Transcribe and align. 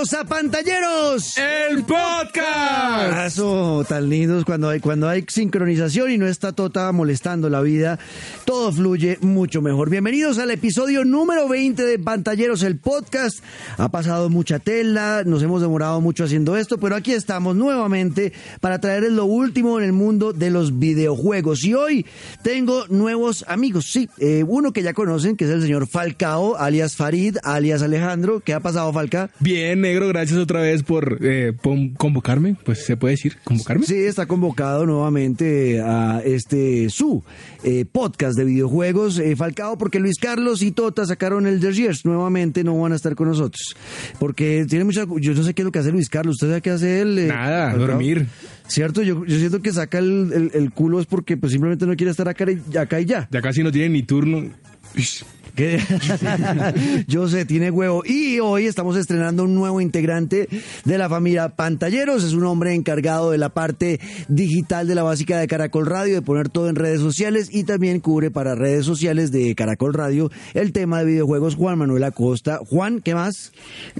Bienvenidos 0.00 0.14
a 0.14 0.24
Pantalleros. 0.24 1.36
El 1.36 1.84
podcast. 1.84 3.26
Eso, 3.26 3.84
tan 3.86 4.08
lindos 4.08 4.46
cuando 4.46 4.70
hay, 4.70 4.80
cuando 4.80 5.06
hay 5.06 5.26
sincronización 5.28 6.10
y 6.10 6.16
no 6.16 6.26
está 6.26 6.52
Tota 6.52 6.90
molestando 6.92 7.50
la 7.50 7.60
vida, 7.60 7.98
todo 8.46 8.72
fluye 8.72 9.18
mucho 9.20 9.60
mejor. 9.60 9.90
Bienvenidos 9.90 10.38
al 10.38 10.52
episodio 10.52 11.04
número 11.04 11.48
20 11.48 11.82
de 11.84 11.98
Pantalleros, 11.98 12.62
el 12.62 12.78
podcast. 12.78 13.40
Ha 13.76 13.90
pasado 13.90 14.30
mucha 14.30 14.58
tela, 14.58 15.22
nos 15.26 15.42
hemos 15.42 15.60
demorado 15.60 16.00
mucho 16.00 16.24
haciendo 16.24 16.56
esto, 16.56 16.78
pero 16.78 16.96
aquí 16.96 17.12
estamos 17.12 17.54
nuevamente 17.54 18.32
para 18.60 18.80
traerles 18.80 19.12
lo 19.12 19.26
último 19.26 19.78
en 19.78 19.84
el 19.84 19.92
mundo 19.92 20.32
de 20.32 20.48
los 20.48 20.78
videojuegos. 20.78 21.62
Y 21.64 21.74
hoy 21.74 22.06
tengo 22.42 22.86
nuevos 22.88 23.44
amigos, 23.48 23.92
sí, 23.92 24.08
eh, 24.16 24.44
uno 24.48 24.72
que 24.72 24.82
ya 24.82 24.94
conocen, 24.94 25.36
que 25.36 25.44
es 25.44 25.50
el 25.50 25.60
señor 25.60 25.86
Falcao, 25.86 26.56
alias 26.56 26.96
Farid, 26.96 27.36
alias 27.42 27.82
Alejandro. 27.82 28.40
¿Qué 28.40 28.54
ha 28.54 28.60
pasado, 28.60 28.90
Falca? 28.94 29.28
Bien, 29.40 29.89
negro, 29.90 30.08
gracias 30.08 30.38
otra 30.38 30.60
vez 30.60 30.82
por 30.82 31.18
eh, 31.22 31.52
convocarme. 31.96 32.56
Pues 32.64 32.84
se 32.84 32.96
puede 32.96 33.14
decir, 33.14 33.36
convocarme. 33.44 33.86
Sí, 33.86 33.94
está 33.96 34.26
convocado 34.26 34.86
nuevamente 34.86 35.80
a 35.80 36.22
este 36.24 36.88
su 36.90 37.22
eh, 37.64 37.84
podcast 37.90 38.36
de 38.38 38.44
videojuegos, 38.44 39.18
eh, 39.18 39.36
Falcao, 39.36 39.76
porque 39.78 40.00
Luis 40.00 40.16
Carlos 40.18 40.62
y 40.62 40.70
Tota 40.72 41.04
sacaron 41.06 41.46
el 41.46 41.60
Years, 41.60 42.04
nuevamente 42.04 42.64
no 42.64 42.78
van 42.80 42.92
a 42.92 42.96
estar 42.96 43.14
con 43.14 43.28
nosotros, 43.28 43.76
porque 44.18 44.64
tiene 44.68 44.84
mucha, 44.84 45.04
yo 45.20 45.34
no 45.34 45.42
sé 45.42 45.54
qué 45.54 45.62
es 45.62 45.66
lo 45.66 45.72
que 45.72 45.78
hace 45.78 45.92
Luis 45.92 46.08
Carlos, 46.08 46.34
¿usted 46.36 46.48
sabe 46.48 46.62
qué 46.62 46.70
hace 46.70 47.00
él? 47.00 47.18
eh, 47.18 47.26
Nada, 47.28 47.70
Falcao? 47.70 47.86
dormir. 47.88 48.26
Cierto, 48.66 49.02
yo, 49.02 49.24
yo 49.26 49.36
siento 49.38 49.60
que 49.62 49.72
saca 49.72 49.98
el, 49.98 50.30
el- 50.32 50.50
el 50.54 50.70
culo 50.70 51.00
es 51.00 51.06
porque 51.06 51.36
pues 51.36 51.52
simplemente 51.52 51.86
no 51.86 51.96
quiere 51.96 52.10
estar 52.12 52.28
acá 52.28 52.44
y, 52.50 52.76
acá 52.76 53.00
y 53.00 53.04
ya. 53.04 53.28
Ya 53.30 53.42
casi 53.42 53.62
no 53.64 53.72
tiene 53.72 53.88
ni 53.90 54.02
turno. 54.04 54.44
¿Qué? 55.54 55.80
Yo 57.06 57.28
sé, 57.28 57.44
tiene 57.44 57.70
huevo. 57.70 58.02
Y 58.06 58.40
hoy 58.40 58.66
estamos 58.66 58.96
estrenando 58.96 59.44
un 59.44 59.54
nuevo 59.54 59.80
integrante 59.80 60.48
de 60.84 60.98
la 60.98 61.08
familia 61.08 61.50
Pantalleros. 61.50 62.24
Es 62.24 62.32
un 62.32 62.44
hombre 62.44 62.74
encargado 62.74 63.30
de 63.30 63.38
la 63.38 63.50
parte 63.50 64.00
digital 64.28 64.86
de 64.86 64.94
la 64.94 65.02
básica 65.02 65.38
de 65.38 65.46
Caracol 65.46 65.86
Radio, 65.86 66.14
de 66.14 66.22
poner 66.22 66.48
todo 66.48 66.68
en 66.68 66.76
redes 66.76 67.00
sociales 67.00 67.48
y 67.50 67.64
también 67.64 68.00
cubre 68.00 68.30
para 68.30 68.54
redes 68.54 68.84
sociales 68.84 69.32
de 69.32 69.54
Caracol 69.54 69.94
Radio 69.94 70.30
el 70.54 70.72
tema 70.72 71.00
de 71.00 71.06
videojuegos. 71.06 71.54
Juan 71.54 71.78
Manuel 71.78 72.04
Acosta. 72.04 72.58
Juan, 72.66 73.00
¿qué 73.00 73.14
más? 73.14 73.52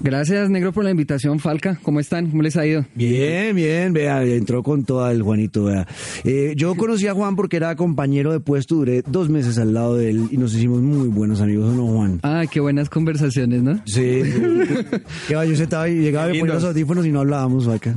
Gracias, 0.03 0.51
Negro, 0.51 0.73
por 0.73 0.85
la 0.85 0.91
invitación. 0.91 1.39
Falca, 1.39 1.79
¿cómo 1.83 2.01
están? 2.01 2.31
¿Cómo 2.31 2.42
les 2.42 2.57
ha 2.57 2.67
ido? 2.67 2.85
Bien, 2.95 3.55
bien, 3.55 3.92
vea, 3.92 4.23
entró 4.23 4.62
con 4.62 4.85
todo 4.85 5.09
el 5.11 5.23
Juanito, 5.23 5.64
vea. 5.64 5.87
Eh, 6.25 6.55
yo 6.57 6.75
conocí 6.75 7.07
a 7.07 7.14
Juan 7.14 7.37
porque 7.37 7.57
era 7.57 7.75
compañero 7.77 8.33
de 8.33 8.41
puesto, 8.41 8.77
duré 8.77 9.03
dos 9.07 9.29
meses 9.29 9.59
al 9.59 9.75
lado 9.75 9.97
de 9.97 10.11
él 10.11 10.29
y 10.31 10.37
nos 10.37 10.55
hicimos 10.55 10.81
muy 10.81 11.09
buenos 11.09 11.39
amigos, 11.41 11.70
¿o 11.70 11.74
¿no, 11.74 11.86
Juan? 11.86 12.20
Ah, 12.22 12.44
qué 12.50 12.60
buenas 12.60 12.88
conversaciones, 12.91 13.62
¿no? 13.62 13.80
Sí. 13.86 14.22
que 15.28 15.33
yo 15.33 15.56
sentaba 15.56 15.88
y 15.88 16.00
llegaba 16.00 16.34
y 16.34 16.41
ponía 16.41 16.55
los 16.55 16.64
audífonos 16.64 17.06
y 17.06 17.12
no 17.12 17.20
hablábamos 17.20 17.69
acá. 17.69 17.96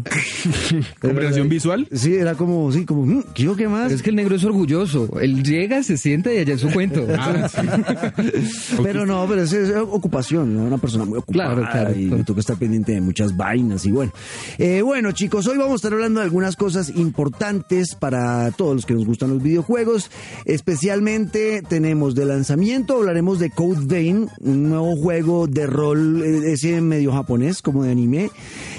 Conversación 1.02 1.50
visual. 1.50 1.88
Sí, 1.92 2.16
era 2.16 2.36
como, 2.36 2.72
sí, 2.72 2.86
como, 2.86 3.06
mm, 3.06 3.24
¿qué 3.34 3.44
yo 3.44 3.56
qué 3.56 3.68
más? 3.68 3.92
Es 3.92 4.02
que 4.02 4.10
el 4.10 4.16
negro 4.16 4.36
es 4.36 4.44
orgulloso. 4.44 5.20
Él 5.20 5.44
llega, 5.44 5.84
se 5.84 5.98
sienta 5.98 6.34
y 6.34 6.38
allá 6.40 6.54
es 6.56 6.62
su 6.62 6.70
cuento. 6.72 7.06
Ah, 7.24 7.50
Pero 8.82 9.06
no, 9.06 9.26
pero 9.28 9.44
es, 9.44 9.54
es 9.54 9.74
ocupación, 9.76 10.56
¿no? 10.56 10.64
una 10.64 10.78
persona 10.78 11.06
muy 11.06 11.20
ocupada 11.20 11.54
Claro, 11.56 11.72
claro, 11.72 11.92
y 11.98 12.04
claro. 12.08 12.18
me 12.18 12.24
toca 12.24 12.40
estar 12.40 12.58
pendiente 12.58 12.92
de 12.94 13.02
muchas 13.02 13.36
vainas 13.38 13.86
y 13.86 13.92
bueno. 13.92 14.12
Eh, 14.58 14.82
bueno, 14.82 15.12
chicos, 15.12 15.48
hoy 15.48 15.58
vamos 15.58 15.74
a 15.74 15.76
estar 15.76 15.94
hablando 15.94 16.20
de 16.20 16.26
algunas 16.26 16.56
cosas 16.56 16.90
importantes 16.96 17.96
para 17.96 18.52
todos 18.52 18.76
los 18.76 18.86
que 18.86 18.94
nos 18.94 19.06
gustan 19.06 19.30
los 19.30 19.42
videojuegos. 19.42 20.10
Especialmente 20.46 21.62
tenemos 21.68 22.16
de 22.16 22.26
lanzamiento, 22.26 22.98
hablaremos 22.98 23.33
de 23.40 23.50
Code 23.50 23.82
Vein, 23.86 24.30
un 24.40 24.70
nuevo 24.70 24.96
juego 24.96 25.48
de 25.48 25.68
rol, 25.68 26.22
eh, 26.24 26.54
ese 26.54 26.82
medio 26.82 27.12
japonés, 27.12 27.62
como 27.62 27.84
de 27.84 27.92
anime. 27.92 28.30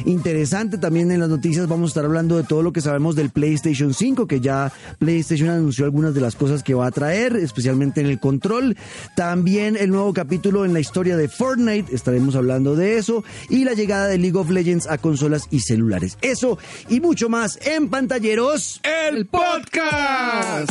Interesante 0.04 0.78
también 0.78 1.10
en 1.10 1.20
las 1.20 1.28
noticias 1.28 1.69
vamos 1.69 1.88
a 1.88 1.92
estar 1.92 2.04
hablando 2.04 2.37
de 2.37 2.42
todo 2.42 2.62
lo 2.62 2.72
que 2.72 2.81
sabemos 2.81 3.16
del 3.16 3.31
PlayStation 3.31 3.94
5, 3.94 4.26
que 4.26 4.41
ya 4.41 4.72
PlayStation 4.98 5.48
anunció 5.50 5.84
algunas 5.84 6.15
de 6.15 6.20
las 6.20 6.37
cosas 6.37 6.62
que 6.62 6.75
va 6.75 6.87
a 6.87 6.91
traer, 6.91 7.37
especialmente 7.37 8.00
en 8.00 8.06
el 8.06 8.20
control. 8.20 8.76
También 9.16 9.76
el 9.76 9.91
nuevo 9.91 10.12
capítulo 10.12 10.65
en 10.65 10.72
la 10.72 10.81
historia 10.81 11.16
de 11.16 11.28
Fortnite, 11.28 11.94
estaremos 11.94 12.36
hablando 12.36 12.76
de 12.76 12.98
eso. 12.98 13.25
Y 13.48 13.65
la 13.65 13.75
llegada 13.75 14.09
de 14.09 14.19
League 14.19 14.38
of 14.38 14.50
Legends 14.50 14.86
a 14.86 14.98
consolas 14.98 15.48
y 15.50 15.60
celulares. 15.60 16.19
Eso 16.22 16.59
y 16.88 17.00
mucho 17.00 17.28
más 17.28 17.59
en 17.65 17.88
pantalleros. 17.88 18.81
El 18.82 19.26
podcast. 19.26 20.71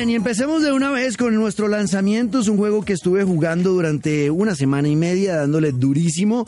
Bien, 0.00 0.10
y 0.10 0.14
empecemos 0.14 0.62
de 0.62 0.72
una 0.72 0.90
vez 0.90 1.18
con 1.18 1.34
nuestro 1.34 1.68
lanzamiento. 1.68 2.40
Es 2.40 2.48
un 2.48 2.56
juego 2.56 2.82
que 2.82 2.94
estuve 2.94 3.22
jugando 3.22 3.72
durante 3.72 4.30
una 4.30 4.54
semana 4.54 4.88
y 4.88 4.96
media, 4.96 5.36
dándole 5.36 5.72
durísimo. 5.72 6.46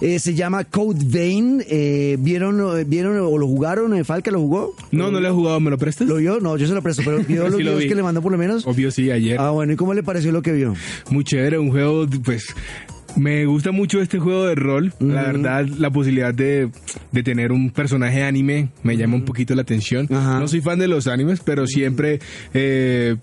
Eh, 0.00 0.18
se 0.18 0.34
llama 0.34 0.64
Code 0.64 1.04
Vein. 1.04 1.62
Eh, 1.68 2.16
¿vieron, 2.18 2.78
eh, 2.78 2.84
¿Vieron 2.84 3.18
o 3.18 3.36
lo 3.36 3.46
jugaron? 3.46 3.94
Eh, 3.94 4.04
¿Falca 4.04 4.30
lo 4.30 4.40
jugó? 4.40 4.74
No, 4.90 5.10
no 5.10 5.20
lo 5.20 5.28
he 5.28 5.32
jugado, 5.32 5.60
¿me 5.60 5.70
lo 5.70 5.76
prestas? 5.76 6.08
¿Lo 6.08 6.16
vio? 6.16 6.40
No, 6.40 6.56
yo 6.56 6.66
se 6.66 6.72
lo 6.72 6.80
presto, 6.82 7.02
pero 7.04 7.18
vio 7.28 7.42
los 7.42 7.56
Sí 7.56 7.62
lo 7.62 7.70
videos 7.72 7.80
vi. 7.80 7.88
que 7.88 7.94
le 7.94 8.02
mandó 8.02 8.22
por 8.22 8.32
lo 8.32 8.38
menos. 8.38 8.66
Obvio 8.66 8.90
sí, 8.90 9.10
ayer. 9.10 9.38
Ah, 9.38 9.50
bueno, 9.50 9.74
¿y 9.74 9.76
cómo 9.76 9.92
le 9.92 10.02
pareció 10.02 10.32
lo 10.32 10.40
que 10.40 10.52
vio? 10.52 10.74
Muy 11.10 11.24
chévere, 11.24 11.58
un 11.58 11.70
juego, 11.70 12.06
pues. 12.24 12.54
Me 13.16 13.46
gusta 13.46 13.72
mucho 13.72 14.00
este 14.00 14.18
juego 14.18 14.46
de 14.46 14.54
rol. 14.54 14.92
La 14.98 15.22
verdad, 15.22 15.66
la 15.66 15.90
posibilidad 15.90 16.34
de, 16.34 16.70
de 17.12 17.22
tener 17.22 17.52
un 17.52 17.70
personaje 17.70 18.24
anime 18.24 18.68
me 18.82 18.96
llama 18.96 19.16
un 19.16 19.24
poquito 19.24 19.54
la 19.54 19.62
atención. 19.62 20.06
No 20.10 20.48
soy 20.48 20.60
fan 20.60 20.78
de 20.78 20.88
los 20.88 21.06
animes, 21.06 21.40
pero 21.40 21.66
siempre 21.66 22.18
eh, 22.52 23.16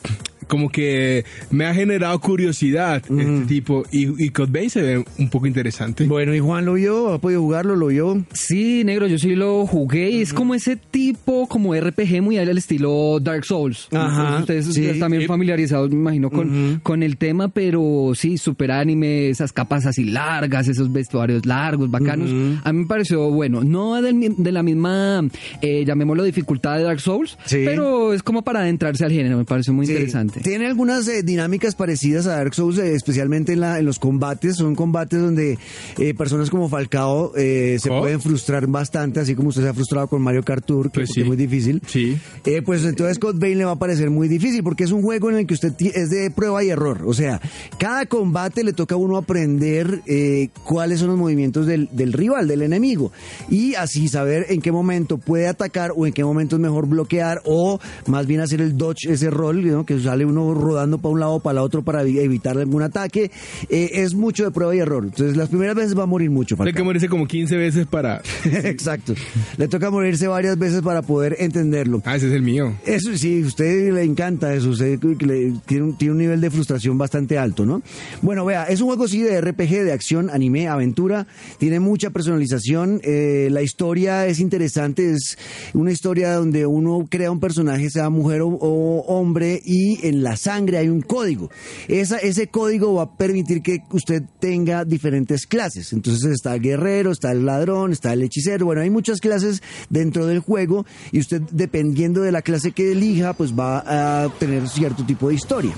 como 0.52 0.70
que 0.70 1.24
me 1.50 1.64
ha 1.66 1.74
generado 1.74 2.20
curiosidad 2.20 3.02
este 3.10 3.46
tipo. 3.48 3.84
Y, 3.90 4.26
y 4.26 4.30
Code 4.32 4.52
Vein 4.52 4.70
se 4.70 4.82
ve 4.82 5.06
un 5.18 5.30
poco 5.30 5.48
interesante. 5.48 6.04
Bueno, 6.04 6.36
¿y 6.36 6.40
Juan 6.40 6.66
lo 6.66 6.74
vio? 6.74 7.14
¿Ha 7.14 7.20
podido 7.20 7.40
jugarlo? 7.40 7.78
¿Lo 7.78 7.88
vio? 7.88 8.22
Sí, 8.34 8.84
negro, 8.84 9.08
yo 9.08 9.18
sí 9.18 9.34
lo 9.36 9.66
jugué 9.66 10.10
y 10.12 10.22
es 10.22 10.34
como 10.34 10.54
ese 10.54 10.76
tipo, 10.76 11.48
como 11.48 11.74
RPG 11.74 12.22
muy 12.22 12.38
al 12.38 12.58
estilo 12.58 13.20
Dark 13.22 13.46
Souls. 13.46 13.88
Ajá, 13.94 14.40
Ustedes 14.42 14.66
sí. 14.66 14.72
ustedes 14.72 15.00
también 15.00 15.26
familiarizados, 15.26 15.90
me 15.92 15.96
imagino, 15.96 16.30
con, 16.30 16.82
con 16.84 17.02
el 17.02 17.16
tema, 17.16 17.48
pero 17.48 18.12
sí, 18.14 18.38
super 18.38 18.72
anime, 18.72 19.30
esas 19.30 19.54
capas 19.54 19.86
así 19.86 20.04
largas, 20.04 20.68
esos 20.68 20.92
vestuarios 20.92 21.46
largos, 21.46 21.90
bacanos. 21.90 22.30
A 22.66 22.74
mí 22.74 22.80
me 22.80 22.86
pareció 22.88 23.30
bueno. 23.32 23.64
No 23.64 24.02
del 24.02 24.16
mi- 24.16 24.36
de 24.38 24.52
la 24.52 24.64
misma, 24.64 25.24
eh, 25.62 25.86
llamémoslo, 25.86 26.24
dificultad 26.26 26.76
de 26.78 26.84
Dark 26.84 27.00
Souls, 27.00 27.38
Sí. 27.46 27.62
pero 27.64 28.14
es 28.14 28.22
como 28.22 28.42
para 28.42 28.60
adentrarse 28.62 29.06
al 29.06 29.12
género, 29.14 29.38
me 29.38 29.46
pareció 29.46 29.72
muy 29.72 29.86
Sí, 29.86 29.94
interesante. 29.94 30.41
Tiene 30.44 30.68
algunas 30.68 31.08
eh, 31.08 31.24
dinámicas 31.24 31.76
parecidas 31.76 32.26
a 32.28 32.32
Dark 32.38 32.54
Souls, 32.56 32.78
eh, 32.78 32.94
especialmente 32.96 33.54
en, 33.54 33.60
la, 33.60 33.80
en 33.80 33.86
los 33.86 34.00
combates. 34.00 34.56
Son 34.58 34.76
combates 34.76 35.20
donde 35.22 35.58
eh, 35.98 36.14
personas 36.14 36.50
como 36.50 36.68
Falcao 36.70 37.34
eh, 37.36 37.78
se 37.80 37.90
Oh. 37.92 38.00
pueden 38.00 38.22
frustrar 38.22 38.66
bastante, 38.68 39.20
así 39.20 39.36
como 39.36 39.50
usted 39.50 39.64
se 39.64 39.70
ha 39.70 39.74
frustrado 39.74 40.08
con 40.08 40.22
Mario 40.22 40.44
Kart 40.44 40.66
Tour, 40.66 40.92
que, 40.92 41.02
Pues 41.02 41.10
sí. 41.14 41.22
es 41.22 41.28
muy 41.28 41.36
difícil. 41.38 41.82
Sí. 41.88 42.18
Eh, 42.46 42.62
pues 42.62 42.84
entonces 42.86 43.20
Code 43.20 43.38
Vein 43.40 43.58
le 43.58 43.66
va 43.66 43.72
a 43.72 43.80
parecer 43.80 44.10
muy 44.10 44.28
difícil 44.28 44.64
porque 44.64 44.84
es 44.86 44.92
un 44.92 45.02
juego 45.02 45.30
en 45.30 45.38
el 45.38 45.46
que 45.48 45.54
usted 45.54 45.74
es 45.80 46.10
de 46.10 46.32
prueba 46.32 46.64
y 46.64 46.70
error. 46.70 47.02
O 47.06 47.14
sea, 47.14 47.40
cada 47.78 48.06
combate 48.06 48.64
le 48.64 48.74
toca 48.74 48.96
a 48.96 48.98
uno 48.98 49.18
aprender 49.18 50.02
eh, 50.08 50.50
cuáles 50.64 51.00
son 51.00 51.10
los 51.10 51.18
movimientos 51.18 51.66
del, 51.68 51.90
del 51.92 52.14
rival, 52.14 52.48
del 52.48 52.62
enemigo. 52.62 53.12
Y 53.50 53.76
así 53.76 54.08
saber 54.08 54.46
en 54.50 54.62
qué 54.62 54.72
momento 54.72 55.18
puede 55.18 55.48
atacar 55.48 55.92
o 55.96 56.08
en 56.08 56.14
qué 56.14 56.24
momento 56.24 56.56
es 56.56 56.62
mejor 56.62 56.88
bloquear 56.88 57.42
o 57.46 57.80
más 58.08 58.26
bien 58.28 58.40
hacer 58.40 58.62
el 58.62 58.78
dodge, 58.78 59.06
ese 59.10 59.30
rol, 59.30 59.66
¿no? 59.66 59.86
que 59.86 60.00
sale 60.00 60.26
uno 60.32 60.54
rodando 60.54 60.98
para 60.98 61.14
un 61.14 61.20
lado 61.20 61.34
o 61.34 61.40
para 61.40 61.60
el 61.60 61.66
otro 61.66 61.82
para 61.84 62.04
evi- 62.04 62.20
evitar 62.20 62.58
algún 62.58 62.82
ataque. 62.84 63.32
Eh, 63.70 63.90
es 63.94 64.14
mucho 64.16 64.44
de 64.44 64.52
prueba 64.52 64.76
y 64.76 64.80
error. 64.80 65.04
Entonces 65.06 65.38
las 65.38 65.50
primeras 65.50 65.76
veces 65.76 65.98
va 65.98 66.04
a 66.04 66.08
morir 66.08 66.30
mucho. 66.30 66.56
Hay 66.56 66.58
Falcao. 66.60 66.76
que 66.76 66.84
morirse 66.84 67.08
como 67.10 67.28
15 67.28 67.56
veces 67.58 67.86
para... 67.88 68.22
Exacto. 68.46 69.14
Le 69.58 69.68
toca 69.68 69.90
morirse 69.92 70.28
varias 70.28 70.58
veces 70.58 70.82
para 70.82 71.02
poder 71.02 71.36
entenderlo. 71.40 72.02
Ah, 72.06 72.16
ese 72.16 72.28
es 72.28 72.34
el 72.34 72.42
mío. 72.42 72.74
Eso 72.86 73.16
sí, 73.18 73.42
a 73.44 73.48
usted 73.48 73.94
le 73.94 74.04
encanta 74.04 74.54
eso, 74.54 74.70
usted 74.70 75.00
le- 75.22 75.54
tiene, 75.66 75.84
un, 75.84 75.98
tiene 75.98 76.12
un 76.14 76.18
nivel 76.18 76.42
de 76.42 76.50
frustración 76.50 76.98
bastante 76.98 77.38
alto, 77.38 77.66
¿no? 77.66 77.82
Bueno, 78.22 78.46
vea, 78.46 78.64
es 78.66 78.82
un 78.82 78.88
juego 78.88 79.08
sí 79.08 79.22
de 79.22 79.40
RPG, 79.42 79.84
de 79.84 79.92
acción, 79.94 80.30
anime, 80.30 80.68
aventura, 80.68 81.28
tiene 81.58 81.80
mucha 81.80 82.10
personalización, 82.10 83.02
eh, 83.04 83.50
la 83.52 83.62
historia 83.62 84.26
es 84.28 84.40
interesante, 84.40 85.12
es 85.12 85.38
una 85.74 85.92
historia 85.92 86.34
donde 86.34 86.66
uno 86.66 87.06
crea 87.10 87.32
un 87.32 87.40
personaje, 87.40 87.90
sea 87.90 88.10
mujer 88.10 88.42
o, 88.42 88.48
o 88.50 89.02
hombre, 89.08 89.62
y 89.66 90.06
en 90.12 90.22
la 90.24 90.36
sangre 90.38 90.78
hay 90.78 90.88
un 90.90 91.02
código. 91.02 91.50
Esa, 91.88 92.18
ese 92.18 92.48
código 92.48 92.94
va 92.94 93.04
a 93.04 93.18
permitir 93.18 93.62
que 93.62 93.80
usted 93.92 94.24
tenga 94.40 94.86
diferentes 94.86 95.48
clases, 95.48 95.92
entonces 95.94 96.32
está 96.32 96.54
el 96.54 96.62
guerrero, 96.62 97.12
está 97.12 97.32
el 97.32 97.46
ladrón, 97.46 97.92
está 97.92 98.14
el 98.14 98.22
hechicero, 98.22 98.66
bueno, 98.68 98.82
hay 98.82 98.90
muchas 98.90 99.20
clases 99.20 99.64
dentro 99.90 100.26
del 100.28 100.40
juego 100.40 100.86
y 101.12 101.20
usted 101.20 101.42
dependiendo 101.52 102.22
de 102.22 102.32
la 102.32 102.42
clase 102.42 102.72
que 102.72 102.92
elija, 102.92 103.34
pues 103.34 103.54
va 103.58 104.26
a 104.26 104.30
tener 104.38 104.68
cierto 104.68 105.04
tipo 105.06 105.30
de 105.30 105.36
historia. 105.36 105.74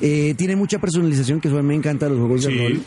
Eh, 0.00 0.34
tiene 0.36 0.54
mucha 0.56 0.78
personalización, 0.78 1.40
que 1.40 1.48
eso 1.48 1.58
a 1.58 1.62
mí 1.62 1.68
me 1.68 1.74
encanta 1.74 2.08
los 2.08 2.18
juegos 2.18 2.44
Sí. 2.44 2.52
de 2.52 2.58
rol. 2.68 2.82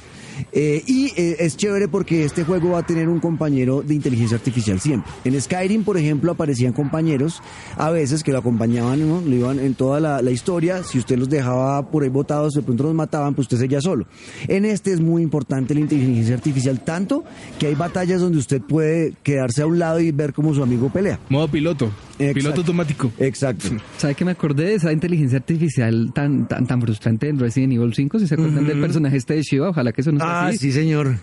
Eh, 0.52 0.84
y 0.86 1.08
eh, 1.16 1.38
es 1.40 1.58
chévere 1.58 1.88
porque 1.88 2.26
este 2.26 2.44
juego 2.44 2.72
va 2.72 2.80
a 2.80 2.86
tener 2.86 3.10
un 3.10 3.20
compañero 3.20 3.82
de 3.82 3.94
inteligencia 3.94 4.38
artificial 4.38 4.80
siempre. 4.80 5.12
En 5.24 5.40
Skyrim, 5.40 5.84
por 5.84 5.98
ejemplo, 5.98 6.32
aparecían 6.32 6.74
compañeros 6.74 7.42
a 7.78 7.90
veces 7.90 8.24
que 8.24 8.32
lo 8.32 8.40
acompañaban, 8.40 9.08
¿no? 9.08 9.22
lo 9.22 9.36
iban 9.36 9.60
en 9.60 9.76
toda 9.76 10.00
la, 10.00 10.32
historia. 10.32 10.82
Si 10.84 10.98
usted 10.98 11.18
los 11.18 11.30
dejaba 11.30 11.92
por 11.92 12.04
ahí 12.04 12.10
botados, 12.10 12.54
de 12.54 12.62
pronto 12.62 12.84
los 12.84 12.94
mataban, 12.94 13.34
pues 13.34 13.46
usted 13.46 13.58
seguía 13.58 13.82
solo. 13.82 14.06
En 14.48 14.64
este 14.64 14.94
es 14.94 15.02
muy 15.02 15.22
importante 15.22 15.74
la 15.74 15.82
inteligencia 15.82 16.36
artificial, 16.36 16.80
tanto 16.80 17.26
que 17.60 17.68
hay 17.68 17.76
batallas 17.76 18.22
donde 18.22 18.38
usted 18.38 18.62
puede 18.62 19.14
quedarse 19.24 19.62
a 19.62 19.68
un 19.68 19.80
lado 19.80 20.00
y 20.00 20.12
ver 20.12 20.34
cómo 20.34 20.54
su 20.54 20.64
amigo 20.64 20.90
pelea. 20.90 21.20
Modo 21.30 21.50
piloto. 21.50 21.92
Exacto. 22.22 22.34
Piloto 22.40 22.62
automático. 22.62 23.12
Exacto. 23.20 23.68
¿Sabe 23.98 24.16
que 24.16 24.26
me 24.26 24.32
acordé 24.32 24.66
de 24.66 24.74
esa 24.76 24.92
inteligencia 24.94 25.38
artificial 25.40 26.12
tan 26.14 26.48
tan 26.48 26.66
tan 26.68 26.82
frustrante 26.82 27.28
en 27.30 27.40
Resident 27.40 27.74
Evil 27.74 27.94
5? 27.94 28.20
Si 28.20 28.28
se 28.28 28.34
acuerdan 28.36 28.66
del 28.66 28.80
personaje 28.80 29.18
este 29.18 29.34
de 29.36 29.42
Shiva, 29.44 29.70
ojalá 29.70 29.92
que 29.92 30.02
eso 30.02 30.12
no 30.12 30.20
sea 30.20 30.28
Ah, 30.44 30.48
así. 30.48 30.58
sí, 30.58 30.72
señor. 30.72 31.16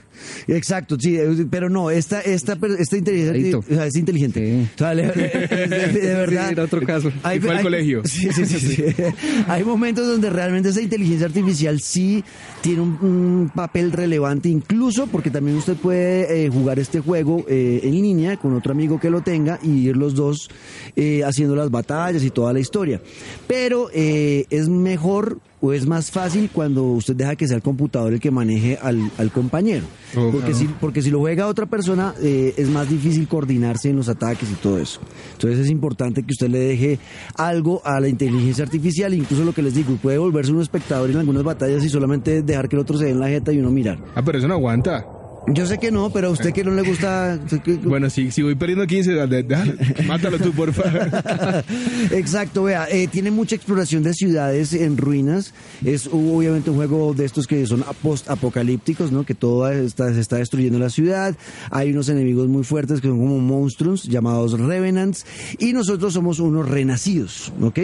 Exacto, 0.46 0.96
sí, 0.98 1.16
eh, 1.16 1.46
pero 1.50 1.68
no, 1.70 1.90
esta, 1.90 2.20
esta, 2.20 2.58
esta 2.78 2.96
inteligencia 2.96 3.58
o 3.58 3.62
sea, 3.62 3.86
es 3.86 3.96
inteligente. 3.96 4.40
Sí. 4.64 4.68
O 4.74 4.78
sea, 4.78 4.94
le- 4.94 5.06
de, 5.08 5.12
de- 5.68 5.88
de 6.00 6.14
verdad. 6.14 6.46
Sí, 6.48 6.52
era 6.52 6.64
otro 6.64 6.82
caso. 6.82 7.08
Y 7.34 7.40
fue 7.40 7.56
al 7.56 7.62
colegio. 7.62 8.02
Sí, 8.08 8.28
sí, 8.32 8.44
sí, 8.46 8.58
sí. 8.58 8.84
Hay 9.48 9.62
momentos 9.64 10.06
donde 10.06 10.30
realmente 10.30 10.70
esa 10.70 10.80
inteligencia 10.80 11.26
artificial 11.26 11.80
sí 11.80 12.24
tiene 12.60 12.82
un, 12.82 12.98
un 13.00 13.50
papel 13.54 13.92
relevante, 13.92 14.48
incluso 14.48 15.06
porque 15.06 15.30
también 15.30 15.56
usted 15.56 15.76
puede 15.76 16.46
eh, 16.46 16.48
jugar 16.48 16.78
este 16.78 17.00
juego 17.00 17.44
eh, 17.48 17.80
en 17.82 17.92
línea 17.92 18.36
con 18.36 18.54
otro 18.54 18.72
amigo 18.72 18.98
que 18.98 19.10
lo 19.10 19.20
tenga 19.20 19.58
y 19.62 19.88
ir 19.88 19.96
los 19.96 20.14
dos 20.14 20.50
eh, 20.96 21.22
haciendo 21.24 21.54
las 21.54 21.70
batallas 21.70 22.22
y 22.22 22.30
toda 22.30 22.52
la 22.52 22.60
historia. 22.60 23.00
Pero 23.46 23.88
eh, 23.92 24.46
es 24.50 24.68
mejor 24.68 25.38
o 25.60 25.72
es 25.72 25.86
más 25.86 26.10
fácil 26.10 26.50
cuando 26.52 26.84
usted 26.84 27.16
deja 27.16 27.36
que 27.36 27.46
sea 27.46 27.56
el 27.56 27.62
computador 27.62 28.12
el 28.12 28.20
que 28.20 28.30
maneje 28.30 28.78
al, 28.80 29.10
al 29.18 29.30
compañero. 29.32 29.86
Oh, 30.16 30.30
porque, 30.30 30.54
si, 30.54 30.66
porque 30.66 31.02
si 31.02 31.10
lo 31.10 31.20
juega 31.20 31.46
otra 31.46 31.66
persona 31.66 32.14
eh, 32.22 32.54
es 32.56 32.68
más 32.68 32.88
difícil 32.88 33.26
coordinarse 33.28 33.90
en 33.90 33.96
los 33.96 34.08
ataques 34.08 34.50
y 34.50 34.54
todo 34.54 34.78
eso. 34.78 35.00
Entonces 35.32 35.60
es 35.60 35.70
importante 35.70 36.22
que 36.22 36.32
usted 36.32 36.48
le 36.48 36.58
deje 36.58 36.98
algo 37.36 37.82
a 37.84 38.00
la 38.00 38.08
inteligencia 38.08 38.64
artificial, 38.64 39.12
incluso 39.14 39.44
lo 39.44 39.52
que 39.52 39.62
les 39.62 39.74
digo, 39.74 39.96
puede 39.96 40.18
volverse 40.18 40.52
un 40.52 40.62
espectador 40.62 41.10
en 41.10 41.16
algunas 41.16 41.42
batallas 41.42 41.84
y 41.84 41.88
solamente 41.88 42.42
dejar 42.42 42.68
que 42.68 42.76
el 42.76 42.80
otro 42.80 42.96
se 42.96 43.06
dé 43.06 43.10
en 43.10 43.20
la 43.20 43.28
jeta 43.28 43.52
y 43.52 43.58
uno 43.58 43.70
mirar. 43.70 43.98
Ah, 44.14 44.22
pero 44.24 44.38
eso 44.38 44.48
no 44.48 44.54
aguanta. 44.54 45.17
Yo 45.54 45.66
sé 45.66 45.78
que 45.78 45.90
no, 45.90 46.10
pero 46.10 46.28
a 46.28 46.30
usted 46.30 46.52
que 46.52 46.62
no 46.64 46.72
le 46.72 46.82
gusta... 46.82 47.38
Bueno, 47.84 48.10
si, 48.10 48.30
si 48.30 48.42
voy 48.42 48.54
perdiendo 48.54 48.86
15, 48.86 49.12
de- 49.12 49.26
de- 49.26 49.42
de- 49.42 50.02
mátalo 50.06 50.38
tú, 50.38 50.52
por 50.52 50.72
favor. 50.72 51.10
Exacto, 52.12 52.64
vea, 52.64 52.86
eh, 52.90 53.08
tiene 53.08 53.30
mucha 53.30 53.56
exploración 53.56 54.02
de 54.02 54.14
ciudades 54.14 54.72
en 54.72 54.96
ruinas. 54.96 55.54
Es 55.84 56.06
obviamente 56.10 56.70
un 56.70 56.76
juego 56.76 57.14
de 57.14 57.24
estos 57.24 57.46
que 57.46 57.66
son 57.66 57.84
post-apocalípticos, 58.02 59.10
¿no? 59.12 59.24
Que 59.24 59.34
todo 59.34 59.68
está, 59.70 60.12
se 60.12 60.20
está 60.20 60.36
destruyendo 60.36 60.78
la 60.78 60.90
ciudad. 60.90 61.34
Hay 61.70 61.90
unos 61.92 62.08
enemigos 62.08 62.48
muy 62.48 62.64
fuertes 62.64 63.00
que 63.00 63.08
son 63.08 63.18
como 63.18 63.38
monstruos 63.38 64.04
llamados 64.04 64.58
Revenants. 64.58 65.24
Y 65.58 65.72
nosotros 65.72 66.12
somos 66.14 66.40
unos 66.40 66.68
renacidos, 66.68 67.52
¿ok? 67.62 67.78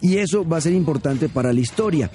Y 0.00 0.16
eso 0.16 0.46
va 0.48 0.58
a 0.58 0.60
ser 0.60 0.72
importante 0.72 1.28
para 1.28 1.52
la 1.52 1.60
historia. 1.60 2.10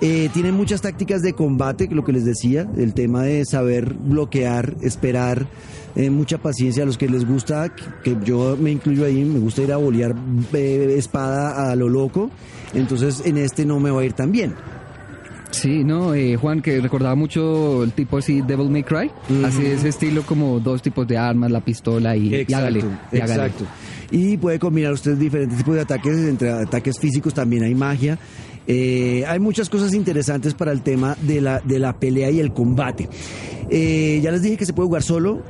Eh, 0.00 0.28
tiene 0.34 0.50
muchas 0.50 0.80
tácticas 0.82 1.22
de 1.22 1.32
combate, 1.32 1.88
lo 1.90 2.04
que 2.04 2.12
les 2.12 2.24
decía, 2.24 2.66
el 2.76 2.92
tema 2.92 3.22
de 3.22 3.44
saber 3.44 3.94
bloquear, 3.94 4.41
esperar, 4.82 5.46
eh, 5.94 6.10
mucha 6.10 6.38
paciencia 6.38 6.82
a 6.82 6.86
los 6.86 6.96
que 6.96 7.08
les 7.08 7.26
gusta, 7.26 7.70
que, 8.02 8.16
yo 8.24 8.56
me 8.58 8.70
incluyo 8.70 9.04
ahí, 9.04 9.24
me 9.24 9.38
gusta 9.38 9.62
ir 9.62 9.72
a 9.72 9.76
bolear 9.76 10.14
eh, 10.52 10.94
espada 10.96 11.70
a 11.70 11.76
lo 11.76 11.88
loco, 11.88 12.30
entonces 12.74 13.22
en 13.24 13.36
este 13.38 13.66
no 13.66 13.78
me 13.78 13.90
va 13.90 14.00
a 14.00 14.04
ir 14.04 14.12
tan 14.12 14.32
bien. 14.32 14.54
Sí, 15.50 15.84
no, 15.84 16.14
eh, 16.14 16.36
Juan, 16.36 16.62
que 16.62 16.80
recordaba 16.80 17.14
mucho 17.14 17.84
el 17.84 17.92
tipo 17.92 18.16
así, 18.16 18.40
Devil 18.40 18.70
May 18.70 18.84
Cry. 18.84 19.10
Así 19.44 19.62
de 19.62 19.74
ese 19.74 19.90
estilo, 19.90 20.22
como 20.22 20.58
dos 20.60 20.80
tipos 20.80 21.06
de 21.06 21.18
armas, 21.18 21.50
la 21.50 21.60
pistola 21.60 22.16
y, 22.16 22.46
y 22.48 22.54
hágale, 22.54 22.80
y 23.12 23.16
hágale. 23.16 23.34
exacto. 23.34 23.66
Y 24.10 24.38
puede 24.38 24.58
combinar 24.58 24.92
usted 24.92 25.16
diferentes 25.16 25.58
tipos 25.58 25.74
de 25.74 25.82
ataques, 25.82 26.16
entre 26.16 26.50
ataques 26.50 26.98
físicos 26.98 27.34
también 27.34 27.64
hay 27.64 27.74
magia. 27.74 28.18
Eh, 28.66 29.24
hay 29.26 29.38
muchas 29.40 29.68
cosas 29.68 29.92
interesantes 29.94 30.54
para 30.54 30.72
el 30.72 30.82
tema 30.82 31.16
de 31.22 31.40
la, 31.40 31.60
de 31.60 31.78
la 31.78 31.98
pelea 31.98 32.30
y 32.30 32.40
el 32.40 32.52
combate. 32.52 33.08
Eh, 33.70 34.20
ya 34.22 34.30
les 34.30 34.42
dije 34.42 34.56
que 34.56 34.66
se 34.66 34.72
puede 34.72 34.86
jugar 34.86 35.02
solo, 35.02 35.42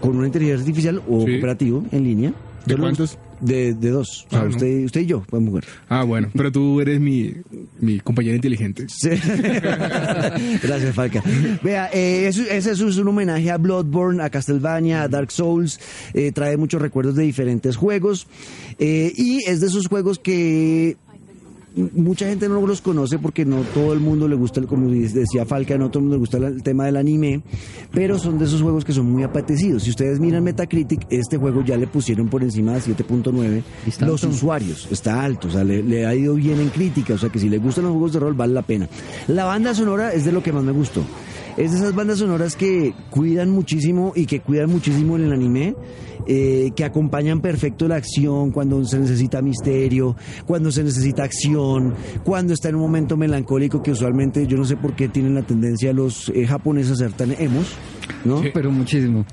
con 0.00 0.16
una 0.16 0.26
inteligencia 0.26 0.60
artificial 0.62 1.02
o 1.08 1.20
Sí. 1.24 1.32
cooperativo 1.32 1.84
en 1.92 2.04
línea. 2.04 2.32
¿De 2.66 2.76
cuántos? 2.76 3.16
De, 3.40 3.74
de 3.74 3.90
dos. 3.90 4.24
O 4.26 4.30
sea, 4.30 4.40
Ah, 4.40 4.44
¿no? 4.44 4.50
usted, 4.50 4.84
usted 4.86 5.00
y 5.02 5.06
yo 5.06 5.20
podemos 5.22 5.50
jugar. 5.50 5.64
Ah, 5.88 6.02
bueno, 6.02 6.28
pero 6.34 6.50
tú 6.50 6.80
eres 6.80 6.98
mi, 6.98 7.32
mi 7.78 8.00
compañero 8.00 8.34
inteligente. 8.34 8.86
Sí. 8.88 9.10
Gracias, 10.62 10.94
Falca. 10.94 11.22
Vea, 11.62 11.90
eh, 11.92 12.26
eso- 12.28 12.42
ese 12.50 12.72
es 12.72 12.80
un 12.80 13.08
homenaje 13.08 13.50
a 13.50 13.56
Bloodborne, 13.58 14.22
a 14.22 14.30
Castlevania, 14.30 15.02
a 15.02 15.08
Dark 15.08 15.30
Souls. 15.30 15.78
eh, 16.14 16.32
trae 16.32 16.56
muchos 16.56 16.80
recuerdos 16.80 17.14
de 17.14 17.22
diferentes 17.24 17.76
juegos. 17.76 18.26
eh, 18.78 19.12
y 19.16 19.42
es 19.48 19.60
de 19.60 19.68
esos 19.68 19.86
juegos 19.86 20.18
que 20.18 20.96
mucha 21.94 22.26
gente 22.26 22.48
no 22.48 22.66
los 22.66 22.80
conoce 22.80 23.18
porque 23.18 23.44
no 23.44 23.60
todo 23.74 23.92
el 23.92 24.00
mundo 24.00 24.26
le 24.28 24.34
gusta, 24.34 24.60
el- 24.60 24.66
como 24.66 24.88
decía 24.90 25.44
Falca, 25.44 25.76
no 25.76 25.88
todo 25.90 25.98
el 25.98 26.04
mundo 26.04 26.16
le 26.16 26.20
gusta 26.20 26.38
el 26.38 26.62
tema 26.62 26.86
del 26.86 26.96
anime, 26.96 27.42
pero 27.92 28.18
son 28.18 28.38
de 28.38 28.46
esos 28.46 28.62
juegos 28.62 28.84
que 28.84 28.92
son 28.92 29.10
muy 29.10 29.22
apetecidos. 29.22 29.82
Si 29.82 29.90
ustedes 29.90 30.18
miran 30.18 30.42
Metacritic, 30.42 31.06
este 31.10 31.36
juego 31.36 31.62
ya 31.64 31.76
le 31.76 31.86
pusieron 31.86 32.28
por 32.28 32.42
encima 32.42 32.72
de 32.72 32.80
7.9 32.80 33.62
Está 33.86 34.06
los 34.06 34.24
usuarios, 34.24 34.88
está 34.90 35.22
alto, 35.22 35.48
o 35.48 35.50
sea, 35.50 35.64
le, 35.64 35.82
le 35.82 36.06
ha 36.06 36.14
ido 36.14 36.34
bien 36.34 36.60
en 36.60 36.68
crítica, 36.70 37.14
o 37.14 37.18
sea 37.18 37.28
que 37.28 37.38
si 37.38 37.48
le 37.48 37.58
gustan 37.58 37.84
los 37.84 37.92
juegos 37.92 38.12
de 38.14 38.20
rol 38.20 38.34
vale 38.34 38.54
la 38.54 38.62
pena. 38.62 38.88
La 39.28 39.44
banda 39.44 39.74
sonora 39.74 40.12
es 40.14 40.24
de 40.24 40.32
lo 40.32 40.42
que 40.42 40.52
más 40.52 40.64
me 40.64 40.72
gustó. 40.72 41.02
Es 41.58 41.72
de 41.72 41.78
esas 41.78 41.94
bandas 41.94 42.18
sonoras 42.18 42.54
que 42.54 42.92
cuidan 43.10 43.50
muchísimo 43.50 44.12
y 44.14 44.26
que 44.26 44.40
cuidan 44.40 44.70
muchísimo 44.70 45.16
en 45.16 45.24
el 45.24 45.32
anime, 45.32 45.74
eh, 46.26 46.70
que 46.74 46.84
acompañan 46.84 47.40
perfecto 47.40 47.88
la 47.88 47.96
acción 47.96 48.50
cuando 48.50 48.84
se 48.84 48.98
necesita 48.98 49.42
misterio, 49.42 50.16
cuando 50.46 50.70
se 50.72 50.82
necesita 50.84 51.24
acción, 51.24 51.94
cuando 52.24 52.54
está 52.54 52.68
en 52.68 52.76
un 52.76 52.82
momento 52.82 53.16
melancólico 53.16 53.82
que 53.82 53.90
usualmente 53.92 54.46
yo 54.46 54.56
no 54.56 54.64
sé 54.64 54.76
por 54.76 54.94
qué 54.94 55.08
tienen 55.08 55.34
la 55.34 55.42
tendencia 55.42 55.92
los 55.92 56.28
eh, 56.34 56.46
japoneses 56.46 56.92
a 56.92 56.96
ser 56.96 57.12
tan 57.12 57.32
emos, 57.40 57.66
¿no? 58.24 58.42
Sí. 58.42 58.48
Pero 58.54 58.70
muchísimo. 58.70 59.24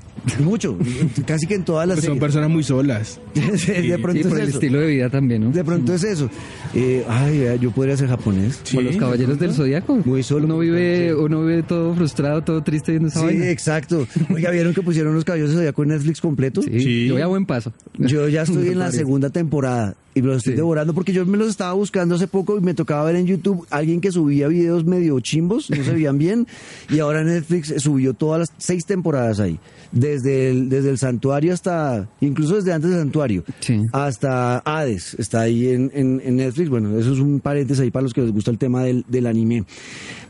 Mucho, 0.42 0.78
casi 1.26 1.46
que 1.46 1.54
en 1.54 1.64
todas 1.64 1.86
las 1.86 1.96
Pues 1.96 2.06
son 2.06 2.14
series. 2.14 2.20
personas 2.22 2.50
muy 2.50 2.62
solas. 2.62 3.20
de 3.34 3.98
pronto 4.00 4.20
Y 4.20 4.22
por 4.24 4.32
es 4.38 4.42
el 4.44 4.48
eso. 4.48 4.58
estilo 4.58 4.80
de 4.80 4.86
vida 4.86 5.10
también, 5.10 5.42
¿no? 5.44 5.50
De 5.50 5.62
pronto 5.62 5.92
es 5.92 6.02
eso. 6.02 6.30
Eh, 6.74 7.04
ay, 7.08 7.44
yo 7.60 7.70
podría 7.72 7.94
ser 7.96 8.08
japonés. 8.08 8.58
Sí. 8.62 8.76
Como 8.76 8.88
los 8.88 8.96
caballeros 8.96 9.38
del 9.38 9.52
zodiaco. 9.52 9.96
Muy 10.04 10.22
solo. 10.22 10.46
Uno 10.46 10.58
vive, 10.60 11.14
uno 11.14 11.42
vive 11.44 11.62
todo 11.62 11.94
frustrado, 11.94 12.42
todo 12.42 12.62
triste 12.62 12.92
viendo 12.92 13.08
esa 13.08 13.20
Sí, 13.20 13.26
vaina. 13.26 13.50
exacto. 13.50 14.06
Oiga, 14.34 14.50
¿vieron 14.50 14.72
que 14.72 14.80
pusieron 14.82 15.14
los 15.14 15.24
caballos 15.24 15.50
de 15.50 15.56
Zodíaco 15.56 15.82
en 15.82 15.88
Netflix 15.90 16.20
completo? 16.22 16.62
Sí, 16.62 16.70
Sí. 16.80 17.06
Yo 17.06 17.14
voy 17.14 17.22
a 17.22 17.26
buen 17.26 17.46
paso. 17.46 17.72
Yo 17.98 18.28
ya 18.28 18.42
estoy 18.42 18.68
en 18.68 18.78
la 18.78 18.90
segunda 18.90 19.30
temporada 19.30 19.94
y 20.14 20.22
me 20.22 20.28
los 20.28 20.38
estoy 20.38 20.52
Sí. 20.52 20.56
devorando 20.56 20.94
porque 20.94 21.12
yo 21.12 21.26
me 21.26 21.36
los 21.36 21.48
estaba 21.48 21.72
buscando 21.72 22.14
hace 22.14 22.26
poco 22.26 22.56
y 22.56 22.60
me 22.60 22.74
tocaba 22.74 23.04
ver 23.04 23.16
en 23.16 23.26
YouTube 23.26 23.66
alguien 23.70 24.00
que 24.00 24.12
subía 24.12 24.48
videos 24.48 24.84
medio 24.84 25.18
chimbos, 25.20 25.70
no 25.70 25.82
se 25.82 25.92
veían 25.92 26.18
bien, 26.18 26.46
y 26.90 26.98
ahora 27.00 27.24
Netflix 27.24 27.74
subió 27.82 28.14
todas 28.14 28.40
las 28.40 28.52
seis 28.58 28.84
temporadas 28.86 29.40
ahí, 29.40 29.58
desde 29.92 30.50
el, 30.50 30.68
desde 30.68 30.90
el 30.90 30.98
santuario 30.98 31.52
hasta, 31.52 32.08
incluso 32.20 32.56
desde 32.56 32.72
antes 32.72 32.90
del 32.90 33.00
santuario, 33.00 33.44
Sí. 33.60 33.80
hasta 33.92 34.58
Hades, 34.58 35.14
está 35.18 35.40
ahí 35.42 35.68
en, 35.68 35.90
en- 35.94 36.20
en 36.24 36.36
Netflix, 36.36 36.68
bueno, 36.68 36.96
eso 36.98 37.12
es 37.12 37.18
un 37.18 37.40
paréntesis 37.40 37.80
ahí 37.82 37.90
para 37.90 38.02
los 38.04 38.12
que 38.14 38.20
les 38.22 38.32
gusta 38.32 38.50
el 38.50 38.58
tema 38.58 38.82
del, 38.84 39.04
del 39.08 39.26
anime. 39.26 39.64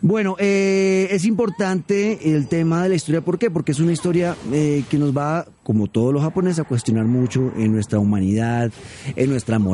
Bueno, 0.01 0.37
eh, 0.39 1.09
es 1.11 1.25
importante 1.25 2.35
el 2.35 2.47
tema 2.47 2.83
de 2.83 2.91
la 2.91 2.95
historia, 2.95 3.21
¿por 3.23 3.39
qué? 3.39 3.51
Porque 3.51 3.73
es 3.73 3.81
una 3.81 3.93
historia 3.93 4.37
eh, 4.53 4.85
que 4.91 4.99
nos 4.99 5.17
va, 5.17 5.47
como 5.63 5.87
todos 5.87 6.13
los 6.13 6.23
japoneses, 6.23 6.59
a 6.61 6.65
cuestionar 6.65 7.07
mucho 7.07 7.53
en 7.57 7.73
nuestra 7.73 7.99
humanidad, 7.99 8.71
en 9.17 9.31
nuestra 9.31 9.59
moral, 9.59 9.74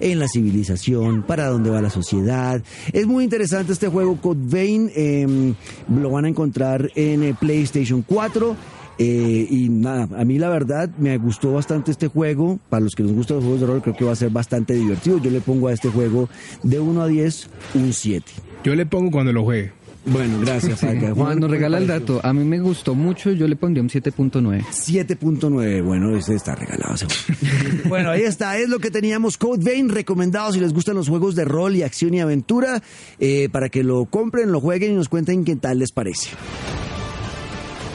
en 0.00 0.18
la 0.18 0.28
civilización, 0.28 1.22
para 1.22 1.48
dónde 1.48 1.70
va 1.70 1.82
la 1.82 1.90
sociedad. 1.90 2.62
Es 2.92 3.06
muy 3.06 3.24
interesante 3.24 3.72
este 3.72 3.88
juego, 3.88 4.16
Code 4.20 4.40
Vein, 4.42 4.90
eh, 4.94 5.54
lo 5.88 6.10
van 6.10 6.24
a 6.24 6.28
encontrar 6.28 6.90
en 6.94 7.22
eh, 7.22 7.34
PlayStation 7.38 8.02
4. 8.02 8.56
Eh, 9.00 9.46
y 9.48 9.68
nada, 9.68 10.08
a 10.18 10.24
mí 10.24 10.38
la 10.38 10.48
verdad 10.48 10.90
me 10.98 11.16
gustó 11.18 11.52
bastante 11.52 11.92
este 11.92 12.08
juego. 12.08 12.58
Para 12.68 12.80
los 12.80 12.94
que 12.94 13.04
nos 13.04 13.12
gustan 13.12 13.36
los 13.36 13.44
juegos 13.44 13.60
de 13.60 13.66
rol, 13.66 13.82
creo 13.82 13.96
que 13.96 14.04
va 14.04 14.12
a 14.12 14.16
ser 14.16 14.30
bastante 14.30 14.74
divertido. 14.74 15.18
Yo 15.18 15.30
le 15.30 15.40
pongo 15.40 15.68
a 15.68 15.72
este 15.72 15.88
juego 15.88 16.28
de 16.64 16.80
1 16.80 17.02
a 17.02 17.06
10 17.06 17.50
un 17.74 17.92
7. 17.92 18.24
Yo 18.64 18.74
le 18.74 18.86
pongo 18.86 19.10
cuando 19.10 19.32
lo 19.32 19.44
juegue. 19.44 19.77
Bueno, 20.10 20.40
gracias, 20.40 20.80
Falca. 20.80 21.12
Juan 21.14 21.38
nos 21.38 21.50
¿qué 21.50 21.56
regala 21.56 21.78
el 21.78 21.86
dato. 21.86 22.20
A 22.22 22.32
mí 22.32 22.44
me 22.44 22.60
gustó 22.60 22.94
mucho, 22.94 23.30
yo 23.32 23.46
le 23.46 23.56
pondría 23.56 23.82
un 23.82 23.90
7.9. 23.90 24.64
7.9, 24.64 25.82
bueno, 25.82 26.16
ese 26.16 26.34
está 26.34 26.54
regalado. 26.54 27.06
bueno, 27.88 28.10
ahí 28.10 28.22
está, 28.22 28.56
es 28.58 28.68
lo 28.68 28.78
que 28.78 28.90
teníamos. 28.90 29.36
Code 29.36 29.62
Vein, 29.62 29.88
recomendado 29.88 30.52
si 30.52 30.60
les 30.60 30.72
gustan 30.72 30.96
los 30.96 31.08
juegos 31.08 31.34
de 31.34 31.44
rol 31.44 31.76
y 31.76 31.82
acción 31.82 32.14
y 32.14 32.20
aventura, 32.20 32.82
eh, 33.18 33.48
para 33.50 33.68
que 33.68 33.82
lo 33.82 34.06
compren, 34.06 34.52
lo 34.52 34.60
jueguen 34.60 34.92
y 34.92 34.94
nos 34.94 35.08
cuenten 35.08 35.44
qué 35.44 35.56
tal 35.56 35.78
les 35.78 35.92
parece. 35.92 36.30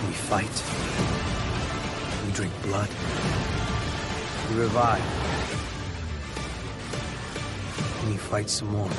We 0.08 0.14
fight. 0.30 0.48
We 2.28 2.34
drink 2.34 2.54
blood. 2.64 2.90
We 4.52 4.62
revive. 4.62 5.02
And 8.02 8.12
we 8.12 8.18
fight 8.18 8.50
some 8.50 8.72
more. 8.72 8.90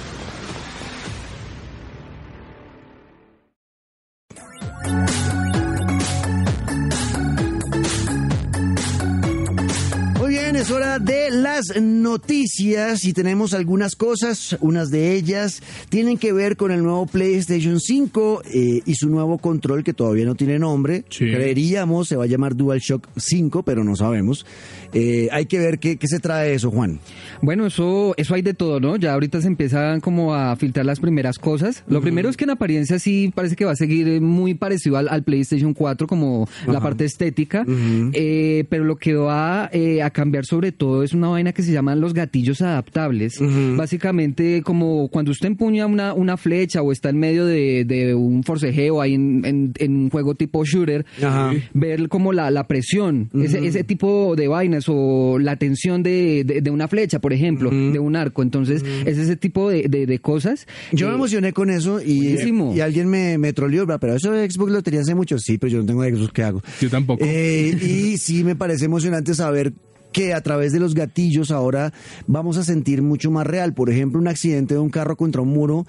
Muy 10.19 10.31
bien, 10.31 10.57
es 10.57 10.71
hora 10.71 10.99
de 10.99 11.31
las 11.31 11.81
noticias 11.81 13.05
y 13.05 13.13
tenemos 13.13 13.53
algunas 13.53 13.95
cosas. 13.95 14.57
Unas 14.61 14.91
de 14.91 15.15
ellas 15.15 15.63
tienen 15.89 16.17
que 16.17 16.33
ver 16.33 16.57
con 16.57 16.71
el 16.71 16.83
nuevo 16.83 17.07
PlayStation 17.07 17.81
5 17.81 18.43
eh, 18.47 18.83
y 18.87 18.95
su 18.95 19.09
nuevo 19.09 19.39
control 19.39 19.85
que 19.85 19.93
todavía 19.93 20.25
no 20.25 20.35
tiene 20.35 20.59
nombre. 20.59 21.05
Sí. 21.11 21.27
Creeríamos 21.27 22.09
se 22.09 22.17
va 22.17 22.25
a 22.25 22.27
llamar 22.27 22.57
DualShock 22.57 23.09
5, 23.17 23.63
pero 23.65 23.85
no 23.85 23.97
sabemos. 23.97 24.47
Eh, 24.95 25.29
hay 25.33 25.47
que 25.47 25.59
ver 25.59 25.79
qué, 25.79 25.97
qué 25.97 26.07
se 26.09 26.21
trae 26.21 26.55
eso, 26.55 26.71
Juan. 26.71 27.01
Bueno, 27.43 27.67
eso, 27.67 28.15
eso 28.17 28.35
hay 28.35 28.43
de 28.43 28.55
todo, 28.55 28.81
¿no? 28.81 28.97
Ya 28.97 29.13
ahorita 29.13 29.41
se 29.41 29.49
empiezan 29.49 30.01
como 30.01 30.35
a 30.35 30.55
filtrar 30.57 30.87
las 30.87 31.01
primeras 31.01 31.39
cosas. 31.39 31.83
Lo 31.89 32.01
primero 32.01 32.29
es 32.29 32.37
que 32.37 32.45
en 32.45 32.51
apariencia 32.51 32.99
sí 32.99 33.33
parece 33.35 33.57
que 33.57 33.65
va 33.65 33.73
a 33.73 33.77
seguir 33.77 34.21
muy 34.21 34.55
parecido 34.55 34.97
al, 34.97 35.09
al 35.09 35.23
PlayStation 35.25 35.75
4, 35.75 36.07
como 36.07 36.49
la 36.67 36.81
parte 36.81 37.05
estética. 37.05 37.65
Eh, 38.13 38.65
pero 38.69 38.85
lo 38.85 38.97
que 38.97 39.15
va 39.15 39.69
eh, 39.73 40.03
a 40.03 40.11
cambiar 40.11 40.45
sobre 40.47 40.73
todo 40.73 41.03
es 41.03 41.13
una 41.13 41.29
vaina 41.29 41.53
que 41.53 41.63
se 41.63 41.73
llaman 41.73 42.01
los 42.01 42.15
gatillos 42.15 42.63
adaptables. 42.63 43.41
Básicamente, 43.77 44.63
como 44.63 45.09
cuando 45.09 45.31
usted 45.33 45.49
empuña 45.49 45.87
una, 45.87 46.15
una 46.15 46.37
flecha 46.37 46.83
o 46.83 46.93
está 46.93 47.11
en 47.11 47.19
medio 47.19 47.45
de, 47.47 47.85
de 47.85 48.15
un 48.15 48.43
forcejeo 48.45 49.01
ahí 49.01 49.15
en, 49.15 49.45
en- 49.45 49.73
en 49.79 49.97
un 49.97 50.11
juego 50.11 50.35
tipo 50.35 50.65
shooter, 50.65 51.05
ver 51.75 52.09
como 52.09 52.33
la, 52.33 52.51
la 52.51 52.67
presión, 52.67 53.29
ese, 53.35 53.67
ese 53.67 53.85
tipo 53.85 54.35
de 54.37 54.49
vainas 54.49 54.84
o 54.89 55.39
la 55.39 55.57
tensión 55.57 56.03
de, 56.03 56.45
de- 56.45 56.61
de 56.61 56.71
una 56.71 56.89
flecha, 56.89 57.19
por 57.21 57.33
ejemplo, 57.33 57.71
de 57.71 57.99
un 57.99 58.17
arco. 58.17 58.43
Entonces, 58.43 58.83
es 59.05 59.19
ese 59.19 59.37
tipo 59.37 59.71
de, 59.71 59.87
de- 59.89 60.07
de 60.07 60.19
cosas. 60.19 60.67
Yo 60.93 61.09
me 61.09 61.15
emocioné 61.15 61.53
con 61.53 61.71
eso 61.71 62.01
y, 62.01 62.37
y 62.75 62.81
alguien 62.81 63.09
me, 63.09 63.39
me 63.39 63.53
troleó, 63.53 63.87
"Bra, 63.87 63.99
pero 63.99 64.15
eso 64.15 64.33
de 64.33 64.51
Xbox 64.51 64.73
lo 64.73 64.83
tenía 64.83 65.01
hace 65.01 65.15
mucho. 65.15 65.39
Sí, 65.39 65.59
pero 65.59 65.73
yo 65.73 65.79
no 65.81 65.87
tengo 65.87 66.03
Xbox, 66.05 66.33
¿qué 66.33 66.43
hago? 66.43 66.63
Yo 66.81 66.91
tampoco. 66.91 67.25
Eh, 67.25 67.77
y 67.81 68.17
sí 68.19 68.45
me 68.45 68.57
parece 68.57 68.85
emocionante 68.87 69.35
saber 69.35 69.73
que 70.13 70.33
a 70.33 70.41
través 70.43 70.73
de 70.73 70.79
los 70.79 70.95
gatillos 70.95 71.51
ahora 71.51 71.93
vamos 72.29 72.57
a 72.57 72.63
sentir 72.63 73.03
mucho 73.03 73.33
más 73.33 73.45
real. 73.47 73.75
Por 73.75 73.91
ejemplo, 73.91 74.21
un 74.21 74.29
accidente 74.29 74.75
de 74.75 74.81
un 74.81 74.89
carro 74.91 75.17
contra 75.17 75.43
un 75.43 75.49
muro 75.49 75.87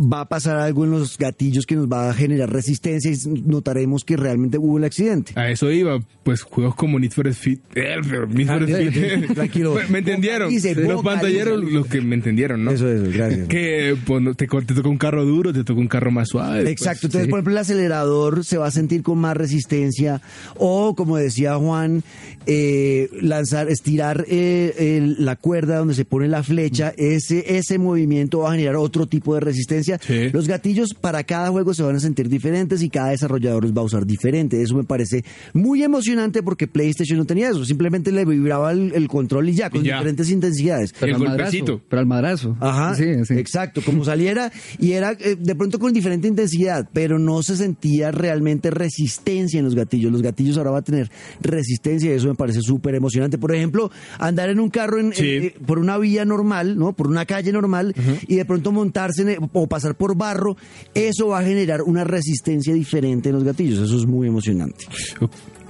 va 0.00 0.20
a 0.20 0.28
pasar 0.28 0.56
algo 0.58 0.84
en 0.84 0.92
los 0.92 1.18
gatillos 1.18 1.66
que 1.66 1.74
nos 1.74 1.88
va 1.88 2.08
a 2.10 2.14
generar 2.14 2.52
resistencia 2.52 3.10
y 3.10 3.16
notaremos 3.44 4.04
que 4.04 4.16
realmente 4.16 4.56
hubo 4.58 4.78
el 4.78 4.84
accidente. 4.84 5.32
A 5.34 5.50
eso 5.50 5.70
iba, 5.70 6.00
pues 6.22 6.42
juegos 6.42 6.74
como 6.76 6.98
Need 6.98 7.10
for 7.12 7.26
Speed. 7.28 7.58
Need 7.74 8.46
for 8.46 8.62
Speed. 8.70 9.32
tranquilo. 9.34 9.74
Me- 9.90 9.98
entendieron. 9.98 10.52
Los 10.86 11.02
pantalleros, 11.02 11.62
los 11.64 11.86
que 11.86 12.00
me 12.00 12.14
entendieron, 12.14 12.64
¿no? 12.64 12.70
Eso, 12.70 12.88
eso, 12.88 13.10
gracias. 13.12 13.48
Que 13.48 13.96
pues, 14.06 14.36
te, 14.36 14.46
te 14.46 14.74
toca 14.74 14.88
un 14.88 14.98
carro 14.98 15.24
duro, 15.24 15.52
te 15.52 15.64
toca 15.64 15.80
un 15.80 15.88
carro 15.88 16.10
más 16.10 16.28
suave. 16.28 16.62
pues, 16.62 16.72
Exacto, 16.72 17.06
entonces 17.08 17.28
por 17.28 17.38
ejemplo 17.38 17.52
el 17.52 17.58
acelerador 17.58 18.44
se 18.44 18.56
va 18.58 18.66
a 18.68 18.70
sentir 18.70 19.02
con 19.02 19.18
más 19.18 19.36
resistencia 19.36 20.20
o 20.56 20.94
como 20.94 21.16
decía 21.16 21.56
Juan, 21.56 22.02
eh, 22.46 23.08
lanzar, 23.20 23.68
estirar 23.68 24.24
eh, 24.28 24.74
el- 24.96 25.24
la 25.24 25.36
cuerda 25.36 25.78
donde 25.78 25.94
se 25.94 26.04
pone 26.04 26.28
la 26.28 26.42
flecha, 26.42 26.92
ese, 26.96 27.56
ese 27.58 27.78
movimiento 27.78 28.40
va 28.40 28.50
a 28.50 28.52
generar 28.52 28.76
otro 28.76 29.06
tipo 29.06 29.34
de 29.34 29.40
resistencia. 29.40 29.87
Sí. 30.00 30.28
Los 30.30 30.46
gatillos 30.48 30.94
para 30.94 31.24
cada 31.24 31.48
juego 31.50 31.72
se 31.72 31.82
van 31.82 31.96
a 31.96 32.00
sentir 32.00 32.28
diferentes 32.28 32.82
y 32.82 32.90
cada 32.90 33.10
desarrollador 33.10 33.62
los 33.62 33.72
va 33.72 33.80
a 33.82 33.84
usar 33.84 34.04
diferente. 34.06 34.60
Eso 34.62 34.76
me 34.76 34.84
parece 34.84 35.24
muy 35.54 35.82
emocionante 35.82 36.42
porque 36.42 36.66
PlayStation 36.66 37.18
no 37.18 37.24
tenía 37.24 37.48
eso, 37.50 37.64
simplemente 37.64 38.12
le 38.12 38.24
vibraba 38.24 38.72
el, 38.72 38.92
el 38.94 39.08
control 39.08 39.48
y 39.48 39.54
ya, 39.54 39.70
con 39.70 39.80
Y 39.82 39.88
ya. 39.88 39.94
diferentes 39.96 40.30
intensidades. 40.30 40.92
pero 40.98 41.06
el 41.06 41.14
al 41.14 41.20
madrazo. 41.28 41.42
golpecito. 41.58 41.80
Pero 41.88 42.00
al 42.00 42.06
madrazo. 42.06 42.56
Ajá, 42.60 42.94
Sí, 42.94 43.04
sí. 43.24 43.34
exacto, 43.34 43.80
como 43.84 44.04
saliera 44.04 44.50
y 44.78 44.92
era 44.92 45.12
eh, 45.12 45.36
de 45.38 45.54
pronto 45.54 45.78
con 45.78 45.92
diferente 45.92 46.28
intensidad, 46.28 46.88
pero 46.92 47.18
no 47.18 47.42
se 47.42 47.56
sentía 47.56 48.10
realmente 48.10 48.70
resistencia 48.70 49.58
en 49.58 49.64
los 49.64 49.74
gatillos. 49.74 50.10
Los 50.12 50.22
gatillos 50.22 50.56
ahora 50.58 50.70
van 50.70 50.80
a 50.80 50.84
tener 50.84 51.10
resistencia 51.40 52.10
y 52.10 52.14
eso 52.16 52.28
me 52.28 52.34
parece 52.34 52.60
súper 52.60 52.94
emocionante. 52.94 53.38
Por 53.38 53.54
ejemplo, 53.54 53.90
andar 54.18 54.48
en 54.50 54.60
un 54.60 54.70
carro 54.70 54.98
en- 55.00 55.12
Sí. 55.12 55.28
en- 55.36 55.44
eh, 55.44 55.54
por 55.66 55.78
una 55.78 55.98
vía 55.98 56.24
normal, 56.24 56.78
¿no? 56.78 56.92
Por 56.94 57.06
una 57.08 57.24
calle 57.26 57.52
normal 57.52 57.94
y 58.26 58.36
de 58.36 58.44
pronto 58.44 58.72
montarse 58.72 59.22
en- 59.22 59.48
o 59.52 59.66
pasar 59.78 59.94
por 59.94 60.16
barro, 60.16 60.56
eso 60.92 61.28
va 61.28 61.38
a 61.38 61.44
generar 61.44 61.82
una 61.82 62.02
resistencia 62.02 62.74
diferente 62.74 63.28
en 63.28 63.36
los 63.36 63.44
gatillos. 63.44 63.78
Eso 63.78 63.96
es 63.96 64.06
muy 64.06 64.26
emocionante. 64.26 64.86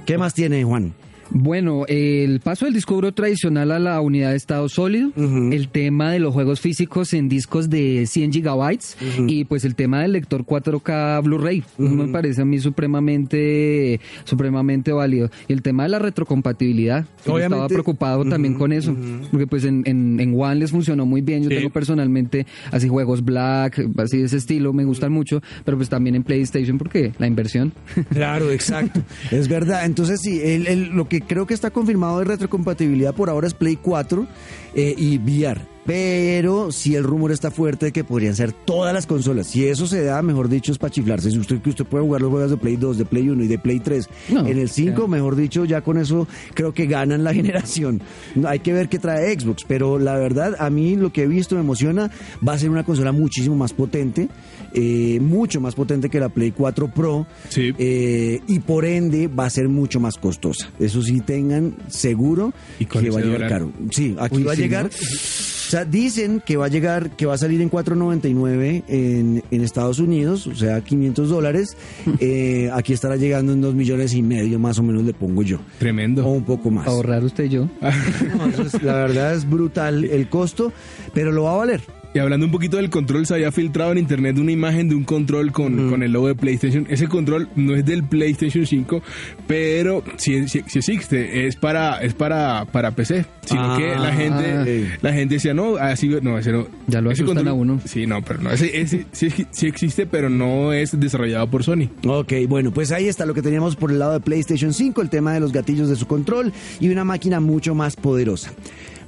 ¿Qué 0.05 0.17
más 0.17 0.33
tiene 0.33 0.63
Juan? 0.63 0.95
Bueno, 1.31 1.85
el 1.87 2.39
paso 2.39 2.65
del 2.65 2.73
disco 2.73 2.95
duro 2.95 3.11
tradicional 3.13 3.71
a 3.71 3.79
la 3.79 4.01
unidad 4.01 4.31
de 4.31 4.37
estado 4.37 4.67
sólido, 4.67 5.11
el 5.15 5.67
tema 5.69 6.11
de 6.11 6.19
los 6.19 6.33
juegos 6.33 6.59
físicos 6.59 7.13
en 7.13 7.29
discos 7.29 7.69
de 7.69 8.05
100 8.07 8.33
gigabytes 8.33 8.97
y 9.27 9.43
pues 9.45 9.63
el 9.63 9.75
tema 9.75 10.01
del 10.01 10.13
lector 10.13 10.43
4K 10.43 11.23
Blu-ray, 11.23 11.63
me 11.77 12.07
parece 12.07 12.41
a 12.41 12.45
mí 12.45 12.59
supremamente 12.59 13.99
supremamente 14.23 14.91
válido. 14.91 15.29
Y 15.47 15.53
el 15.53 15.61
tema 15.61 15.83
de 15.83 15.89
la 15.89 15.99
retrocompatibilidad, 15.99 17.05
yo 17.25 17.37
estaba 17.39 17.67
preocupado 17.67 18.25
también 18.25 18.55
con 18.55 18.71
eso, 18.73 18.95
porque 19.31 19.47
pues 19.47 19.63
en, 19.65 19.83
en, 19.85 20.19
en 20.19 20.33
One 20.39 20.55
les 20.55 20.71
funcionó 20.71 21.05
muy 21.05 21.21
bien, 21.21 21.43
yo 21.43 21.49
Sí. 21.49 21.55
tengo 21.55 21.69
personalmente 21.71 22.45
así 22.71 22.87
juegos 22.87 23.23
Black, 23.23 23.79
así 23.97 24.17
de 24.17 24.25
ese 24.25 24.37
estilo, 24.37 24.71
me 24.73 24.83
gustan 24.85 25.11
mucho, 25.11 25.41
pero 25.65 25.77
pues 25.77 25.89
también 25.89 26.15
en 26.15 26.23
PlayStation 26.23 26.77
porque 26.77 27.11
la 27.17 27.27
inversión. 27.27 27.73
Claro, 28.11 28.51
exacto. 28.51 29.01
es 29.31 29.47
verdad. 29.47 29.85
Entonces, 29.85 30.19
sí, 30.21 30.39
el- 30.43 30.67
el- 30.67 30.89
lo 30.89 31.07
que 31.07 31.18
creo 31.21 31.45
que 31.45 31.53
está 31.53 31.71
confirmado 31.71 32.19
de 32.19 32.25
retrocompatibilidad 32.25 33.13
por 33.13 33.29
ahora 33.29 33.47
es 33.47 33.53
Play 33.53 33.77
4 33.77 34.27
eh, 34.75 34.95
y 34.97 35.17
VR. 35.17 35.61
Pero 35.89 36.71
si 36.71 36.93
el 36.95 37.03
rumor 37.03 37.31
está 37.31 37.49
fuerte 37.49 37.87
de 37.87 37.91
que 37.91 38.03
podrían 38.03 38.35
ser 38.35 38.51
todas 38.51 38.93
las 38.93 39.07
consolas. 39.07 39.47
Si 39.47 39.65
eso 39.67 39.87
se 39.87 40.03
da, 40.03 40.21
mejor 40.21 40.47
dicho, 40.47 40.71
es 40.71 40.77
para 40.77 40.91
chiflarse. 40.91 41.31
Si 41.31 41.39
usted, 41.39 41.59
que 41.61 41.71
usted 41.71 41.83
puede 41.83 42.03
jugar 42.03 42.21
los 42.21 42.29
juegos 42.29 42.51
de 42.51 42.57
Play 42.57 42.75
2, 42.75 42.99
de 42.99 43.05
Play 43.05 43.27
1 43.27 43.43
y 43.43 43.47
de 43.47 43.57
Play 43.57 43.79
3 43.79 44.07
No, 44.29 44.45
en 44.47 44.59
el 44.59 44.69
5, 44.69 45.01
ya. 45.01 45.07
mejor 45.07 45.35
dicho, 45.35 45.65
ya 45.65 45.81
con 45.81 45.97
eso 45.97 46.27
creo 46.53 46.75
que 46.75 46.85
ganan 46.85 47.23
la 47.23 47.33
generación. 47.39 48.01
Hay 48.45 48.59
que 48.59 48.71
ver 48.71 48.87
qué 48.87 48.99
trae 48.99 49.33
Xbox, 49.39 49.63
pero 49.67 49.97
la 49.97 50.15
verdad, 50.15 50.55
a 50.59 50.69
mí 50.69 50.95
lo 50.95 51.11
que 51.11 51.23
he 51.23 51.27
visto 51.27 51.55
me 51.55 51.61
emociona. 51.61 52.11
Va 52.47 52.53
a 52.53 52.59
ser 52.59 52.69
una 52.69 52.83
consola 52.83 53.11
muchísimo 53.11 53.55
más 53.55 53.73
potente, 53.73 54.29
eh, 54.75 55.17
mucho 55.19 55.59
más 55.59 55.73
potente 55.73 56.07
que 56.11 56.19
la 56.19 56.29
Play 56.29 56.51
4 56.51 56.93
Pro. 56.93 57.25
Sí. 57.49 57.73
Eh, 57.79 58.41
y 58.47 58.59
por 58.59 58.85
ende 58.85 59.27
va 59.27 59.45
a 59.47 59.49
ser 59.49 59.67
mucho 59.69 59.99
más 59.99 60.17
costosa. 60.17 60.69
Eso 60.79 61.01
sí 61.01 61.19
tengan 61.21 61.75
seguro 61.87 62.53
Y 62.79 62.85
que 62.85 63.09
va 63.09 63.17
a 63.19 63.21
llegar 63.23 63.33
dólar. 63.39 63.49
caro. 63.49 63.71
Sí, 63.89 64.15
aquí 64.19 64.37
Uy, 64.37 64.43
va 64.43 64.51
a 64.53 64.55
sí, 64.55 64.61
llegar. 64.61 64.83
¿no? 64.85 64.89
O 65.69 65.71
sea, 65.71 65.85
dicen 65.85 66.41
que 66.43 66.57
va 66.57 66.65
a 66.65 66.67
llegar, 66.67 67.11
que 67.11 67.27
va 67.27 67.35
a 67.35 67.37
salir 67.37 67.61
en 67.61 67.69
4.99 67.69 68.85
en, 68.87 69.43
en 69.51 69.61
Estados 69.63 69.99
Unidos, 69.99 70.47
o 70.47 70.55
sea, 70.55 70.81
500 70.81 71.29
dólares. 71.29 71.77
Eh, 72.21 72.69
aquí 72.73 72.91
estará 72.93 73.15
llegando 73.17 73.53
en 73.53 73.61
2 73.61 73.75
millones 73.75 74.13
y 74.15 74.21
medio, 74.23 74.57
más 74.59 74.79
o 74.79 74.83
menos 74.83 75.03
le 75.03 75.13
pongo 75.13 75.43
yo. 75.43 75.59
Tremendo. 75.77 76.25
O 76.25 76.31
un 76.31 76.43
poco 76.43 76.71
más. 76.71 76.87
Ahorrar 76.87 77.23
usted 77.23 77.43
y 77.45 77.49
yo. 77.49 77.69
No, 77.81 78.47
eso 78.47 78.63
es- 78.63 78.81
la 78.81 78.93
verdad 78.95 79.35
es 79.35 79.47
brutal 79.47 80.03
el 80.05 80.27
costo, 80.27 80.73
pero 81.13 81.31
lo 81.31 81.43
va 81.43 81.53
a 81.53 81.57
valer. 81.57 81.81
Y 82.11 82.17
hablando 82.17 82.47
un 82.47 82.51
poquito 82.51 82.77
del 82.77 82.89
control, 82.89 83.27
se 83.27 83.35
había 83.35 83.51
filtrado 83.51 83.91
en 83.91 83.99
internet 83.99 84.37
una 84.39 84.51
imagen 84.51 84.89
de 84.89 84.95
un 84.95 85.03
control 85.03 85.51
con, 85.51 85.91
con 85.91 86.01
el 86.01 86.11
logo 86.11 86.27
de 86.27 86.33
PlayStation. 86.33 86.87
Ese 86.89 87.07
control 87.07 87.49
no 87.55 87.75
es 87.75 87.85
del 87.85 88.03
PlayStation 88.03 88.65
5, 88.65 89.03
pero 89.45 90.03
sí 90.17 90.33
existe. 90.33 91.45
Es 91.45 91.55
para 91.55 92.01
es 92.01 92.15
para, 92.15 92.65
para 92.65 92.91
PC. 92.91 93.25
Sino 93.45 93.73
Ah, 93.73 93.77
que 93.77 93.95
la 93.95 94.11
gente 94.13 94.97
la 95.01 95.13
gente 95.13 95.35
decía, 95.35 95.53
no, 95.53 95.75
así, 95.77 96.07
no, 96.21 96.39
ese 96.39 96.51
no. 96.51 96.67
Ya 96.87 96.99
lo 97.01 97.11
ese 97.11 97.23
a 97.23 97.53
uno. 97.53 97.79
Sí, 97.85 98.07
no, 98.07 98.23
pero 98.23 98.41
no. 98.41 98.51
Ese, 98.51 98.79
ese 98.79 99.05
sí, 99.11 99.29
sí 99.51 99.67
existe, 99.67 100.07
pero 100.07 100.29
no 100.29 100.73
es 100.73 100.99
desarrollado 100.99 101.47
por 101.49 101.63
Sony. 101.63 101.89
Ok, 102.05 102.33
bueno, 102.47 102.71
pues 102.71 102.91
ahí 102.91 103.07
está 103.07 103.27
lo 103.27 103.35
que 103.35 103.43
teníamos 103.43 103.75
por 103.75 103.91
el 103.91 103.99
lado 103.99 104.13
de 104.13 104.19
PlayStation 104.19 104.73
5, 104.73 105.01
el 105.01 105.09
tema 105.09 105.33
de 105.33 105.39
los 105.41 105.51
gatillos 105.51 105.89
de 105.89 105.95
su 105.95 106.07
control 106.07 106.53
y 106.79 106.89
una 106.89 107.03
máquina 107.03 107.39
mucho 107.39 107.75
más 107.75 107.95
poderosa. 107.95 108.51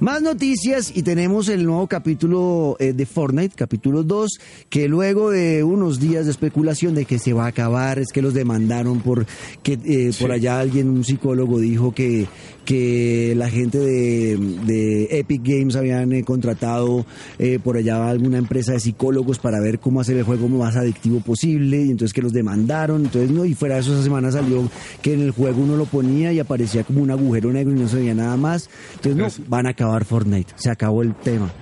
Más 0.02 0.20
noticias 0.20 0.90
y 0.96 1.04
tenemos 1.04 1.48
el 1.48 1.64
nuevo 1.64 1.86
capítulo 1.86 2.74
eh, 2.80 2.92
de 2.92 3.06
Fortnite, 3.06 3.54
capítulo 3.54 4.02
2, 4.02 4.30
que 4.68 4.88
luego 4.88 5.30
de 5.30 5.62
unos 5.62 6.00
días 6.00 6.24
de 6.24 6.32
especulación 6.32 6.96
de 6.96 7.04
que 7.04 7.20
se 7.20 7.32
va 7.32 7.44
a 7.44 7.50
acabar, 7.50 8.00
es 8.00 8.08
que 8.12 8.20
los 8.20 8.34
demandaron 8.34 8.98
por 8.98 9.26
que 9.62 9.78
eh, 9.84 10.10
por 10.20 10.32
allá 10.32 10.58
alguien, 10.58 10.90
un 10.90 11.04
psicólogo 11.04 11.60
dijo 11.60 11.94
que, 11.94 12.26
que 12.64 13.34
la 13.36 13.50
gente 13.50 13.78
de, 13.78 14.36
de 14.64 15.08
Epic 15.18 15.42
Games 15.44 15.76
habían 15.76 16.12
eh, 16.12 16.22
contratado 16.22 17.04
eh, 17.38 17.58
por 17.62 17.76
allá 17.76 18.08
alguna 18.08 18.38
empresa 18.38 18.72
de 18.72 18.80
psicólogos 18.80 19.38
para 19.38 19.60
ver 19.60 19.78
cómo 19.78 20.00
hacer 20.00 20.16
el 20.16 20.24
juego 20.24 20.48
más 20.48 20.76
adictivo 20.76 21.20
posible 21.20 21.82
y 21.82 21.90
entonces 21.90 22.12
que 22.12 22.22
los 22.22 22.32
demandaron, 22.32 23.04
entonces 23.04 23.30
no, 23.30 23.44
y 23.44 23.54
fuera 23.54 23.76
de 23.76 23.80
eso 23.80 23.94
esa 23.94 24.02
semana 24.02 24.30
salió 24.30 24.68
que 25.00 25.14
en 25.14 25.22
el 25.22 25.32
juego 25.32 25.62
uno 25.62 25.76
lo 25.76 25.86
ponía 25.86 26.32
y 26.32 26.38
aparecía 26.38 26.84
como 26.84 27.02
un 27.02 27.10
agujero 27.10 27.52
negro 27.52 27.74
y 27.74 27.80
no 27.80 27.88
se 27.88 27.96
veía 27.96 28.14
nada 28.14 28.36
más, 28.36 28.68
entonces 28.94 29.38
no, 29.40 29.44
van 29.48 29.66
a 29.66 29.70
acabar 29.70 30.04
Fortnite, 30.04 30.52
se 30.56 30.70
acabó 30.70 31.02
el 31.02 31.14
tema. 31.14 31.52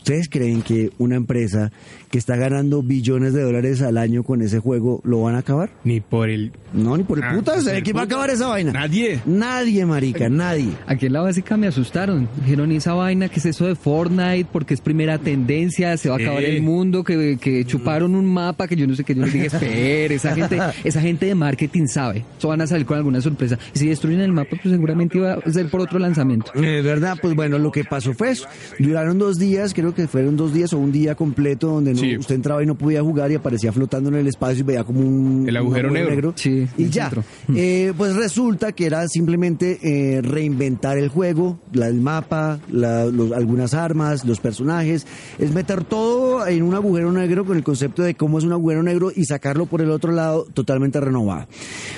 ¿Ustedes 0.00 0.28
creen 0.28 0.62
que 0.62 0.90
una 0.98 1.16
empresa 1.16 1.70
que 2.10 2.18
está 2.18 2.34
ganando 2.36 2.82
billones 2.82 3.32
de 3.34 3.42
dólares 3.42 3.82
al 3.82 3.98
año 3.98 4.22
con 4.24 4.40
ese 4.42 4.58
juego 4.58 5.00
lo 5.04 5.22
van 5.22 5.34
a 5.34 5.38
acabar? 5.38 5.70
Ni 5.84 6.00
por 6.00 6.28
el... 6.30 6.52
No, 6.72 6.96
ni 6.96 7.04
por 7.04 7.18
el 7.18 7.24
Ah, 7.24 7.34
puta. 7.34 7.54
por 7.54 7.68
el 7.68 7.82
¿Quién 7.82 7.96
va 7.96 8.00
a 8.00 8.04
acabar 8.04 8.30
esa 8.30 8.48
vaina? 8.48 8.72
Nadie. 8.72 9.20
Nadie, 9.26 9.84
marica, 9.86 10.28
nadie. 10.28 10.70
Aquí 10.86 11.06
en 11.06 11.12
la 11.12 11.20
básica 11.20 11.56
me 11.56 11.66
asustaron. 11.66 12.28
Dijeron, 12.42 12.72
¿y 12.72 12.76
esa 12.76 12.94
vaina 12.94 13.28
que 13.28 13.38
es 13.40 13.46
eso 13.46 13.66
de 13.66 13.74
Fortnite? 13.76 14.46
Porque 14.50 14.74
es 14.74 14.80
primera 14.80 15.18
tendencia, 15.18 15.96
se 15.96 16.08
va 16.08 16.16
a 16.16 16.18
acabar 16.18 16.42
el 16.44 16.62
mundo, 16.62 17.04
que, 17.04 17.38
que 17.40 17.64
chuparon 17.66 18.14
un 18.14 18.24
mapa 18.24 18.66
que 18.66 18.76
yo 18.76 18.86
no 18.86 18.94
sé 18.96 19.04
qué. 19.04 19.14
Yo 19.14 19.22
les 19.24 19.32
dije, 19.34 19.46
espere, 19.46 20.14
esa 20.14 20.34
gente, 20.34 20.58
esa 20.82 21.00
gente 21.00 21.26
de 21.26 21.34
marketing 21.34 21.86
sabe. 21.86 22.24
Eso 22.38 22.48
van 22.48 22.62
a 22.62 22.66
salir 22.66 22.86
con 22.86 22.96
alguna 22.96 23.20
sorpresa. 23.20 23.58
Y 23.74 23.78
si 23.78 23.88
destruyen 23.88 24.20
el 24.20 24.32
mapa, 24.32 24.56
pues 24.62 24.72
seguramente 24.74 25.18
iba 25.18 25.34
a 25.34 25.50
ser 25.52 25.68
por 25.68 25.80
otro 25.82 25.98
lanzamiento. 25.98 26.50
Eh, 26.54 26.80
¿Verdad? 26.82 27.18
Pues 27.20 27.34
bueno, 27.34 27.58
lo 27.58 27.70
que 27.70 27.84
pasó 27.84 28.14
fue 28.14 28.30
eso. 28.30 28.46
Duraron 28.78 29.18
dos 29.18 29.38
días, 29.38 29.74
creo 29.74 29.89
que 29.94 30.08
fueron 30.08 30.36
dos 30.36 30.52
días 30.52 30.72
o 30.72 30.78
un 30.78 30.92
día 30.92 31.14
completo 31.14 31.68
donde 31.68 31.92
no- 31.94 32.00
Sí. 32.00 32.16
usted 32.16 32.34
entraba 32.34 32.62
y 32.62 32.66
no 32.66 32.74
podía 32.76 33.02
jugar 33.02 33.30
y 33.30 33.34
aparecía 33.34 33.72
flotando 33.72 34.08
en 34.10 34.16
el 34.16 34.26
espacio 34.26 34.60
y 34.60 34.62
veía 34.64 34.84
como 34.84 35.00
un 35.00 35.44
El 35.48 35.56
agujero 35.56 35.88
un 35.88 35.94
negro. 35.94 36.32
Sí, 36.36 36.66
y 36.76 36.88
ya. 36.88 37.10
Eh, 37.54 37.92
pues 37.96 38.14
resulta 38.16 38.72
que 38.72 38.86
era 38.86 39.06
simplemente 39.08 39.78
eh, 39.82 40.22
reinventar 40.22 40.98
el 40.98 41.08
juego, 41.08 41.58
la, 41.72 41.88
el 41.88 42.00
mapa, 42.00 42.60
la- 42.70 43.06
los- 43.06 43.32
algunas 43.32 43.74
armas, 43.74 44.24
los 44.24 44.40
personajes. 44.40 45.06
Es 45.38 45.52
meter 45.52 45.84
todo 45.84 46.46
en 46.46 46.62
un 46.62 46.74
agujero 46.74 47.12
negro 47.12 47.44
con 47.44 47.56
el 47.56 47.62
concepto 47.62 48.02
de 48.02 48.14
cómo 48.14 48.38
es 48.38 48.44
un 48.44 48.52
agujero 48.52 48.82
negro 48.82 49.10
y 49.14 49.24
sacarlo 49.24 49.66
por 49.66 49.80
el 49.82 49.90
otro 49.90 50.12
lado 50.12 50.46
totalmente 50.54 51.00
renovado. 51.00 51.46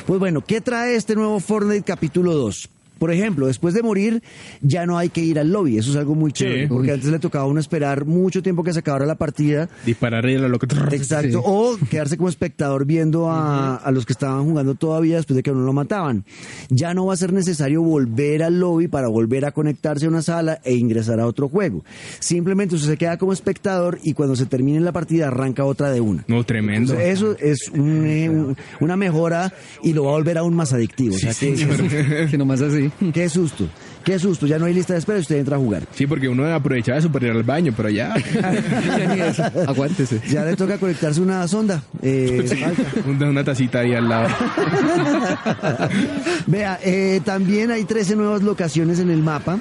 Pues 0.06 0.18
bueno, 0.20 0.42
¿qué 0.46 0.60
trae 0.60 0.96
este 0.96 1.14
nuevo 1.14 1.38
Fortnite 1.40 1.82
capítulo 1.82 2.34
2? 2.34 2.68
Por 3.02 3.10
ejemplo, 3.12 3.48
después 3.48 3.74
de 3.74 3.82
morir 3.82 4.22
ya 4.60 4.86
no 4.86 4.96
hay 4.96 5.08
que 5.08 5.20
ir 5.24 5.40
al 5.40 5.50
lobby, 5.50 5.76
eso 5.76 5.90
es 5.90 5.96
algo 5.96 6.14
muy 6.14 6.30
chévere, 6.30 6.68
porque 6.68 6.86
Uy. 6.88 6.94
antes 6.94 7.10
le 7.10 7.18
tocaba 7.18 7.46
a 7.46 7.48
uno 7.48 7.58
esperar 7.58 8.04
mucho 8.06 8.44
tiempo 8.44 8.62
que 8.62 8.72
se 8.72 8.78
acabara 8.78 9.04
la 9.06 9.16
partida 9.16 9.68
Disparar 9.84 10.24
y 10.30 10.36
a 10.36 10.38
lo 10.38 10.48
loco. 10.48 10.66
Exacto, 10.92 11.38
Sí. 11.38 11.44
o 11.44 11.76
quedarse 11.90 12.16
como 12.16 12.28
espectador 12.28 12.84
viendo 12.86 13.28
a, 13.28 13.74
a 13.74 13.90
los 13.90 14.06
que 14.06 14.12
estaban 14.12 14.44
jugando 14.44 14.76
todavía 14.76 15.16
después 15.16 15.34
de 15.34 15.42
que 15.42 15.50
uno 15.50 15.64
lo 15.64 15.72
mataban. 15.72 16.24
Ya 16.68 16.94
no 16.94 17.06
va 17.06 17.14
a 17.14 17.16
ser 17.16 17.32
necesario 17.32 17.82
volver 17.82 18.44
al 18.44 18.60
lobby 18.60 18.86
para 18.86 19.08
volver 19.08 19.46
a 19.46 19.50
conectarse 19.50 20.06
a 20.06 20.08
una 20.08 20.22
sala 20.22 20.60
e 20.62 20.74
ingresar 20.74 21.18
a 21.18 21.26
otro 21.26 21.48
juego. 21.48 21.84
Simplemente 22.20 22.76
usted 22.76 22.88
se 22.90 22.96
queda 22.96 23.16
como 23.16 23.32
espectador 23.32 23.98
y 24.04 24.12
cuando 24.14 24.36
se 24.36 24.46
termine 24.46 24.78
la 24.78 24.92
partida 24.92 25.26
arranca 25.26 25.64
otra 25.64 25.90
de 25.90 26.00
una. 26.00 26.24
No, 26.28 26.44
tremendo. 26.44 26.92
Entonces, 26.92 27.08
eso 27.14 27.36
es 27.40 27.68
un, 27.74 28.06
eh, 28.06 28.30
un- 28.30 28.56
una 28.78 28.96
mejora 28.96 29.52
y 29.82 29.92
lo 29.92 30.04
va 30.04 30.10
a 30.10 30.14
volver 30.14 30.38
aún 30.38 30.54
más 30.54 30.72
adictivo. 30.72 31.16
O 31.16 31.18
sea, 31.18 31.34
que, 31.34 31.54
que 32.30 32.38
nomás 32.38 32.60
así. 32.60 32.91
qué 33.12 33.28
susto, 33.28 33.68
qué 34.04 34.18
susto. 34.18 34.46
Ya 34.46 34.58
no 34.58 34.66
hay 34.66 34.74
lista 34.74 34.92
de 34.92 34.98
espera 34.98 35.18
y 35.18 35.22
usted 35.22 35.36
entra 35.36 35.56
a 35.56 35.58
jugar. 35.58 35.84
Sí, 35.94 36.06
porque 36.06 36.28
uno 36.28 36.52
aprovechaba 36.52 36.98
eso 36.98 37.10
para 37.10 37.26
ir 37.26 37.32
al 37.32 37.42
baño, 37.42 37.72
pero 37.76 37.88
ya. 37.90 38.14
Aguántese. 39.66 40.20
Ya 40.28 40.44
le 40.44 40.56
toca 40.56 40.78
conectarse 40.78 41.20
una 41.20 41.46
sonda. 41.48 41.82
Eh, 42.02 42.72
una, 43.06 43.30
una 43.30 43.44
tacita 43.44 43.80
ahí 43.80 43.94
al 43.94 44.08
lado. 44.08 44.28
Vea, 46.46 46.78
eh, 46.84 47.20
también 47.24 47.70
hay 47.70 47.84
13 47.84 48.16
nuevas 48.16 48.42
locaciones 48.42 48.98
en 48.98 49.10
el 49.10 49.22
mapa. 49.22 49.58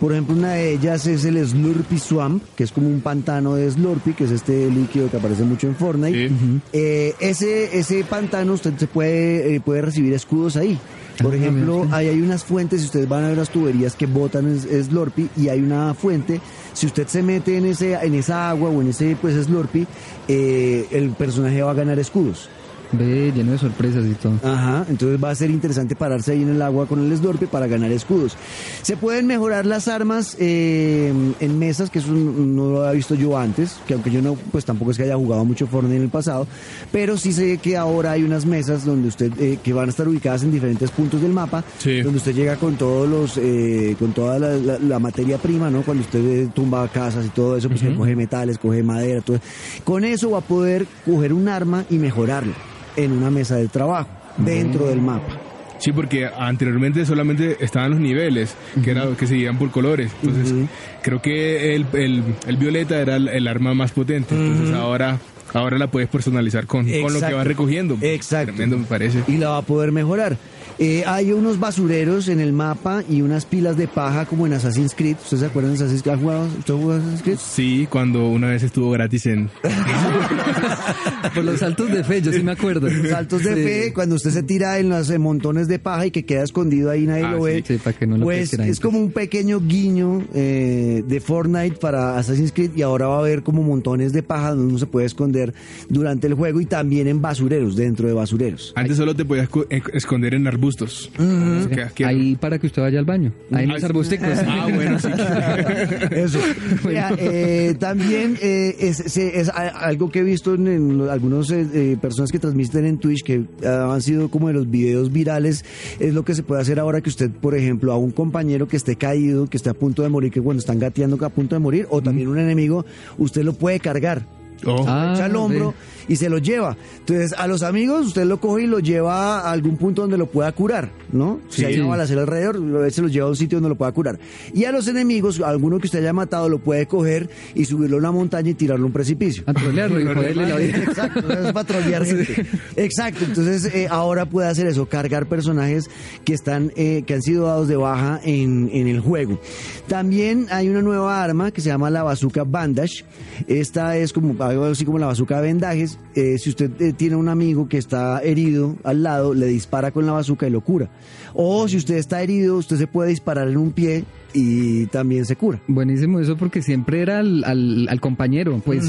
Por 0.00 0.12
ejemplo, 0.12 0.34
una 0.34 0.52
de 0.54 0.72
ellas 0.72 1.06
es 1.06 1.26
el 1.26 1.46
Slurpy 1.46 1.98
Swamp, 1.98 2.42
que 2.56 2.64
es 2.64 2.72
como 2.72 2.88
un 2.88 3.02
pantano 3.02 3.56
de 3.56 3.70
Slurpy, 3.70 4.14
que 4.14 4.24
es 4.24 4.30
este 4.30 4.70
líquido 4.70 5.10
que 5.10 5.18
aparece 5.18 5.42
mucho 5.42 5.66
en 5.66 5.76
Fortnite. 5.76 6.28
Sí. 6.30 6.34
Eh, 6.72 7.14
ese, 7.20 7.78
ese 7.78 8.02
pantano 8.04 8.54
usted 8.54 8.72
se 8.78 8.86
puede, 8.86 9.56
eh, 9.56 9.60
puede 9.60 9.82
recibir 9.82 10.14
escudos 10.14 10.56
ahí. 10.56 10.78
Por 11.22 11.34
ejemplo, 11.34 11.86
ahí 11.90 12.08
hay 12.08 12.20
unas 12.20 12.44
fuentes, 12.44 12.80
si 12.80 12.86
ustedes 12.86 13.08
van 13.08 13.24
a 13.24 13.28
ver 13.28 13.36
las 13.36 13.50
tuberías 13.50 13.94
que 13.94 14.06
botan 14.06 14.48
es, 14.48 14.86
Slurpy, 14.86 15.28
y 15.36 15.48
hay 15.48 15.60
una 15.60 15.94
fuente, 15.94 16.40
si 16.72 16.86
usted 16.86 17.06
se 17.06 17.22
mete 17.22 17.56
en, 17.56 17.66
ese, 17.66 17.94
en 17.94 18.14
esa 18.14 18.50
agua 18.50 18.70
o 18.70 18.80
en 18.80 18.88
ese 18.88 19.16
pues 19.20 19.34
Slurpy, 19.34 19.86
eh, 20.28 20.86
el 20.90 21.10
personaje 21.10 21.62
va 21.62 21.72
a 21.72 21.74
ganar 21.74 21.98
escudos. 21.98 22.48
Ve, 22.92 23.32
lleno 23.34 23.52
de 23.52 23.58
sorpresas 23.58 24.04
y 24.04 24.14
todo. 24.14 24.32
Ajá, 24.42 24.84
entonces 24.88 25.22
va 25.22 25.30
a 25.30 25.34
ser 25.34 25.50
interesante 25.50 25.94
pararse 25.94 26.32
ahí 26.32 26.42
en 26.42 26.48
el 26.48 26.60
agua 26.62 26.86
con 26.86 26.98
el 26.98 27.16
Slurpee 27.16 27.46
para 27.46 27.68
ganar 27.68 27.92
escudos. 27.92 28.36
Se 28.82 28.96
pueden 28.96 29.26
mejorar 29.28 29.64
las 29.64 29.86
armas 29.86 30.36
eh, 30.40 31.12
en 31.38 31.58
mesas, 31.58 31.88
que 31.90 32.00
eso 32.00 32.10
no 32.12 32.70
lo 32.70 32.80
había 32.82 32.92
visto 32.96 33.14
yo 33.14 33.38
antes, 33.38 33.76
que 33.86 33.94
aunque 33.94 34.10
yo 34.10 34.20
no, 34.22 34.34
pues 34.50 34.64
tampoco 34.64 34.90
es 34.90 34.96
que 34.96 35.04
haya 35.04 35.14
jugado 35.16 35.44
mucho 35.44 35.66
Fortnite 35.68 35.96
en 35.98 36.02
el 36.02 36.08
pasado, 36.08 36.48
pero 36.90 37.16
sí 37.16 37.32
sé 37.32 37.58
que 37.58 37.76
ahora 37.76 38.12
hay 38.12 38.24
unas 38.24 38.44
mesas 38.44 38.84
donde 38.84 39.08
usted, 39.08 39.32
eh, 39.38 39.58
que 39.62 39.72
van 39.72 39.86
a 39.86 39.90
estar 39.90 40.08
ubicadas 40.08 40.42
en 40.42 40.50
diferentes 40.50 40.90
puntos 40.90 41.22
del 41.22 41.32
mapa, 41.32 41.62
Sí. 41.78 42.00
donde 42.02 42.18
usted 42.18 42.34
llega 42.34 42.56
con 42.56 42.74
todos 42.74 43.08
los, 43.08 43.36
eh, 43.36 43.94
con 44.00 44.12
toda 44.12 44.38
la, 44.40 44.56
la- 44.56 44.78
la 44.80 44.98
materia 44.98 45.38
prima, 45.38 45.70
¿no? 45.70 45.82
Cuando 45.82 46.02
usted 46.02 46.24
eh, 46.24 46.48
tumba 46.52 46.88
casas 46.88 47.24
y 47.26 47.28
todo 47.28 47.56
eso, 47.56 47.68
pues 47.68 47.80
que 47.82 47.94
coge 47.94 48.16
metales, 48.16 48.58
coge 48.58 48.82
madera, 48.82 49.20
todo. 49.20 49.38
Con 49.84 50.04
eso 50.04 50.30
va 50.32 50.38
a 50.38 50.42
poder 50.42 50.86
coger 51.04 51.32
un 51.32 51.48
arma 51.48 51.84
y 51.88 51.96
mejorarlo 51.98 52.52
en 52.96 53.12
una 53.12 53.30
mesa 53.30 53.56
de 53.56 53.68
trabajo, 53.68 54.08
dentro 54.36 54.86
del 54.86 55.00
mapa. 55.00 55.38
Sí, 55.78 55.92
porque 55.92 56.26
anteriormente 56.26 57.06
solamente 57.06 57.56
estaban 57.60 57.90
los 57.92 58.00
niveles, 58.00 58.54
que, 58.84 58.90
era, 58.90 59.06
que 59.16 59.26
se 59.26 59.34
guían 59.34 59.56
por 59.58 59.70
colores. 59.70 60.12
Entonces, 60.22 60.68
creo 61.02 61.22
que 61.22 61.74
el, 61.74 61.86
el, 61.94 62.22
el 62.46 62.56
violeta 62.58 63.00
era 63.00 63.16
el, 63.16 63.28
el 63.28 63.48
arma 63.48 63.72
más 63.72 63.92
potente. 63.92 64.34
Entonces, 64.34 64.74
ahora, 64.74 65.18
ahora 65.54 65.78
la 65.78 65.86
puedes 65.86 66.10
personalizar 66.10 66.66
con, 66.66 66.84
con 66.84 67.14
lo 67.14 67.20
que 67.20 67.32
vas 67.32 67.46
recogiendo. 67.46 67.96
Exacto. 68.02 68.52
Tremendo, 68.52 68.76
me 68.76 68.84
parece. 68.84 69.22
Y 69.26 69.38
la 69.38 69.48
va 69.48 69.56
a 69.58 69.62
poder 69.62 69.90
mejorar. 69.90 70.36
Eh, 70.82 71.04
hay 71.06 71.30
unos 71.32 71.60
basureros 71.60 72.28
en 72.28 72.40
el 72.40 72.54
mapa 72.54 73.04
y 73.06 73.20
unas 73.20 73.44
pilas 73.44 73.76
de 73.76 73.86
paja 73.86 74.24
como 74.24 74.46
en 74.46 74.54
Assassin's 74.54 74.94
Creed. 74.94 75.16
¿Ustedes 75.22 75.40
se 75.40 75.46
acuerdan 75.46 75.72
de 75.72 75.76
Assassin's 75.76 76.02
Creed? 76.02 76.14
¿Han 76.14 76.20
jugado? 76.22 76.48
¿Usted 76.58 76.74
jugó 76.74 76.92
Assassin's 76.92 77.22
Creed? 77.22 77.36
Sí, 77.38 77.86
cuando 77.90 78.28
una 78.30 78.46
vez 78.48 78.62
estuvo 78.62 78.90
gratis 78.90 79.26
en... 79.26 79.50
Por 81.34 81.44
los 81.44 81.60
saltos 81.60 81.90
de 81.92 82.02
fe, 82.02 82.22
yo 82.22 82.32
sí 82.32 82.42
me 82.42 82.52
acuerdo. 82.52 82.88
Saltos 83.10 83.44
de 83.44 83.54
Sí. 83.54 83.62
fe, 83.62 83.92
cuando 83.92 84.14
usted 84.14 84.30
se 84.30 84.42
tira 84.42 84.78
en 84.78 84.88
los 84.88 85.10
montones 85.18 85.68
de 85.68 85.78
paja 85.78 86.06
y 86.06 86.10
que 86.10 86.24
queda 86.24 86.42
escondido 86.44 86.90
ahí 86.90 87.04
nadie 87.06 87.24
Ah, 87.24 87.32
lo 87.32 87.42
ve. 87.42 87.62
sí, 87.66 87.76
para 87.76 87.96
que 87.98 88.06
no 88.06 88.16
lo 88.16 88.24
pues 88.24 88.52
es 88.54 88.80
como 88.80 88.98
un 88.98 89.12
pequeño 89.12 89.60
guiño 89.60 90.24
eh, 90.34 91.02
de 91.06 91.20
Fortnite 91.20 91.76
para 91.76 92.16
Assassin's 92.18 92.52
Creed 92.52 92.70
y 92.74 92.82
ahora 92.82 93.06
va 93.08 93.16
a 93.16 93.18
haber 93.20 93.42
como 93.42 93.62
montones 93.62 94.12
de 94.12 94.22
paja 94.22 94.50
donde 94.50 94.64
uno 94.66 94.78
se 94.78 94.86
puede 94.86 95.06
esconder 95.06 95.52
durante 95.88 96.26
el 96.26 96.34
juego 96.34 96.60
y 96.60 96.66
también 96.66 97.06
en 97.06 97.20
basureros, 97.20 97.76
dentro 97.76 98.08
de 98.08 98.14
basureros. 98.14 98.72
Antes 98.76 98.96
solo 98.96 99.14
te 99.14 99.24
podías 99.26 99.48
eh, 99.68 99.82
esconder 99.92 100.32
en 100.34 100.46
arbustos. 100.46 100.69
Que- 101.16 101.88
que- 101.94 102.04
Ahí 102.04 102.36
para 102.36 102.58
que 102.58 102.66
usted 102.66 102.82
vaya 102.82 102.98
al 102.98 103.04
baño. 103.04 103.32
Ahí 103.52 103.64
en 103.64 103.70
los 103.70 103.84
arbusticos. 103.84 104.28
Ah, 104.46 104.68
bueno, 104.74 104.98
sí. 104.98 105.08
Eso. 106.10 106.38
Vea, 106.84 107.14
eh, 107.18 107.74
también 107.78 108.36
eh, 108.42 108.76
es, 108.80 109.16
es 109.16 109.48
a- 109.48 109.68
algo 109.68 110.10
que 110.10 110.20
he 110.20 110.22
visto 110.22 110.54
en, 110.54 110.66
en 110.68 111.08
algunos 111.08 111.50
eh, 111.50 111.66
eh, 111.72 111.96
personas 112.00 112.30
que 112.32 112.38
transmiten 112.38 112.84
en 112.86 112.98
Twitch 112.98 113.22
que 113.22 113.42
ah, 113.64 113.90
han 113.94 114.02
sido 114.02 114.28
como 114.30 114.48
de 114.48 114.54
los 114.54 114.70
videos 114.70 115.12
virales, 115.12 115.64
es 115.98 116.14
lo 116.14 116.24
que 116.24 116.34
se 116.34 116.42
puede 116.42 116.60
hacer 116.62 116.78
ahora 116.78 117.00
que 117.00 117.08
usted, 117.10 117.30
por 117.30 117.54
ejemplo, 117.54 117.92
a 117.92 117.96
un 117.96 118.10
compañero 118.10 118.68
que 118.68 118.76
esté 118.76 118.96
caído, 118.96 119.46
que 119.48 119.56
esté 119.56 119.70
a 119.70 119.74
punto 119.74 120.02
de 120.02 120.08
morir, 120.08 120.30
que 120.32 120.40
cuando 120.40 120.60
están 120.60 120.78
gateando 120.78 121.18
que 121.18 121.24
a 121.24 121.28
punto 121.30 121.54
de 121.54 121.60
morir, 121.60 121.86
o 121.90 122.02
también 122.02 122.28
un 122.28 122.38
enemigo, 122.38 122.84
usted 123.18 123.42
lo 123.44 123.52
puede 123.52 123.80
cargar. 123.80 124.26
Oh. 124.66 124.84
Ah, 124.86 125.12
echa 125.14 125.24
al 125.24 125.36
hombro 125.36 125.72
y 126.10 126.16
se 126.16 126.28
lo 126.28 126.36
lleva. 126.36 126.76
Entonces, 126.98 127.32
a 127.38 127.46
los 127.46 127.62
amigos 127.62 128.08
usted 128.08 128.24
lo 128.24 128.38
coge 128.40 128.64
y 128.64 128.66
lo 128.66 128.80
lleva 128.80 129.40
a 129.40 129.50
algún 129.52 129.78
punto 129.78 130.02
donde 130.02 130.18
lo 130.18 130.26
pueda 130.26 130.52
curar, 130.52 130.90
¿no? 131.12 131.40
Si 131.48 131.60
Sí. 131.60 131.64
hay 131.66 131.78
una 131.80 131.88
balacera 131.90 132.20
alrededor, 132.22 132.90
se 132.92 133.00
lo 133.00 133.08
lleva 133.08 133.26
a 133.26 133.30
un 133.30 133.36
sitio 133.36 133.56
donde 133.56 133.68
lo 133.70 133.76
pueda 133.76 133.92
curar. 133.92 134.18
Y 134.52 134.64
a 134.64 134.72
los 134.72 134.86
enemigos, 134.88 135.40
alguno 135.40 135.78
que 135.78 135.86
usted 135.86 136.00
haya 136.00 136.12
matado, 136.12 136.48
lo 136.48 136.58
puede 136.58 136.86
coger 136.86 137.30
y 137.54 137.64
subirlo 137.64 137.96
a 137.96 138.00
una 138.00 138.10
montaña 138.12 138.50
y 138.50 138.54
tirarlo 138.54 138.84
a 138.84 138.86
un 138.88 138.92
precipicio. 138.92 139.44
A 139.46 139.54
trolearlo 139.54 140.00
y 140.00 140.04
joderle 140.14 140.46
la 140.48 140.56
vida. 140.56 140.76
Exacto, 140.78 141.20
eso 141.32 141.46
es 141.46 141.52
para 141.52 141.66
trolear 141.66 142.04
gente. 142.04 142.44
Exacto, 142.76 143.24
entonces 143.24 143.72
eh, 143.72 143.86
ahora 143.88 144.26
puede 144.26 144.48
hacer 144.48 144.66
eso, 144.66 144.86
cargar 144.88 145.26
personajes 145.26 145.88
que 146.24 146.34
están, 146.34 146.72
eh, 146.74 147.04
que 147.06 147.14
han 147.14 147.22
sido 147.22 147.46
dados 147.46 147.68
de 147.68 147.76
baja 147.76 148.20
en, 148.24 148.68
en 148.72 148.88
el 148.88 148.98
juego. 148.98 149.38
También 149.86 150.48
hay 150.50 150.68
una 150.68 150.82
nueva 150.82 151.22
arma 151.22 151.52
que 151.52 151.60
se 151.60 151.68
llama 151.68 151.88
la 151.88 152.02
bazooka 152.02 152.42
bandage. 152.42 153.04
Esta 153.46 153.96
es 153.96 154.12
como 154.12 154.34
algo 154.42 154.64
así 154.64 154.84
como 154.84 154.98
la 154.98 155.06
bazooka 155.06 155.36
de 155.36 155.42
vendajes. 155.42 155.98
Eh, 156.14 156.38
si 156.38 156.50
usted 156.50 156.70
eh, 156.80 156.92
tiene 156.92 157.14
un 157.14 157.28
amigo 157.28 157.68
que 157.68 157.78
está 157.78 158.20
herido 158.20 158.76
al 158.82 159.02
lado, 159.04 159.32
le 159.32 159.46
dispara 159.46 159.92
con 159.92 160.06
la 160.06 160.12
bazooka 160.12 160.46
y 160.48 160.50
lo 160.50 160.60
cura. 160.60 160.90
O 161.34 161.68
si 161.68 161.76
usted 161.76 161.96
está 161.96 162.20
herido, 162.22 162.56
usted 162.56 162.76
se 162.78 162.88
puede 162.88 163.10
disparar 163.10 163.46
en 163.48 163.56
un 163.56 163.70
pie 163.70 164.04
y 164.34 164.86
también 164.86 165.24
se 165.24 165.36
cura. 165.36 165.60
Buenísimo 165.68 166.18
eso 166.18 166.36
porque 166.36 166.62
siempre 166.62 167.00
era 167.02 167.20
al, 167.20 167.44
al, 167.44 167.86
al 167.88 168.00
compañero, 168.00 168.60
pues. 168.64 168.84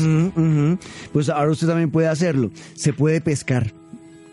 Pues 1.13 1.29
ahora 1.29 1.51
usted 1.51 1.67
también 1.67 1.91
puede 1.91 2.07
hacerlo. 2.07 2.51
Se 2.75 2.93
puede 2.93 3.21
pescar 3.21 3.71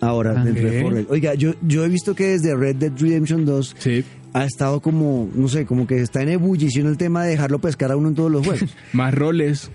ahora 0.01 0.35
Ah, 0.41 0.45
dentro 0.45 0.71
de. 0.71 0.83
Fortnite. 0.83 1.13
Oiga, 1.13 1.35
yo, 1.35 1.53
yo 1.63 1.85
he 1.85 1.89
visto 1.89 2.15
que 2.15 2.29
desde 2.29 2.55
Red 2.57 2.77
Dead 2.77 2.93
Redemption 2.99 3.45
2 3.45 3.77
Sí. 3.79 4.05
ha 4.33 4.45
estado 4.45 4.81
como, 4.81 5.29
no 5.35 5.49
sé, 5.49 5.67
como 5.67 5.87
que 5.87 6.01
está 6.01 6.23
en 6.23 6.31
ebullición 6.31 6.87
el 6.87 6.97
tema 6.97 7.25
de 7.25 7.31
dejarlo 7.33 7.59
pescar 7.59 7.91
a 7.93 7.97
uno 7.97 8.09
en 8.09 8.15
todos 8.15 8.31
los 8.31 8.47
juegos. 8.47 8.75
Más 8.93 9.13
roles. 9.15 9.71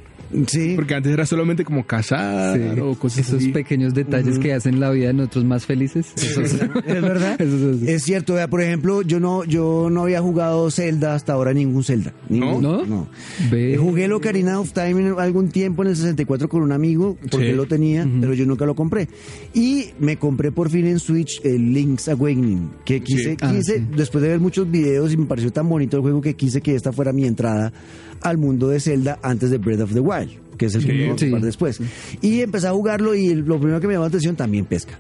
Sí. 0.48 0.74
Porque 0.76 0.96
antes 0.96 1.12
era 1.14 1.26
solamente 1.26 1.64
como 1.64 1.86
cazar 1.86 2.58
Sí. 2.58 2.80
o 2.80 2.96
cosas 2.96 3.20
Esos 3.28 3.36
así. 3.42 3.50
pequeños 3.52 3.94
detalles 3.94 4.40
que 4.40 4.54
hacen 4.54 4.80
la 4.80 4.90
vida 4.92 5.08
de 5.08 5.14
nosotros 5.14 5.46
más 5.46 5.66
felices. 5.66 6.14
Eso 6.18 6.42
es- 6.42 6.54
Es 6.54 7.02
verdad. 7.02 7.40
Eso 7.42 7.72
es- 7.72 7.82
Es 7.88 8.04
cierto, 8.04 8.34
vea, 8.36 8.48
por 8.48 8.62
ejemplo, 8.62 9.02
yo 9.02 9.20
no, 9.20 9.44
yo 9.44 9.90
no 9.92 10.04
había 10.04 10.22
jugado 10.22 10.70
Zelda 10.72 11.16
hasta 11.16 11.34
ahora, 11.34 11.54
ningún 11.54 11.84
Zelda. 11.84 12.14
Ningún, 12.30 12.62
¿No? 12.62 12.86
No. 12.86 13.08
Ve. 13.52 13.74
Eh, 13.74 13.78
Jugué 13.78 14.06
el 14.06 14.14
Ocarina 14.14 14.60
of 14.60 14.72
Time 14.74 14.92
en 15.08 15.16
algún 15.20 15.50
tiempo 15.50 15.84
en 15.84 15.90
el 15.90 15.96
64 15.96 16.50
con 16.50 16.62
un 16.64 16.72
amigo, 16.72 17.18
porque 17.30 17.46
Sí. 17.46 17.52
él 17.52 17.58
lo 17.58 17.66
tenía, 17.66 18.08
pero 18.22 18.34
yo 18.34 18.46
nunca 18.46 18.66
lo 18.66 18.76
compré. 18.76 19.08
Y 19.54 19.90
me 20.00 20.18
compré 20.18 20.52
por 20.52 20.70
fin 20.70 20.88
en 20.88 21.00
Switch 21.00 21.42
el 21.44 21.74
Link's 21.74 22.08
Awakening, 22.10 22.70
que 22.86 23.02
quise, 23.02 23.32
Sí. 23.32 23.38
Ah, 23.42 23.52
quise 23.56 23.78
sí. 23.80 23.86
después 23.96 24.22
de 24.22 24.30
ver 24.30 24.40
muchos 24.40 24.70
videos 24.70 25.14
y 25.14 25.18
me 25.18 25.26
pareció 25.26 25.52
tan 25.52 25.68
bonito 25.70 25.98
el 25.98 26.02
juego 26.02 26.22
que 26.22 26.36
quise 26.36 26.62
que 26.62 26.76
esta 26.76 26.92
fuera 26.92 27.12
mi 27.14 27.26
entrada 27.26 27.72
al 28.22 28.38
mundo 28.38 28.68
de 28.70 28.80
Zelda 28.80 29.20
antes 29.22 29.50
de 29.52 29.58
Breath 29.58 29.82
of 29.82 29.94
the 29.94 30.00
Wild, 30.00 30.32
que 30.58 30.66
es 30.68 30.76
el 30.76 30.82
que 30.86 30.88
Sí. 30.88 30.94
me 30.94 31.00
voy 31.00 31.10
a 31.10 31.14
ocupar 31.14 31.40
Sí. 31.40 31.46
después. 31.46 31.80
Y 32.22 32.42
empecé 32.42 32.68
a 32.68 32.72
jugarlo 32.72 33.16
y 33.16 33.34
lo 33.36 33.58
primero 33.60 33.80
que 33.80 33.88
me 33.88 33.94
llamó 33.94 34.04
la 34.06 34.10
atención 34.10 34.36
también 34.36 34.66
pesca. 34.66 34.98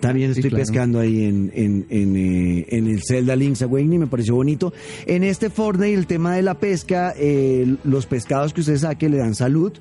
También 0.00 0.34
Sí, 0.34 0.40
estoy 0.40 0.50
claro. 0.50 0.62
pescando 0.64 1.00
ahí 1.00 1.24
en, 1.24 1.50
en, 1.54 1.86
en, 1.90 2.16
eh, 2.16 2.66
en 2.70 2.86
el 2.88 3.00
Zelda 3.06 3.36
Link's 3.36 3.62
Awakening, 3.62 4.00
me 4.00 4.06
pareció 4.06 4.34
bonito. 4.34 4.72
En 5.06 5.24
este 5.24 5.50
Fortnite, 5.50 5.94
el 5.94 6.06
tema 6.06 6.34
de 6.36 6.42
la 6.42 6.54
pesca, 6.54 7.14
eh, 7.16 7.76
los 7.84 8.06
pescados 8.06 8.52
que 8.52 8.60
usted 8.60 8.76
saque 8.76 9.08
le 9.08 9.18
dan 9.18 9.34
salud, 9.34 9.72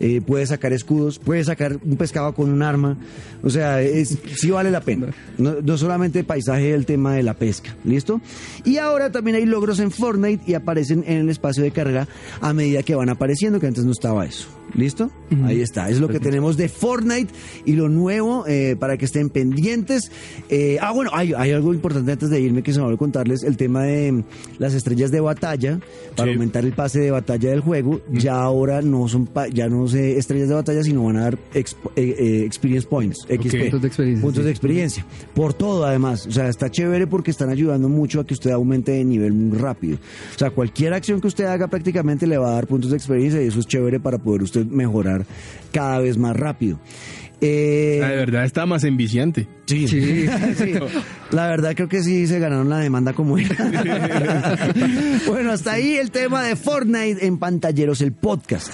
eh, 0.00 0.20
puede 0.20 0.46
sacar 0.46 0.72
escudos, 0.72 1.18
puede 1.18 1.44
sacar 1.44 1.78
un 1.84 1.96
pescado 1.96 2.34
con 2.34 2.50
un 2.50 2.62
arma, 2.62 2.98
o 3.42 3.50
sea, 3.50 3.80
es, 3.82 4.18
sí 4.36 4.50
vale 4.50 4.70
la 4.70 4.80
pena. 4.80 5.08
No, 5.38 5.60
no 5.62 5.78
solamente 5.78 6.24
paisaje 6.24 6.72
el 6.74 6.86
tema 6.86 7.14
de 7.14 7.22
la 7.22 7.34
pesca, 7.34 7.76
¿listo? 7.84 8.20
Y 8.64 8.78
ahora 8.78 9.12
también 9.12 9.36
hay 9.36 9.46
logros 9.46 9.78
en 9.80 9.90
Fortnite 9.90 10.42
y 10.50 10.54
aparecen 10.54 11.04
en 11.06 11.18
el 11.18 11.28
espacio 11.28 11.62
de 11.62 11.70
carrera 11.70 12.08
a 12.40 12.52
medida 12.52 12.82
que 12.82 12.94
van 12.94 13.08
apareciendo, 13.10 13.60
que 13.60 13.66
antes 13.66 13.84
no 13.84 13.92
estaba 13.92 14.24
eso. 14.26 14.48
¿Listo? 14.74 15.10
Ahí 15.44 15.60
está. 15.60 15.90
Es 15.90 16.00
lo 16.00 16.08
que 16.08 16.18
tenemos 16.18 16.56
de 16.56 16.68
Fortnite 16.68 17.32
y 17.66 17.72
lo 17.74 17.88
nuevo 17.88 18.44
eh, 18.46 18.74
para 18.78 18.96
que 18.96 19.04
estén 19.04 19.28
pendientes. 19.30 20.10
Eh, 20.48 20.78
ah, 20.80 20.92
bueno, 20.92 21.10
hay, 21.12 21.32
hay 21.36 21.52
algo 21.52 21.74
importante 21.74 22.12
antes 22.12 22.30
de 22.30 22.40
irme 22.40 22.62
que 22.62 22.72
se 22.72 22.78
me 22.78 22.84
olvidó 22.86 22.98
contarles: 22.98 23.42
el 23.42 23.56
tema 23.58 23.82
de 23.84 24.12
mm, 24.12 24.24
las 24.58 24.72
estrellas 24.74 25.10
de 25.10 25.20
batalla 25.20 25.78
para 26.16 26.28
Sí. 26.30 26.34
aumentar 26.34 26.64
el 26.64 26.72
pase 26.72 27.00
de 27.00 27.10
batalla 27.10 27.50
del 27.50 27.60
juego. 27.60 28.00
Ya 28.10 28.34
ahora 28.36 28.80
no 28.82 29.08
son 29.08 29.26
pa- 29.26 29.48
ya 29.48 29.68
no 29.68 29.86
sé 29.88 30.16
estrellas 30.18 30.48
de 30.48 30.54
batalla, 30.54 30.82
sino 30.82 31.04
van 31.04 31.16
a 31.16 31.22
dar 31.22 31.38
exp- 31.54 31.76
eh, 31.96 32.14
eh, 32.18 32.42
experience 32.46 32.86
points, 32.88 33.26
XP. 33.28 33.58
Puntos 33.70 33.82
de 33.82 33.88
experiencia, 33.88 34.22
Puntos 34.22 34.40
sí. 34.40 34.44
de 34.44 34.50
experiencia. 34.50 35.06
Por 35.34 35.52
todo, 35.54 35.84
además. 35.84 36.26
O 36.26 36.30
sea, 36.32 36.48
está 36.48 36.70
chévere 36.70 37.06
porque 37.06 37.30
están 37.30 37.50
ayudando 37.50 37.88
mucho 37.88 38.20
a 38.20 38.26
que 38.26 38.34
usted 38.34 38.50
aumente 38.50 38.92
de 38.92 39.04
nivel 39.04 39.32
muy 39.32 39.58
rápido. 39.58 39.98
O 40.34 40.38
sea, 40.38 40.50
cualquier 40.50 40.94
acción 40.94 41.20
que 41.20 41.26
usted 41.28 41.44
haga 41.44 41.68
prácticamente 41.68 42.26
le 42.26 42.38
va 42.38 42.50
a 42.50 42.54
dar 42.54 42.66
puntos 42.66 42.90
de 42.90 42.96
experiencia 42.96 43.42
y 43.42 43.46
eso 43.48 43.60
es 43.60 43.66
chévere 43.66 44.00
para 44.00 44.18
poder 44.18 44.42
usted 44.42 44.61
mejorar 44.64 45.24
cada 45.72 45.98
vez 45.98 46.16
más 46.18 46.36
rápido. 46.36 46.78
Eh, 47.40 48.00
Ah, 48.04 48.08
de 48.08 48.16
verdad 48.16 48.44
está 48.44 48.66
más 48.66 48.84
enviciante. 48.84 49.48
sí. 49.66 49.88
Sí. 49.88 50.26
Sí. 50.56 50.74
La 51.32 51.48
verdad 51.48 51.72
creo 51.74 51.88
que 51.88 52.02
sí 52.02 52.26
se 52.26 52.38
ganaron 52.38 52.68
la 52.68 52.78
demanda 52.78 53.12
como 53.14 53.36
era. 53.38 53.56
bueno, 55.26 55.50
hasta 55.52 55.72
ahí 55.72 55.96
el 55.96 56.10
tema 56.10 56.44
de 56.44 56.54
Fortnite 56.56 57.26
en 57.26 57.38
Pantalleros, 57.38 58.00
el 58.00 58.12
podcast. 58.12 58.72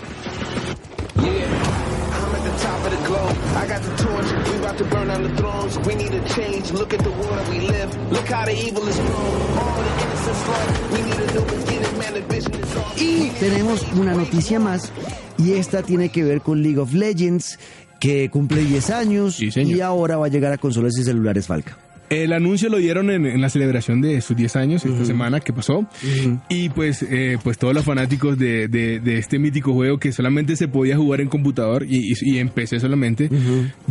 To 4.78 4.84
burn 4.84 5.08
down 5.08 5.22
the 5.22 5.34
thrones. 5.36 5.78
We 5.86 5.94
need 5.94 6.12
a 6.14 6.24
change. 6.28 6.72
Look 6.72 6.92
at 6.94 7.02
the 7.02 7.10
world 7.10 7.36
that 7.38 7.48
we 7.50 7.60
live. 7.60 7.90
Look 8.10 8.26
how 8.28 8.44
the 8.46 8.52
evil 8.54 8.86
is 8.88 8.96
grown. 8.96 9.58
All 9.58 9.82
the 9.82 9.92
innocence 10.02 10.48
lost. 10.48 10.92
We 10.92 11.02
need 11.02 11.18
a 11.18 11.32
new 11.34 11.44
beginning, 11.44 11.98
man. 11.98 12.14
The 12.14 12.34
vision 12.34 12.54
is 12.54 12.76
off. 12.76 13.00
Y 13.00 13.30
tenemos 13.40 13.84
una 13.96 14.14
noticia 14.14 14.58
más 14.60 14.92
y 15.38 15.52
esta 15.52 15.82
tiene 15.82 16.08
que 16.10 16.24
ver 16.24 16.40
con 16.40 16.62
League 16.62 16.78
of 16.78 16.92
Legends 16.94 17.58
que 18.00 18.28
cumple 18.30 18.62
10 18.64 18.90
años 18.90 19.34
Sí, 19.36 19.50
y 19.56 19.80
ahora 19.80 20.16
va 20.16 20.26
a 20.26 20.28
llegar 20.28 20.52
a 20.52 20.58
consolas 20.58 20.96
y 20.98 21.02
celulares 21.04 21.46
Falca. 21.48 21.76
El 22.10 22.32
anuncio 22.32 22.70
lo 22.70 22.78
dieron 22.78 23.10
en, 23.10 23.26
en 23.26 23.40
la 23.42 23.50
celebración 23.50 24.00
de 24.00 24.20
sus 24.22 24.34
10 24.34 24.56
años 24.56 24.84
esta 24.86 25.04
semana 25.04 25.40
que 25.40 25.52
pasó. 25.52 25.84
Y 26.48 26.70
pues, 26.70 27.02
eh, 27.02 27.36
pues 27.44 27.58
todos 27.58 27.74
los 27.74 27.84
fanáticos 27.84 28.38
de, 28.38 28.66
de- 28.68 28.98
de 29.00 29.18
este 29.18 29.38
mítico 29.38 29.74
juego 29.74 29.98
que 29.98 30.10
solamente 30.12 30.56
se 30.56 30.68
podía 30.68 30.96
jugar 30.96 31.20
en 31.20 31.28
computador 31.28 31.84
y, 31.86 32.12
y- 32.12 32.14
y 32.22 32.38
en 32.38 32.48
PC 32.48 32.80
solamente, 32.80 33.28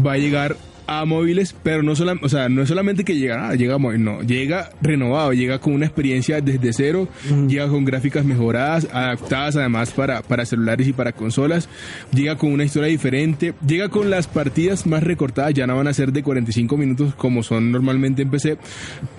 va 0.04 0.14
a 0.14 0.18
llegar 0.18 0.56
a 0.88 1.04
móviles, 1.06 1.54
pero 1.64 1.84
no, 1.84 1.96
sola- 1.96 2.18
o 2.22 2.30
sea, 2.30 2.48
no 2.50 2.62
es 2.62 2.70
solamente 2.70 3.04
que 3.04 3.16
llega, 3.16 3.50
ah, 3.50 3.56
llega 3.56 3.76
a 3.76 3.78
móvil, 3.78 4.04
no, 4.04 4.22
llega 4.22 4.70
renovado, 4.82 5.34
llega 5.34 5.60
con 5.60 5.74
una 5.74 5.86
experiencia 5.86 6.40
desde 6.42 6.72
cero, 6.74 7.10
llega 7.48 7.68
con 7.68 7.84
gráficas 7.86 8.24
mejoradas, 8.26 8.88
adaptadas 8.92 9.58
además 9.58 9.92
para, 9.92 10.22
para 10.22 10.46
celulares 10.46 10.88
y 10.88 10.94
para 10.94 11.12
consolas, 11.12 11.68
llega 12.14 12.38
con 12.38 12.52
una 12.54 12.64
historia 12.64 12.88
diferente, 12.90 13.54
llega 13.68 13.90
con 13.90 14.10
las 14.10 14.28
partidas 14.28 14.88
más 14.88 15.04
recortadas, 15.04 15.54
ya 15.54 15.68
no 15.68 15.76
van 15.76 15.88
a 15.88 15.94
ser 15.94 16.12
de 16.14 16.24
45 16.24 16.78
minutos 16.78 17.14
como 17.16 17.44
son 17.44 17.72
normalmente 17.72 18.22
en 18.22 18.30
PC, 18.30 18.58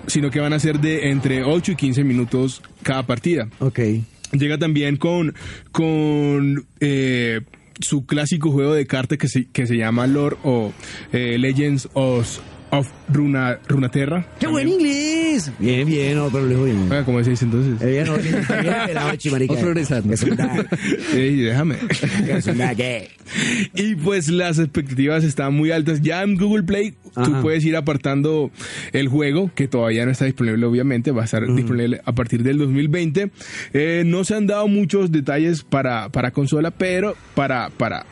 sino 0.07 0.31
que 0.31 0.39
van 0.39 0.53
a 0.53 0.59
ser 0.59 0.79
de 0.79 1.09
entre 1.11 1.43
8 1.43 1.73
y 1.73 1.75
15 1.75 2.03
minutos 2.03 2.61
cada 2.83 3.03
partida. 3.05 3.47
Ok. 3.59 3.79
Llega 4.31 4.57
también 4.59 4.97
con, 4.97 5.33
con 5.71 6.65
eh, 6.79 7.41
su 7.79 8.05
clásico 8.05 8.51
juego 8.51 8.73
de 8.73 8.85
cartas 8.85 9.17
que 9.17 9.27
se, 9.27 9.45
que 9.45 9.67
se 9.67 9.77
llama 9.77 10.07
Lore 10.07 10.37
o 10.43 10.73
eh, 11.11 11.37
Legends 11.37 11.89
of, 11.93 12.39
of 12.71 12.87
Runa, 13.11 13.59
Runaterra. 13.67 14.25
¡Qué 14.39 14.47
buen 14.47 14.67
inglés! 14.67 15.51
Bien, 15.59 15.87
bien, 15.87 16.17
otro 16.19 16.45
lejos 16.45 16.65
bien. 16.65 16.87
Ah, 16.91 17.01
¿Cómo 17.05 17.19
dice 17.21 17.43
entonces? 17.45 17.81
Eh, 17.81 17.91
bien, 17.91 18.05
no, 18.05 18.17
bien. 18.17 18.35
Otro 19.49 19.59
progresando. 19.61 20.13
Es 20.13 20.23
un 20.23 20.35
da- 20.35 20.65
Ey, 21.13 21.37
déjame. 21.37 21.75
es 22.29 22.47
un 22.47 22.57
da 22.57 22.73
gay. 22.73 23.07
y 23.75 23.95
pues 23.95 24.29
las 24.29 24.59
expectativas 24.59 25.23
están 25.23 25.53
muy 25.53 25.71
altas. 25.71 26.01
Ya 26.01 26.21
en 26.23 26.35
Google 26.35 26.63
Play 26.63 26.95
Ajá. 27.15 27.25
tú 27.25 27.41
puedes 27.41 27.63
ir 27.65 27.75
apartando 27.75 28.51
el 28.93 29.07
juego, 29.07 29.51
que 29.55 29.67
todavía 29.67 30.05
no 30.05 30.11
está 30.11 30.25
disponible 30.25 30.65
obviamente, 30.65 31.11
va 31.11 31.23
a 31.23 31.25
estar 31.25 31.45
disponible 31.53 32.01
a 32.05 32.11
partir 32.13 32.43
del 32.43 32.57
2020. 32.57 33.31
Eh, 33.73 34.03
no 34.05 34.23
se 34.23 34.35
han 34.35 34.47
dado 34.47 34.67
muchos 34.67 35.11
detalles 35.11 35.63
para, 35.63 36.09
para 36.09 36.31
consola, 36.31 36.71
pero 36.71 37.15
para, 37.35 37.69
para, 37.69 38.05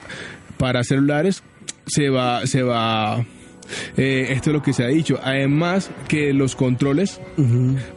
para 0.58 0.84
celulares 0.84 1.44
se 1.86 2.10
va, 2.10 2.46
se 2.48 2.64
va, 2.64 3.26
eh, 3.96 4.28
esto 4.32 4.50
es 4.50 4.54
lo 4.54 4.62
que 4.62 4.74
se 4.74 4.84
ha 4.84 4.88
dicho. 4.88 5.20
Además 5.24 5.90
que 6.08 6.34
los 6.34 6.56
controles 6.56 7.20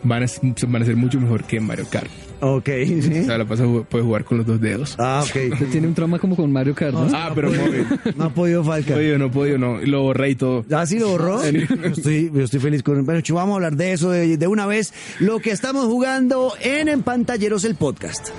van, 0.02 0.22
a, 0.22 0.26
van 0.68 0.82
a 0.82 0.84
ser 0.84 0.96
mucho 0.96 1.20
mejor 1.20 1.44
que 1.44 1.60
Mario 1.60 1.86
Kart. 1.90 2.10
Ok, 2.42 2.68
O 2.98 3.02
sí. 3.02 3.24
sea, 3.24 3.36
la 3.36 3.44
pasa, 3.44 3.64
puedes 3.88 4.06
jugar 4.06 4.24
con 4.24 4.38
los 4.38 4.46
dos 4.46 4.60
dedos. 4.60 4.94
Ah, 4.98 5.22
ok. 5.22 5.36
Usted 5.52 5.66
tiene 5.70 5.86
un 5.88 5.94
trauma 5.94 6.18
como 6.18 6.36
con 6.36 6.50
Mario 6.50 6.74
Kart, 6.74 6.94
¿no? 6.94 7.06
Ah, 7.14 7.30
pero 7.34 7.50
móvil. 7.52 7.86
No 8.16 8.24
ha 8.24 8.30
podido 8.30 8.64
Falca. 8.64 8.94
No 8.94 9.00
he 9.00 9.02
podido, 9.02 9.18
no 9.18 9.26
he 9.26 9.30
podido, 9.30 9.58
no. 9.58 9.78
Lo 9.82 10.02
borré 10.02 10.30
y 10.30 10.34
todo. 10.36 10.64
¿Ah, 10.72 10.86
sí 10.86 10.98
lo 10.98 11.10
borró? 11.10 11.42
Yo 11.50 11.60
estoy, 11.86 12.30
yo 12.34 12.42
estoy 12.44 12.60
feliz 12.60 12.82
con... 12.82 13.04
Bueno, 13.04 13.20
vamos 13.30 13.52
a 13.52 13.54
hablar 13.56 13.76
de 13.76 13.92
eso 13.92 14.10
de, 14.10 14.36
de 14.36 14.46
una 14.46 14.66
vez. 14.66 14.94
Lo 15.18 15.38
que 15.40 15.50
estamos 15.50 15.84
jugando 15.86 16.54
en 16.62 16.88
En 16.88 17.02
Pantalleros, 17.02 17.64
el 17.64 17.74
podcast. 17.74 18.30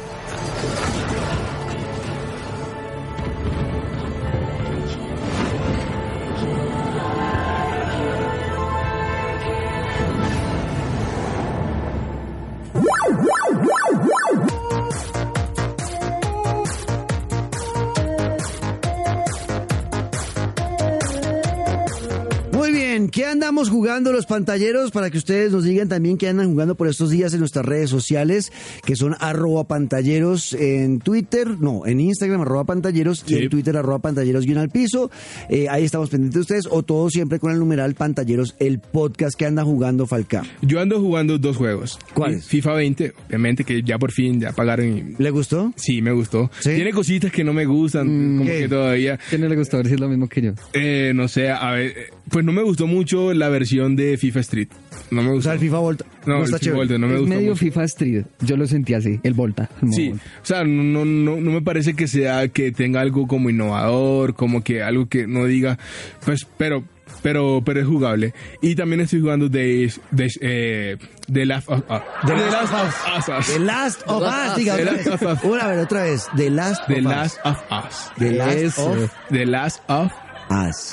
Andamos 23.42 23.70
jugando 23.72 24.14
los 24.14 24.28
pantalleros? 24.28 24.92
Para 24.92 25.10
que 25.10 25.18
ustedes 25.18 25.52
nos 25.52 25.64
digan 25.64 25.90
también 25.90 26.16
qué 26.16 26.28
andan 26.28 26.52
jugando 26.52 26.76
por 26.76 26.88
estos 26.88 27.10
días 27.10 27.34
en 27.34 27.40
nuestras 27.40 27.66
redes 27.66 27.90
sociales, 27.90 28.52
que 28.86 28.96
son 28.96 29.16
arroba 29.20 29.64
pantalleros 29.64 30.54
en 30.54 31.00
Twitter, 31.00 31.60
no, 31.60 31.88
en 31.88 32.00
Instagram 32.00 32.42
arroba 32.42 32.66
pantalleros 32.66 33.26
y 33.28 33.38
en 33.38 33.50
Twitter 33.50 33.76
arroba 33.76 33.98
pantalleros 33.98 34.46
guion 34.46 34.60
al 34.60 34.70
piso. 34.70 35.10
Eh, 35.50 35.68
ahí 35.70 35.84
estamos 35.86 36.12
pendientes 36.12 36.36
de 36.36 36.42
ustedes 36.42 36.68
o 36.70 36.84
todo 36.84 37.10
siempre 37.10 37.40
con 37.40 37.52
el 37.52 37.58
numeral 37.58 37.96
pantalleros, 37.96 38.56
el 38.60 38.78
podcast 38.80 39.36
que 39.36 39.48
anda 39.48 39.64
jugando 39.64 40.06
Falcao. 40.06 40.44
Yo 40.62 40.80
ando 40.80 41.00
jugando 41.02 41.40
dos 41.40 41.58
juegos. 41.58 41.98
¿Cuáles? 42.14 42.46
FIFA 42.46 42.74
20, 42.76 43.14
obviamente 43.28 43.64
que 43.64 43.82
ya 43.82 43.98
por 43.98 44.12
fin 44.12 44.40
ya 44.40 44.52
pagaron 44.52 44.86
y 44.98 45.16
¿Le 45.18 45.32
gustó? 45.32 45.74
sí, 45.78 46.04
me 46.04 46.12
gustó. 46.12 46.52
¿Sí? 46.60 46.76
Tiene 46.76 46.92
cositas 46.92 47.32
que 47.32 47.44
no 47.44 47.54
me 47.54 47.66
gustan, 47.66 48.06
como 48.38 48.46
¿qué? 48.46 48.60
que 48.60 48.70
todavía, 48.70 49.18
Que 49.32 49.40
no 49.40 49.48
le 49.48 49.56
gustó 49.56 49.78
ver 49.78 49.88
si 49.88 49.96
es 49.96 50.00
lo 50.00 50.08
mismo 50.10 50.30
que 50.30 50.42
yo. 50.44 50.52
eh, 50.74 51.12
no 51.16 51.28
sé, 51.28 51.50
a 51.50 51.72
ver, 51.72 51.88
eh, 51.88 51.94
pues 52.30 52.46
no 52.46 52.52
me 52.52 52.62
gustó 52.62 52.86
mucho 52.86 53.31
la 53.36 53.50
versión 53.50 53.96
de 53.96 54.18
FIFA 54.18 54.40
Street. 54.42 54.68
No 55.12 55.22
me 55.24 55.30
O 55.30 55.34
gustó. 55.34 55.44
sea, 55.50 55.54
el 55.54 55.60
FIFA 55.60 55.78
Volta. 55.80 56.06
no, 56.26 56.38
el 56.38 56.44
está 56.44 56.58
FIFA 56.58 56.64
chévere. 56.64 56.78
Volta 56.80 56.98
no 56.98 57.08
me 57.08 57.16
es 57.16 57.22
medio 57.28 57.50
mucho. 57.52 57.56
FIFA 57.60 57.84
Street. 57.86 58.26
Yo 58.42 58.58
lo 58.58 58.68
sentí 58.68 58.94
así, 58.94 59.20
el 59.24 59.34
Volta. 59.34 59.70
el 59.82 59.94
Sí, 59.94 60.10
Volta. 60.10 60.24
o 60.42 60.46
sea, 60.46 60.64
no, 60.64 60.84
no, 60.84 61.06
no, 61.06 61.38
no 61.42 61.52
me 61.52 61.62
parece 61.62 61.94
que 61.96 62.08
sea 62.08 62.48
que 62.48 62.72
tenga 62.72 63.02
algo 63.02 63.28
como 63.28 63.50
innovador, 63.50 64.34
como 64.36 64.64
que 64.64 64.82
algo 64.84 65.08
que 65.08 65.28
no 65.28 65.46
diga, 65.46 65.78
pues, 66.26 66.48
pero 66.58 66.84
pero, 67.24 67.62
pero 67.64 67.82
es 67.82 67.86
jugable. 67.86 68.34
Y 68.62 68.74
también 68.74 69.02
estoy 69.02 69.20
jugando 69.20 69.50
de, 69.50 69.92
de, 70.12 70.32
eh, 70.40 70.98
The 71.32 71.46
Last 71.46 71.70
of 71.70 71.80
Us. 71.90 72.02
The 72.26 72.36
Last 72.38 72.74
of 72.74 73.38
Us. 73.38 73.48
The 73.54 73.60
Last 73.60 74.02
of 74.08 74.22
Us, 74.24 74.56
diga 74.56 74.76
The 74.78 74.82
otra 74.84 74.94
Last 74.94 75.06
vez. 75.06 75.22
of 75.22 75.22
Us. 75.24 75.44
Una 75.44 75.68
vez, 75.68 75.84
otra 75.84 76.04
vez. 76.04 76.28
The 76.38 76.50
Last 76.50 76.88
The 76.88 76.94
of 77.00 77.04
Last 77.04 77.38
Us. 77.46 77.58
of 77.58 77.58
Us. 77.86 78.12
The 78.18 78.32
Last 78.32 78.80
of 78.80 79.12
The 79.30 79.46
Last 79.46 79.82
of 79.90 80.12
Us. 80.52 80.92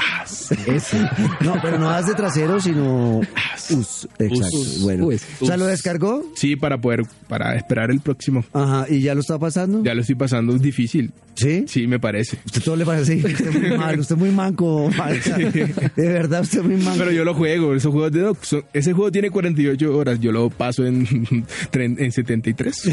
No, 1.40 1.54
pero 1.60 1.78
no 1.78 1.90
as 1.90 2.06
de 2.06 2.14
trasero, 2.14 2.60
sino 2.60 3.20
us. 3.20 4.08
Exacto. 4.18 4.56
Us. 4.56 4.82
Bueno. 4.82 5.06
Us. 5.06 5.22
O 5.40 5.46
sea, 5.46 5.56
¿lo 5.56 5.66
descargó? 5.66 6.24
Sí, 6.34 6.56
para 6.56 6.80
poder, 6.80 7.02
para 7.28 7.56
esperar 7.56 7.90
el 7.90 8.00
próximo. 8.00 8.44
Ajá. 8.52 8.86
¿Y 8.88 9.00
ya 9.00 9.14
lo 9.14 9.20
está 9.20 9.38
pasando? 9.38 9.82
Ya 9.82 9.94
lo 9.94 10.02
estoy 10.02 10.14
pasando, 10.14 10.54
es 10.54 10.62
difícil. 10.62 11.12
¿Sí? 11.38 11.64
Sí, 11.68 11.86
me 11.86 11.98
parece. 12.00 12.36
Usted 12.44 12.62
todo 12.62 12.76
le 12.76 12.84
parece 12.84 13.12
así. 13.14 13.24
Usted 13.24 13.48
es 13.48 13.60
muy 13.70 13.78
mal, 13.78 13.98
usted 14.00 14.14
es 14.16 14.20
muy 14.20 14.30
manco. 14.30 14.90
Falca. 14.90 15.36
De 15.38 16.08
verdad, 16.08 16.42
usted 16.42 16.58
es 16.60 16.64
muy 16.64 16.76
manco. 16.76 16.98
Pero 16.98 17.12
yo 17.12 17.24
lo 17.24 17.34
juego, 17.34 17.74
esos 17.74 17.92
juegos 17.92 18.12
de 18.12 18.32
son- 18.42 18.64
ese 18.72 18.92
juego 18.92 19.12
tiene 19.12 19.30
48 19.30 19.96
horas, 19.96 20.18
yo 20.20 20.32
lo 20.32 20.50
paso 20.50 20.84
en, 20.84 21.06
tren- 21.72 21.96
en 21.98 22.10
73. 22.12 22.90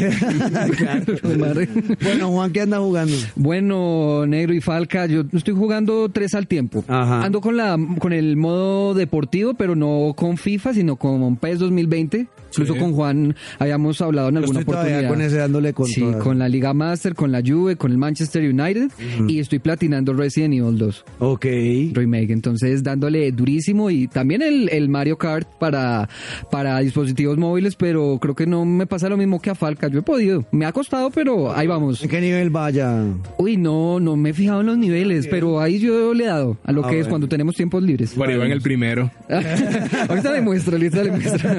Madre. 1.38 1.68
Bueno, 2.02 2.30
Juan, 2.30 2.52
¿qué 2.52 2.60
anda 2.60 2.78
jugando? 2.78 3.14
Bueno, 3.34 4.26
Negro 4.26 4.54
y 4.54 4.60
Falca, 4.60 5.06
yo 5.06 5.24
estoy 5.32 5.54
jugando 5.54 6.08
tres 6.08 6.34
al 6.34 6.46
tiempo. 6.46 6.84
Ajá. 6.88 7.24
Ando 7.24 7.40
con 7.40 7.56
la 7.56 7.76
con 7.98 8.12
el 8.12 8.36
modo 8.36 8.94
deportivo, 8.94 9.54
pero 9.54 9.74
no 9.74 10.14
con 10.16 10.36
FIFA, 10.36 10.74
sino 10.74 10.96
con 10.96 11.36
PES 11.36 11.58
2020. 11.60 12.26
Incluso 12.50 12.72
Sí. 12.74 12.78
con 12.78 12.92
Juan 12.94 13.36
habíamos 13.58 14.00
hablado 14.00 14.28
en 14.28 14.34
Yo 14.36 14.38
alguna 14.40 14.60
estoy 14.60 14.74
oportunidad. 14.74 15.08
con 15.10 15.20
ese 15.20 15.36
dándole 15.36 15.72
con 15.74 15.86
Sí, 15.88 16.00
todas. 16.00 16.22
con 16.22 16.38
la 16.38 16.48
Liga 16.48 16.72
Master, 16.72 17.14
con 17.14 17.30
la 17.30 17.42
Juve, 17.44 17.76
con 17.76 17.90
el 17.90 17.98
Manchester 17.98 18.35
United 18.44 18.90
y 19.28 19.38
estoy 19.38 19.58
platinando 19.58 20.12
Resident 20.12 20.54
Evil 20.54 20.78
2 20.78 21.04
Ok. 21.20 21.44
remake, 21.92 22.30
entonces 22.30 22.82
dándole 22.82 23.30
durísimo 23.32 23.90
y 23.90 24.08
también 24.08 24.42
el, 24.42 24.68
el 24.70 24.88
Mario 24.88 25.16
Kart 25.18 25.48
para, 25.58 26.08
para 26.50 26.78
dispositivos 26.80 27.38
móviles, 27.38 27.76
pero 27.76 28.18
creo 28.20 28.34
que 28.34 28.46
no 28.46 28.64
me 28.64 28.86
pasa 28.86 29.08
lo 29.08 29.16
mismo 29.16 29.40
que 29.40 29.50
a 29.50 29.54
Falca, 29.54 29.88
yo 29.88 30.00
he 30.00 30.02
podido, 30.02 30.44
me 30.52 30.66
ha 30.66 30.72
costado, 30.72 31.10
pero 31.10 31.54
ahí 31.54 31.66
vamos. 31.66 32.02
¿En 32.02 32.08
qué 32.08 32.20
nivel 32.20 32.50
vaya? 32.50 33.02
Uy, 33.38 33.56
no, 33.56 34.00
no 34.00 34.16
me 34.16 34.30
he 34.30 34.34
fijado 34.34 34.60
en 34.60 34.66
los 34.66 34.78
niveles, 34.78 35.26
pero 35.28 35.60
ahí 35.60 35.78
yo 35.78 36.14
le 36.14 36.24
he 36.24 36.26
dado 36.28 36.56
a 36.64 36.72
lo 36.72 36.84
Ah, 36.84 36.90
que 36.90 37.00
es 37.00 37.08
cuando 37.08 37.28
tenemos 37.28 37.54
tiempos 37.56 37.82
libres. 37.82 38.14
Bueno, 38.16 38.34
iba 38.34 38.44
en 38.46 38.52
el 38.52 38.60
primero. 38.60 39.10
ahorita 40.08 40.32
le 40.32 40.40
muestro, 40.40 40.76
ahorita 40.76 41.02
le 41.02 41.10
muestro. 41.12 41.50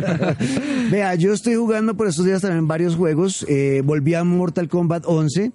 Vea, 0.91 1.15
yo 1.15 1.33
estoy 1.33 1.55
jugando 1.55 1.95
por 1.95 2.07
estos 2.07 2.25
días 2.25 2.41
también 2.41 2.67
varios 2.67 2.95
juegos. 2.95 3.45
Eh, 3.49 3.81
volví 3.83 4.13
a 4.13 4.23
Mortal 4.23 4.67
Kombat 4.69 5.03
11, 5.05 5.51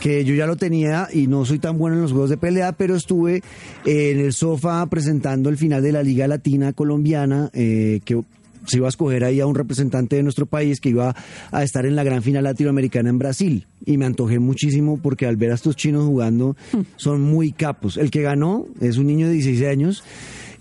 que 0.00 0.24
yo 0.24 0.34
ya 0.34 0.46
lo 0.46 0.56
tenía 0.62 1.08
y 1.12 1.26
no 1.26 1.44
soy 1.44 1.58
tan 1.58 1.76
bueno 1.76 1.96
en 1.96 2.02
los 2.02 2.12
juegos 2.12 2.30
de 2.30 2.36
pelea, 2.36 2.70
pero 2.70 2.94
estuve 2.94 3.42
eh, 3.84 4.12
en 4.12 4.20
el 4.20 4.32
sofá 4.32 4.86
presentando 4.86 5.48
el 5.48 5.56
final 5.56 5.82
de 5.82 5.90
la 5.90 6.04
Liga 6.04 6.28
Latina 6.28 6.72
Colombiana, 6.72 7.50
eh, 7.52 7.98
que 8.04 8.22
se 8.68 8.76
iba 8.76 8.86
a 8.86 8.90
escoger 8.90 9.24
ahí 9.24 9.40
a 9.40 9.46
un 9.46 9.56
representante 9.56 10.14
de 10.14 10.22
nuestro 10.22 10.46
país 10.46 10.80
que 10.80 10.90
iba 10.90 11.16
a 11.50 11.62
estar 11.64 11.84
en 11.84 11.96
la 11.96 12.04
gran 12.04 12.22
final 12.22 12.44
latinoamericana 12.44 13.10
en 13.10 13.18
Brasil. 13.18 13.66
Y 13.84 13.96
me 13.96 14.06
antojé 14.06 14.38
muchísimo 14.38 15.00
porque 15.02 15.26
al 15.26 15.36
ver 15.36 15.50
a 15.50 15.54
estos 15.54 15.74
chinos 15.74 16.04
jugando 16.04 16.56
son 16.94 17.22
muy 17.22 17.50
capos. 17.50 17.96
El 17.96 18.12
que 18.12 18.22
ganó 18.22 18.68
es 18.80 18.98
un 18.98 19.08
niño 19.08 19.26
de 19.26 19.32
16 19.32 19.68
años. 19.68 20.04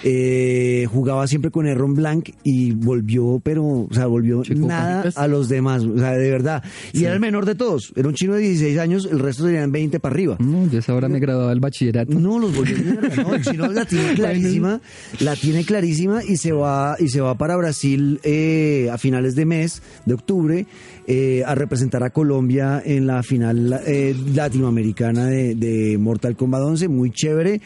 Eh, 0.04 0.88
jugaba 0.92 1.28
siempre 1.28 1.52
con 1.52 1.68
Erron 1.68 1.94
Blanc 1.94 2.30
y 2.44 2.72
volvió, 2.72 3.40
pero, 3.44 3.64
o 3.64 3.90
sea, 3.92 4.08
volvió 4.08 4.44
Chico 4.44 4.68
nada 4.68 5.10
a 5.16 5.28
los 5.28 5.50
demás, 5.50 5.84
o 5.84 5.98
sea, 5.98 6.12
de 6.12 6.30
verdad. 6.30 6.64
Y 6.94 7.04
era 7.04 7.14
el 7.14 7.20
menor 7.20 7.46
de 7.46 7.56
todos, 7.56 7.94
era 7.96 8.08
un 8.08 8.16
chino 8.16 8.34
de 8.34 8.42
16 8.42 8.78
años, 8.80 9.08
el 9.12 9.20
resto 9.20 9.44
serían 9.44 9.72
20 9.72 10.00
para 10.00 10.14
arriba. 10.14 10.38
No, 10.40 10.70
yo 10.70 10.80
esa 10.80 10.94
hora 10.94 11.08
me 11.08 11.20
graduaba 11.20 11.50
del 11.50 11.60
bachillerato. 11.60 12.20
No, 12.20 12.40
los 12.40 12.56
volvió 12.56 12.78
no, 13.24 13.36
el 13.36 13.44
chino 13.44 13.68
la 13.68 13.86
tiene 13.86 14.14
clarísima, 14.16 14.82
la 15.20 15.36
tiene 15.36 15.64
clarísima 15.64 16.24
y 16.24 16.38
se 16.38 16.52
va, 16.52 16.96
y 17.00 17.10
se 17.10 17.22
va 17.22 17.38
para 17.38 17.56
Brasil 17.56 18.20
eh, 18.24 18.90
a 18.92 18.98
finales 18.98 19.36
de 19.36 19.46
mes, 19.46 19.82
de 20.06 20.14
octubre, 20.14 20.66
eh, 21.08 21.44
a 21.46 21.56
representar 21.56 22.04
a 22.04 22.12
Colombia 22.12 22.82
en 22.84 23.08
la 23.08 23.24
final 23.24 23.82
eh, 23.86 24.16
latinoamericana 24.34 25.26
de, 25.26 25.56
de 25.56 25.98
Mortal 25.98 26.36
Kombat 26.36 26.62
11, 26.62 26.88
muy 26.88 27.12
chévere. 27.12 27.62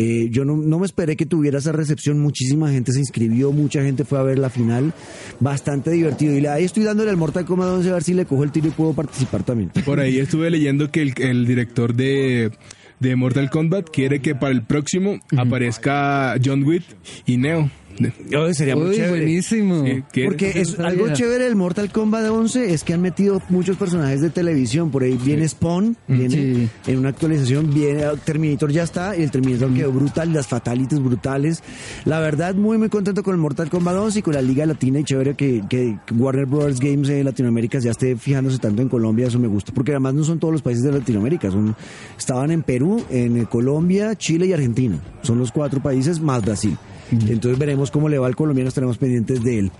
Eh, 0.00 0.28
yo 0.30 0.44
no, 0.44 0.56
no 0.56 0.78
me 0.78 0.86
esperé 0.86 1.16
que 1.16 1.26
tuviera 1.26 1.58
esa 1.58 1.72
recepción, 1.72 2.20
muchísima 2.20 2.70
gente 2.70 2.92
se 2.92 3.00
inscribió, 3.00 3.50
mucha 3.50 3.82
gente 3.82 4.04
fue 4.04 4.18
a 4.18 4.22
ver 4.22 4.38
la 4.38 4.48
final, 4.48 4.94
bastante 5.40 5.90
divertido. 5.90 6.36
Y 6.36 6.40
le- 6.40 6.48
ahí 6.48 6.64
estoy 6.64 6.84
dándole 6.84 7.10
al 7.10 7.16
Mortal 7.16 7.44
Kombat 7.44 7.68
11 7.68 7.90
a 7.90 7.94
ver 7.94 8.02
si 8.04 8.14
le 8.14 8.24
cojo 8.24 8.44
el 8.44 8.52
tiro 8.52 8.68
y 8.68 8.70
puedo 8.70 8.92
participar 8.92 9.42
también. 9.42 9.70
Por 9.84 9.98
ahí 9.98 10.18
estuve 10.18 10.50
leyendo 10.50 10.90
que 10.92 11.02
el, 11.02 11.14
el 11.18 11.46
director 11.46 11.94
de, 11.94 12.52
de 13.00 13.16
Mortal 13.16 13.50
Kombat 13.50 13.90
quiere 13.90 14.20
que 14.20 14.34
para 14.36 14.52
el 14.52 14.62
próximo 14.62 15.18
aparezca 15.36 16.36
John 16.44 16.62
Wick 16.62 16.84
y 17.26 17.36
Neo. 17.36 17.68
Sería 18.52 18.76
muy 18.76 18.94
chévere. 18.94 19.08
buenísimo. 19.10 19.84
Sí, 19.84 20.24
Porque 20.24 20.52
es 20.60 20.70
sabía. 20.70 20.86
algo 20.88 21.12
chévere 21.12 21.44
del 21.44 21.56
Mortal 21.56 21.90
Kombat 21.90 22.28
11 22.28 22.72
es 22.72 22.84
que 22.84 22.94
han 22.94 23.00
metido 23.02 23.40
muchos 23.48 23.76
personajes 23.76 24.20
de 24.20 24.30
televisión. 24.30 24.90
Por 24.90 25.02
ahí 25.02 25.18
viene 25.22 25.48
Spawn, 25.48 25.96
viene 26.06 26.28
Sí. 26.30 26.68
en 26.86 26.98
una 26.98 27.10
actualización, 27.10 27.72
viene 27.72 28.04
Terminator 28.24 28.70
ya 28.70 28.82
está, 28.82 29.16
y 29.16 29.22
el 29.22 29.30
Terminator 29.30 29.72
quedó 29.74 29.92
brutal, 29.92 30.32
las 30.32 30.46
fatalities 30.46 31.00
brutales. 31.02 31.62
La 32.04 32.20
verdad, 32.20 32.54
muy 32.54 32.78
muy 32.78 32.88
contento 32.88 33.22
con 33.22 33.34
el 33.34 33.40
Mortal 33.40 33.70
Kombat 33.70 33.96
11 33.96 34.18
y 34.18 34.22
con 34.22 34.34
la 34.34 34.42
Liga 34.42 34.64
Latina 34.66 35.00
y 35.00 35.04
chévere 35.04 35.34
que, 35.34 35.62
que 35.68 35.96
Warner 36.16 36.46
Bros. 36.46 36.78
Games 36.80 37.08
de 37.08 37.24
Latinoamérica 37.24 37.78
ya 37.78 37.90
esté 37.90 38.16
fijándose 38.16 38.58
tanto 38.58 38.82
en 38.82 38.88
Colombia, 38.88 39.26
eso 39.26 39.38
me 39.38 39.48
gusta. 39.48 39.72
Porque 39.72 39.92
además 39.92 40.14
no 40.14 40.24
son 40.24 40.38
todos 40.38 40.52
los 40.52 40.62
países 40.62 40.84
de 40.84 40.92
Latinoamérica, 40.92 41.50
son 41.50 41.74
estaban 42.16 42.50
en 42.50 42.62
Perú, 42.62 43.02
en 43.10 43.44
Colombia, 43.46 44.14
Chile 44.16 44.46
y 44.46 44.52
Argentina. 44.52 44.98
Son 45.22 45.38
los 45.38 45.50
cuatro 45.52 45.80
países 45.82 46.20
más 46.20 46.44
Brasil. 46.44 46.76
Entonces 47.10 47.58
veremos 47.58 47.90
cómo 47.90 48.08
le 48.08 48.18
va 48.18 48.26
al 48.26 48.36
colombiano, 48.36 48.68
estaremos 48.68 48.98
pendientes 48.98 49.42
de 49.42 49.58
él. 49.58 49.72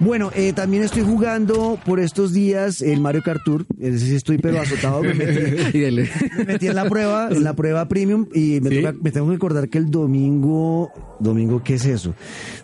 Bueno, 0.00 0.30
eh, 0.34 0.54
también 0.54 0.82
estoy 0.82 1.02
jugando 1.02 1.78
por 1.84 2.00
estos 2.00 2.32
días 2.32 2.80
el 2.80 3.00
Mario 3.00 3.22
Kart 3.22 3.42
Tour. 3.44 3.66
Ese 3.78 3.98
sí 3.98 4.14
estoy 4.14 4.38
pero 4.38 4.58
azotado. 4.58 5.02
Me 5.02 5.12
metí, 5.12 5.78
me 6.38 6.44
metí 6.44 6.66
en 6.68 6.74
la 6.74 6.88
prueba, 6.88 7.28
en 7.30 7.44
la 7.44 7.54
prueba 7.54 7.86
premium 7.86 8.26
y 8.34 8.60
me, 8.62 8.70
¿Sí? 8.70 8.76
toca- 8.82 8.94
me 8.98 9.10
tengo 9.10 9.28
que 9.28 9.36
acordar 9.36 9.68
que 9.68 9.76
el 9.76 9.90
domingo, 9.90 10.90
domingo, 11.18 11.62
¿qué 11.62 11.74
es 11.74 11.84
eso? 11.84 12.14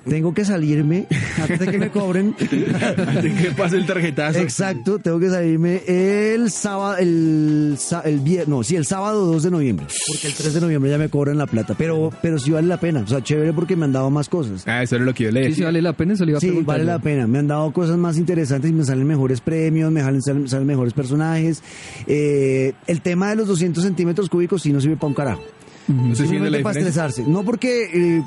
Tengo 0.09 0.33
que 0.33 0.47
salirme 0.47 1.07
antes 1.39 1.59
de 1.61 1.67
que 1.71 1.79
me 1.79 1.91
cobren. 1.91 2.35
Así 2.41 3.31
que 3.33 3.51
pase 3.51 3.77
el 3.77 3.85
tarjetazo. 3.87 4.39
Exacto, 4.39 4.99
tengo 4.99 5.19
que 5.21 5.29
salirme 5.29 5.83
el 5.87 6.51
sábado, 6.51 6.97
el, 6.97 7.77
viernes, 8.25 8.49
no, 8.49 8.63
sí, 8.63 8.77
el 8.77 8.87
sábado 8.87 9.27
2 9.27 9.43
de 9.43 9.51
noviembre, 9.51 9.87
porque 10.07 10.29
el 10.29 10.33
3 10.33 10.55
de 10.55 10.61
noviembre 10.63 10.91
ya 10.91 10.97
me 10.99 11.11
cobran 11.11 11.37
la 11.37 11.47
plata, 11.47 11.75
pero, 11.77 12.11
pero 12.23 12.39
sí 12.39 12.51
vale 12.51 12.67
la 12.67 12.81
pena, 12.81 13.01
o 13.01 13.07
sea, 13.07 13.23
chévere 13.23 13.53
porque 13.53 13.77
me 13.77 13.85
han 13.85 13.93
dado 13.93 14.09
más 14.11 14.31
cosas. 14.31 14.63
Ah, 14.67 14.83
eso 14.83 14.97
era 14.97 15.05
lo 15.05 15.13
que 15.13 15.25
yo 15.25 15.31
le 15.31 15.47
Sí, 15.49 15.57
sí, 15.57 15.63
vale 15.63 15.83
la 15.83 15.93
pena, 15.93 16.15
eso 16.15 16.25
le 16.25 16.31
iba 16.31 16.39
a 16.39 16.41
Sí, 16.41 16.47
preguntar 16.47 16.77
vale 16.79 16.85
la 16.87 16.99
pena. 16.99 17.26
Me 17.27 17.39
han 17.39 17.49
dado 17.49 17.73
cosas 17.73 17.97
más 17.97 18.17
interesantes 18.17 18.71
y 18.71 18.75
me 18.75 18.85
salen 18.85 19.07
mejores 19.07 19.41
premios, 19.41 19.91
me 19.91 20.01
salen, 20.01 20.49
salen, 20.49 20.67
mejores 20.67 20.93
personajes. 20.93 21.63
Eh, 22.07 22.73
el 22.87 23.01
tema 23.01 23.31
de 23.31 23.37
los 23.37 23.49
200 23.49 23.83
centímetros 23.83 24.29
cúbicos 24.29 24.63
sí 24.63 24.73
no 24.73 24.81
sirve 24.81 24.97
para 24.97 25.09
un 25.09 25.15
carajo. 25.15 25.43
No 25.89 26.15
se 26.15 26.27
siente 26.27 26.51
la 26.51 26.63
para 26.63 26.79
estresarse. 26.79 27.25
No 27.27 27.45
porque 27.45 27.91
eh, 28.19 28.23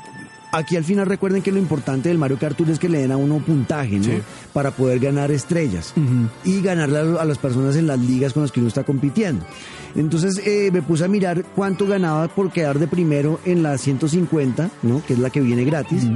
aquí 0.52 0.76
al 0.76 0.84
final 0.84 1.06
recuerden 1.06 1.42
que 1.42 1.52
lo 1.52 1.58
importante 1.58 2.08
del 2.08 2.18
Mario 2.18 2.38
Kart 2.38 2.56
Tour 2.56 2.70
es 2.70 2.78
que 2.78 2.88
le 2.88 3.00
den 3.00 3.12
a 3.12 3.16
uno 3.16 3.38
puntaje, 3.38 3.98
¿no? 3.98 4.04
Sí. 4.04 4.22
Para 4.52 4.70
poder 4.70 4.98
ganar 4.98 5.30
estrellas 5.30 5.92
y 6.44 6.62
ganarle 6.62 6.98
a, 6.98 7.22
a 7.22 7.24
las 7.24 7.38
personas 7.38 7.76
en 7.76 7.86
las 7.86 7.98
ligas 7.98 8.32
con 8.32 8.42
las 8.42 8.52
que 8.52 8.60
uno 8.60 8.68
está 8.68 8.84
compitiendo. 8.84 9.44
Entonces 9.94 10.40
eh, 10.46 10.70
me 10.72 10.82
puse 10.82 11.04
a 11.04 11.08
mirar 11.08 11.44
cuánto 11.54 11.86
ganaba 11.86 12.28
por 12.28 12.50
quedar 12.50 12.78
de 12.78 12.86
primero 12.86 13.40
en 13.44 13.62
la 13.62 13.76
150, 13.76 14.70
¿no? 14.82 15.04
Que 15.04 15.14
es 15.14 15.18
la 15.18 15.30
que 15.30 15.40
viene 15.40 15.64
gratis. 15.64 16.06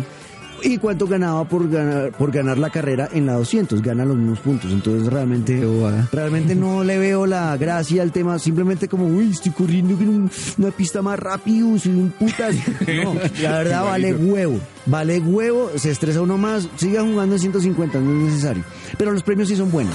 Y 0.67 0.79
cuánto 0.79 1.07
ganaba 1.07 1.47
por 1.47 1.69
ganar, 1.69 2.11
por 2.13 2.33
ganar 2.33 2.57
la 2.57 2.71
carrera 2.71 3.09
en 3.13 3.27
la 3.27 3.35
200, 3.35 3.83
gana 3.83 4.05
los 4.07 4.17
mismos 4.17 4.39
puntos. 4.39 4.73
Entonces 4.73 5.13
realmente, 5.13 5.63
realmente 6.11 6.55
no 6.55 6.83
le 6.83 6.97
veo 6.99 7.27
la 7.27 7.55
gracia 7.59 8.01
al 8.03 8.13
tema, 8.13 8.39
simplemente 8.39 8.89
como, 8.89 9.07
uy, 9.07 9.31
estoy 9.31 9.53
corriendo 9.53 9.93
en 10.01 10.09
un- 10.09 10.31
una 10.57 10.71
pista 10.71 11.03
más 11.03 11.19
rápido, 11.19 11.79
soy 11.79 11.93
un 11.93 12.11
putas. 12.11 12.57
No, 13.05 13.15
la 13.43 13.59
verdad 13.59 13.85
vale 13.85 14.15
huevo, 14.15 14.59
vale 14.87 15.19
huevo, 15.21 15.71
se 15.77 15.91
estresa 15.91 16.23
uno 16.23 16.39
más, 16.39 16.67
siga 16.77 17.03
jugando 17.03 17.35
en 17.35 17.41
150, 17.41 18.01
no 18.01 18.11
es 18.27 18.33
necesario. 18.33 18.65
Pero 18.97 19.13
los 19.13 19.23
premios 19.23 19.49
sí 19.49 19.57
son 19.57 19.71
buenos. 19.71 19.95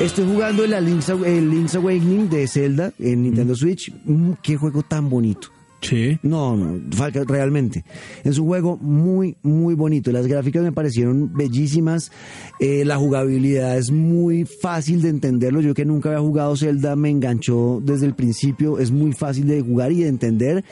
Estoy 0.00 0.24
jugando 0.26 0.64
el 0.64 0.70
Link's, 0.84 1.08
el 1.08 1.50
Link's 1.50 1.74
Awakening 1.74 2.30
de 2.30 2.46
Zelda 2.46 2.92
en 3.00 3.22
Nintendo 3.24 3.54
Switch. 3.56 3.92
Mm, 4.04 4.32
qué 4.42 4.56
juego 4.56 4.82
tan 4.84 5.10
bonito. 5.10 5.48
Sí. 5.80 6.18
No, 6.22 6.56
no, 6.56 6.80
Falca, 6.90 7.22
realmente. 7.26 7.84
Es 8.24 8.38
un 8.38 8.46
juego 8.46 8.76
muy, 8.78 9.36
muy 9.42 9.74
bonito. 9.74 10.10
Las 10.10 10.26
gráficas 10.26 10.62
me 10.62 10.72
parecieron 10.72 11.32
bellísimas. 11.34 12.10
Eh, 12.58 12.84
la 12.84 12.96
jugabilidad 12.96 13.78
es 13.78 13.90
muy 13.90 14.44
fácil 14.44 15.02
de 15.02 15.10
entenderlo. 15.10 15.60
Yo 15.60 15.74
que 15.74 15.84
nunca 15.84 16.10
había 16.10 16.20
jugado 16.20 16.56
Zelda 16.56 16.96
me 16.96 17.10
enganchó 17.10 17.80
desde 17.84 18.06
el 18.06 18.14
principio. 18.14 18.78
Es 18.78 18.90
muy 18.90 19.12
fácil 19.12 19.46
de 19.46 19.60
jugar 19.60 19.92
y 19.92 20.02
de 20.02 20.08
entender. 20.08 20.64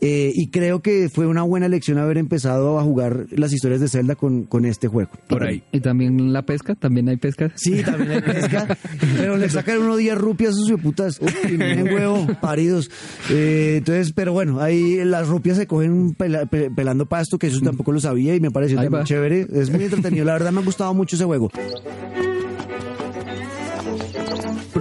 Eh, 0.00 0.32
y 0.34 0.48
creo 0.48 0.80
que 0.80 1.08
fue 1.08 1.26
una 1.26 1.42
buena 1.42 1.66
elección 1.66 1.98
haber 1.98 2.18
empezado 2.18 2.78
a 2.78 2.82
jugar 2.82 3.26
las 3.30 3.52
historias 3.52 3.80
de 3.80 3.88
Zelda 3.88 4.16
con, 4.16 4.44
con 4.44 4.64
este 4.64 4.88
juego. 4.88 5.10
Por 5.28 5.44
ahí. 5.44 5.62
Y 5.72 5.80
también 5.80 6.32
la 6.32 6.42
pesca, 6.42 6.74
también 6.74 7.08
hay 7.08 7.16
pesca. 7.16 7.52
Sí, 7.54 7.82
también 7.84 8.12
hay 8.12 8.20
pesca, 8.22 8.78
pero 9.16 9.36
le 9.36 9.48
sacan 9.48 9.78
unos 9.78 9.98
10 9.98 10.18
rupias 10.18 10.54
a 10.54 10.56
sus 10.56 10.80
putas 10.80 11.20
en 11.44 11.82
huevo, 11.84 12.26
paridos. 12.40 12.90
Eh, 13.30 13.76
entonces, 13.78 14.12
pero 14.12 14.32
bueno, 14.32 14.39
ahí 14.60 15.04
las 15.04 15.28
rupias 15.28 15.56
se 15.56 15.66
cogen 15.66 16.14
pela- 16.14 16.46
pe- 16.46 16.70
pelando 16.70 17.06
pasto, 17.06 17.38
que 17.38 17.46
eso 17.48 17.60
tampoco 17.60 17.92
lo 17.92 18.00
sabía 18.00 18.34
y 18.34 18.40
me 18.40 18.50
pareció 18.50 18.78
Ahí 18.78 18.86
también 18.86 19.02
va. 19.02 19.06
chévere. 19.06 19.46
Es 19.52 19.70
muy 19.70 19.84
entretenido, 19.84 20.24
la 20.24 20.32
verdad 20.34 20.52
me 20.52 20.60
ha 20.60 20.64
gustado 20.64 20.92
mucho 20.94 21.16
ese 21.16 21.24
juego. 21.24 21.50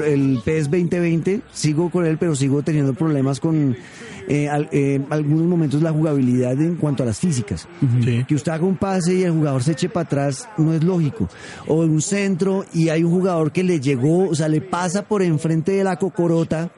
El 0.06 0.39
PS 0.45 0.69
2020, 0.69 1.41
sigo 1.52 1.89
con 1.89 2.06
él, 2.06 2.17
pero 2.17 2.36
sigo 2.36 2.62
teniendo 2.63 2.93
problemas 2.93 3.39
con 3.39 3.76
eh, 4.28 4.48
al- 4.48 4.69
eh, 4.72 5.02
algunos 5.10 5.45
momentos 5.48 5.82
la 5.82 5.91
jugabilidad 5.91 6.54
en 6.62 6.76
cuanto 6.76 7.02
a 7.04 7.06
las 7.08 7.19
físicas. 7.19 7.67
Sí. 8.04 8.24
Que 8.28 8.36
usted 8.36 8.52
haga 8.52 8.63
un 8.65 8.78
pase 8.78 9.15
y 9.15 9.24
el 9.24 9.32
jugador 9.32 9.63
se 9.63 9.72
eche 9.72 9.89
para 9.89 10.06
atrás 10.06 10.48
no 10.58 10.74
es 10.74 10.84
lógico. 10.84 11.28
O 11.67 11.84
en 11.84 11.89
un 11.91 12.02
centro 12.02 12.63
y 12.74 12.89
hay 12.89 13.04
un 13.04 13.12
jugador 13.12 13.52
que 13.52 13.63
le 13.63 13.80
llegó, 13.80 14.30
o 14.30 14.36
sea, 14.36 14.48
le 14.48 14.62
pasa 14.62 15.04
por 15.04 15.22
enfrente 15.24 15.72
de 15.74 15.84
la 15.84 15.98
cocorota 15.98 16.69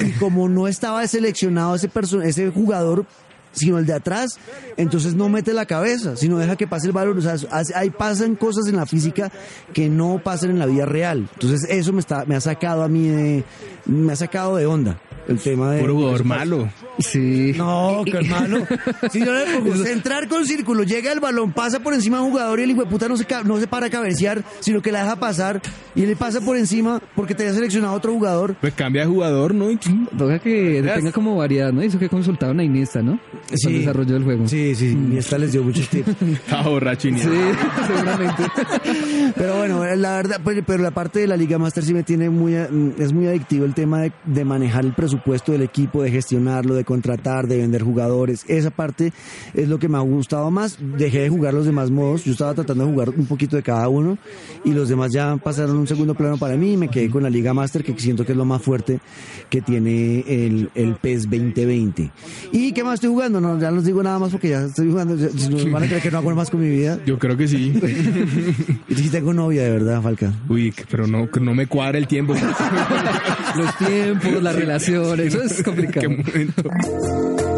y 0.00 0.10
como 0.12 0.48
no 0.48 0.68
estaba 0.68 1.06
seleccionado 1.06 1.74
ese, 1.74 1.90
ese 2.24 2.50
jugador, 2.50 3.06
sino 3.52 3.78
el 3.78 3.86
de 3.86 3.94
atrás, 3.94 4.38
entonces 4.76 5.14
no 5.14 5.28
mete 5.28 5.52
la 5.52 5.66
cabeza, 5.66 6.16
sino 6.16 6.38
deja 6.38 6.56
que 6.56 6.66
pase 6.66 6.88
el 6.88 6.92
balón. 6.92 7.18
O 7.18 7.20
sea, 7.20 7.36
ahí 7.74 7.90
pasan 7.90 8.34
cosas 8.34 8.66
en 8.66 8.76
la 8.76 8.86
física 8.86 9.30
que 9.72 9.88
no 9.88 10.20
pasan 10.22 10.50
en 10.50 10.58
la 10.58 10.66
vida 10.66 10.86
real. 10.86 11.28
Entonces 11.34 11.64
eso 11.68 11.92
me, 11.92 12.00
está, 12.00 12.24
me 12.24 12.34
ha 12.34 12.40
sacado 12.40 12.82
a 12.82 12.88
mí 12.88 13.42
me 13.86 14.12
ha 14.12 14.16
sacado 14.16 14.56
de 14.56 14.66
onda 14.66 14.98
el 15.28 15.38
tema 15.38 15.72
de... 15.72 15.80
Puro 15.80 15.94
jugador 15.94 16.24
malo. 16.24 16.68
Sí. 16.98 17.52
No, 17.56 18.02
qué 18.06 18.20
malo. 18.28 18.66
Si 19.10 19.18
yo 19.24 19.32
le 19.34 19.44
pongo 19.58 19.74
centrar 19.76 20.28
con 20.28 20.46
círculo, 20.46 20.82
llega 20.84 21.12
el 21.12 21.20
balón, 21.20 21.52
pasa 21.52 21.80
por 21.80 21.94
encima 21.94 22.20
del 22.20 22.30
jugador 22.30 22.60
y 22.60 22.64
el 22.64 22.70
hijo 22.70 22.84
de 22.84 22.90
puta 22.90 23.08
no 23.08 23.16
se, 23.16 23.26
no 23.44 23.58
se 23.58 23.66
para 23.66 23.86
a 23.86 23.90
cabecear, 23.90 24.44
sino 24.60 24.80
que 24.82 24.92
la 24.92 25.02
deja 25.02 25.16
pasar 25.16 25.60
y 25.94 26.02
él 26.02 26.08
le 26.08 26.16
pasa 26.16 26.40
por 26.40 26.56
encima 26.56 27.00
porque 27.14 27.34
te 27.34 27.42
había 27.44 27.54
seleccionado 27.54 27.94
otro 27.94 28.12
jugador. 28.12 28.56
Pues 28.60 28.74
cambia 28.74 29.02
de 29.02 29.08
jugador, 29.08 29.54
¿no? 29.54 29.70
Y- 29.70 29.78
Toca 30.16 30.38
que 30.38 30.80
Veas. 30.82 30.96
tenga 30.96 31.12
como 31.12 31.36
variedad, 31.36 31.72
¿no? 31.72 31.82
Hizo 31.82 31.98
que 31.98 32.08
consultaron 32.08 32.60
a 32.60 32.64
Iniesta, 32.64 33.02
¿no? 33.02 33.18
Para 33.32 33.72
el 33.74 33.78
desarrollo 33.80 34.14
del 34.14 34.24
juego. 34.24 34.46
Sí, 34.48 34.74
sí, 34.74 34.96
y 35.12 35.16
esta 35.16 35.38
les 35.38 35.52
dio 35.52 35.62
muchos 35.62 35.88
tips. 35.90 36.08
Estaba 36.22 36.68
borracho 36.68 37.10
ni- 37.10 37.18
Sí, 37.18 37.28
seguramente. 37.86 38.42
Pero 39.36 39.56
bueno, 39.56 39.84
la 39.96 40.16
verdad, 40.16 40.40
pues, 40.42 40.62
pero 40.66 40.82
la 40.82 40.90
parte 40.90 41.20
de 41.20 41.26
la 41.26 41.36
Liga 41.36 41.58
Master 41.58 41.82
sí 41.84 41.94
me 41.94 42.02
tiene 42.02 42.30
muy, 42.30 42.54
eh, 42.54 42.68
es 42.98 43.12
muy 43.12 43.26
adictivo 43.26 43.64
el 43.64 43.74
tema 43.74 44.00
de, 44.02 44.12
de 44.24 44.44
manejar 44.44 44.84
el 44.84 44.92
presupuesto 44.92 45.13
del 45.52 45.62
equipo, 45.62 46.02
de 46.02 46.10
gestionarlo, 46.10 46.74
de 46.74 46.84
contratar, 46.84 47.46
de 47.46 47.58
vender 47.58 47.82
jugadores. 47.82 48.44
Esa 48.48 48.70
parte 48.70 49.12
es 49.54 49.68
lo 49.68 49.78
que 49.78 49.88
me 49.88 49.96
ha 49.96 50.00
gustado 50.00 50.50
más. 50.50 50.78
Dejé 50.80 51.20
de 51.20 51.28
jugar 51.28 51.54
los 51.54 51.66
demás 51.66 51.90
modos. 51.90 52.24
Yo 52.24 52.32
estaba 52.32 52.54
tratando 52.54 52.84
de 52.86 52.92
jugar 52.92 53.10
un 53.10 53.26
poquito 53.26 53.56
de 53.56 53.62
cada 53.62 53.88
uno 53.88 54.18
y 54.64 54.72
los 54.72 54.88
demás 54.88 55.12
ya 55.12 55.36
pasaron 55.36 55.76
un 55.76 55.86
segundo 55.86 56.14
plano 56.14 56.36
para 56.38 56.56
mí 56.56 56.72
y 56.72 56.76
me 56.76 56.88
quedé 56.88 57.10
con 57.10 57.22
la 57.22 57.30
Liga 57.30 57.52
Master 57.54 57.84
que 57.84 57.98
siento 57.98 58.24
que 58.24 58.32
es 58.32 58.38
lo 58.38 58.44
más 58.44 58.62
fuerte 58.62 59.00
que 59.50 59.60
tiene 59.60 60.20
el, 60.28 60.70
el 60.74 60.94
PES 60.96 61.24
2020. 61.30 62.10
¿Y 62.52 62.72
qué 62.72 62.84
más 62.84 62.94
estoy 62.94 63.10
jugando? 63.10 63.40
No, 63.40 63.58
ya 63.60 63.70
no 63.70 63.82
digo 63.82 64.02
nada 64.02 64.18
más 64.18 64.30
porque 64.30 64.48
ya 64.50 64.64
estoy 64.64 64.90
jugando. 64.90 65.16
Ya- 65.16 65.28
si 65.30 65.48
no, 65.48 65.72
van 65.72 65.84
a 65.84 65.86
creer 65.86 66.02
que 66.02 66.10
no 66.10 66.18
hago 66.18 66.34
más 66.34 66.50
con 66.50 66.60
mi 66.60 66.68
vida. 66.70 66.98
Yo 67.06 67.18
creo 67.18 67.36
que 67.36 67.48
sí. 67.48 67.74
Y 68.88 68.94
sí 68.94 69.08
tengo 69.10 69.32
novia, 69.32 69.62
de 69.62 69.70
verdad, 69.70 70.02
Falca. 70.02 70.32
Uy, 70.48 70.70
que- 70.72 70.84
pero 70.90 71.06
no, 71.06 71.28
no 71.40 71.54
me 71.54 71.66
cuadra 71.66 71.98
el 71.98 72.06
tiempo. 72.06 72.34
Los 73.56 73.76
tiempos, 73.78 74.42
las 74.42 74.56
eso 75.12 75.42
es 75.42 75.62
complicado. 75.62 76.00
¿Qué 76.00 76.08
momento? 76.08 77.53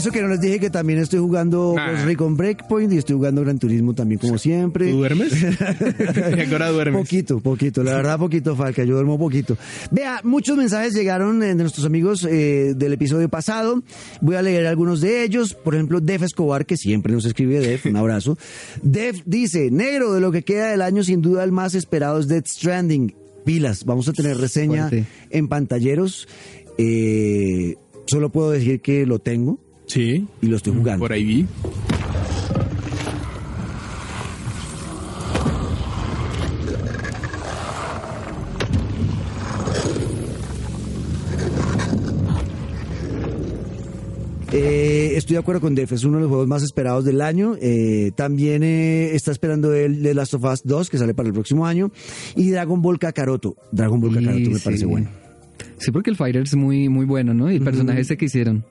Eso 0.00 0.10
que 0.10 0.22
no 0.22 0.28
les 0.28 0.40
dije 0.40 0.58
que 0.58 0.70
también 0.70 0.98
estoy 0.98 1.20
jugando 1.20 1.74
Nah. 1.76 1.92
Ghost 1.92 2.04
Recon 2.06 2.36
Breakpoint 2.36 2.92
y 2.92 2.96
estoy 2.96 3.16
jugando 3.16 3.42
Gran 3.42 3.58
Turismo 3.58 3.94
también 3.94 4.18
como 4.18 4.38
siempre. 4.38 4.90
¿Tú 4.90 4.96
duermes? 4.96 5.32
¿Y 5.42 6.52
ahora 6.52 6.70
duermes? 6.70 7.02
Poquito, 7.02 7.40
poquito, 7.40 7.82
la 7.82 7.94
verdad 7.94 8.18
poquito, 8.18 8.56
Falca, 8.56 8.82
yo 8.84 8.94
duermo 8.94 9.18
poquito. 9.18 9.58
Vea, 9.90 10.20
muchos 10.24 10.56
mensajes 10.56 10.94
llegaron 10.94 11.42
eh, 11.42 11.48
de 11.48 11.54
nuestros 11.56 11.84
amigos 11.84 12.26
eh, 12.28 12.72
del 12.74 12.94
episodio 12.94 13.28
pasado, 13.28 13.82
voy 14.22 14.36
a 14.36 14.42
leer 14.42 14.66
algunos 14.66 15.02
de 15.02 15.22
ellos, 15.22 15.52
por 15.54 15.74
ejemplo, 15.74 16.00
Def 16.00 16.22
Escobar, 16.22 16.64
que 16.64 16.78
siempre 16.78 17.12
nos 17.12 17.26
escribe 17.26 17.60
Def, 17.60 17.84
un 17.84 17.96
abrazo. 17.96 18.38
Def 18.82 19.20
dice, 19.26 19.70
negro, 19.70 20.14
de 20.14 20.20
lo 20.20 20.32
que 20.32 20.42
queda 20.42 20.70
del 20.70 20.80
año, 20.80 21.04
sin 21.04 21.20
duda 21.20 21.44
el 21.44 21.52
más 21.52 21.74
esperado 21.74 22.18
es 22.18 22.26
Death 22.26 22.46
Stranding. 22.46 23.14
Pilas, 23.44 23.84
vamos 23.84 24.08
a 24.08 24.12
tener 24.12 24.38
reseña 24.38 24.88
Fuerte. 24.88 25.06
en 25.30 25.48
pantalleros. 25.48 26.26
Eh, 26.78 27.76
solo 28.06 28.30
puedo 28.30 28.50
decir 28.50 28.80
que 28.80 29.04
lo 29.04 29.18
tengo 29.18 29.58
Sí. 29.90 30.26
y 30.40 30.46
lo 30.46 30.56
estoy 30.56 30.72
jugando. 30.74 31.00
Por 31.04 31.12
ahí 31.12 31.24
vi. 31.24 31.46
Eh, 44.52 45.12
estoy 45.16 45.34
de 45.34 45.40
acuerdo 45.40 45.60
con 45.60 45.76
Def, 45.76 45.92
es 45.92 46.02
uno 46.02 46.16
de 46.16 46.22
los 46.22 46.28
juegos 46.28 46.48
más 46.48 46.62
esperados 46.62 47.04
del 47.04 47.20
año. 47.20 47.54
Eh, 47.60 48.10
también 48.16 48.62
eh, 48.64 49.14
está 49.14 49.30
esperando 49.30 49.72
el 49.72 50.02
de 50.02 50.12
Last 50.12 50.34
of 50.34 50.44
Us 50.44 50.62
2, 50.64 50.90
que 50.90 50.98
sale 50.98 51.14
para 51.14 51.28
el 51.28 51.32
próximo 51.32 51.66
año. 51.66 51.92
Y 52.34 52.50
Dragon 52.50 52.82
Ball 52.82 52.98
Kakaroto. 52.98 53.54
Dragon 53.70 54.00
Ball 54.00 54.14
Kakaroto 54.14 54.44
Sí, 54.44 54.50
me 54.50 54.58
parece 54.58 54.80
sí. 54.80 54.84
bueno. 54.86 55.19
Sí, 55.80 55.90
porque 55.92 56.10
el 56.10 56.16
Fighter 56.16 56.42
es 56.42 56.54
muy, 56.54 56.90
muy 56.90 57.06
bueno, 57.06 57.32
¿no? 57.32 57.50
Y 57.50 57.56
el 57.56 57.62
personaje 57.62 58.00
ese 58.00 58.18
que 58.18 58.26
hicieron. 58.26 58.64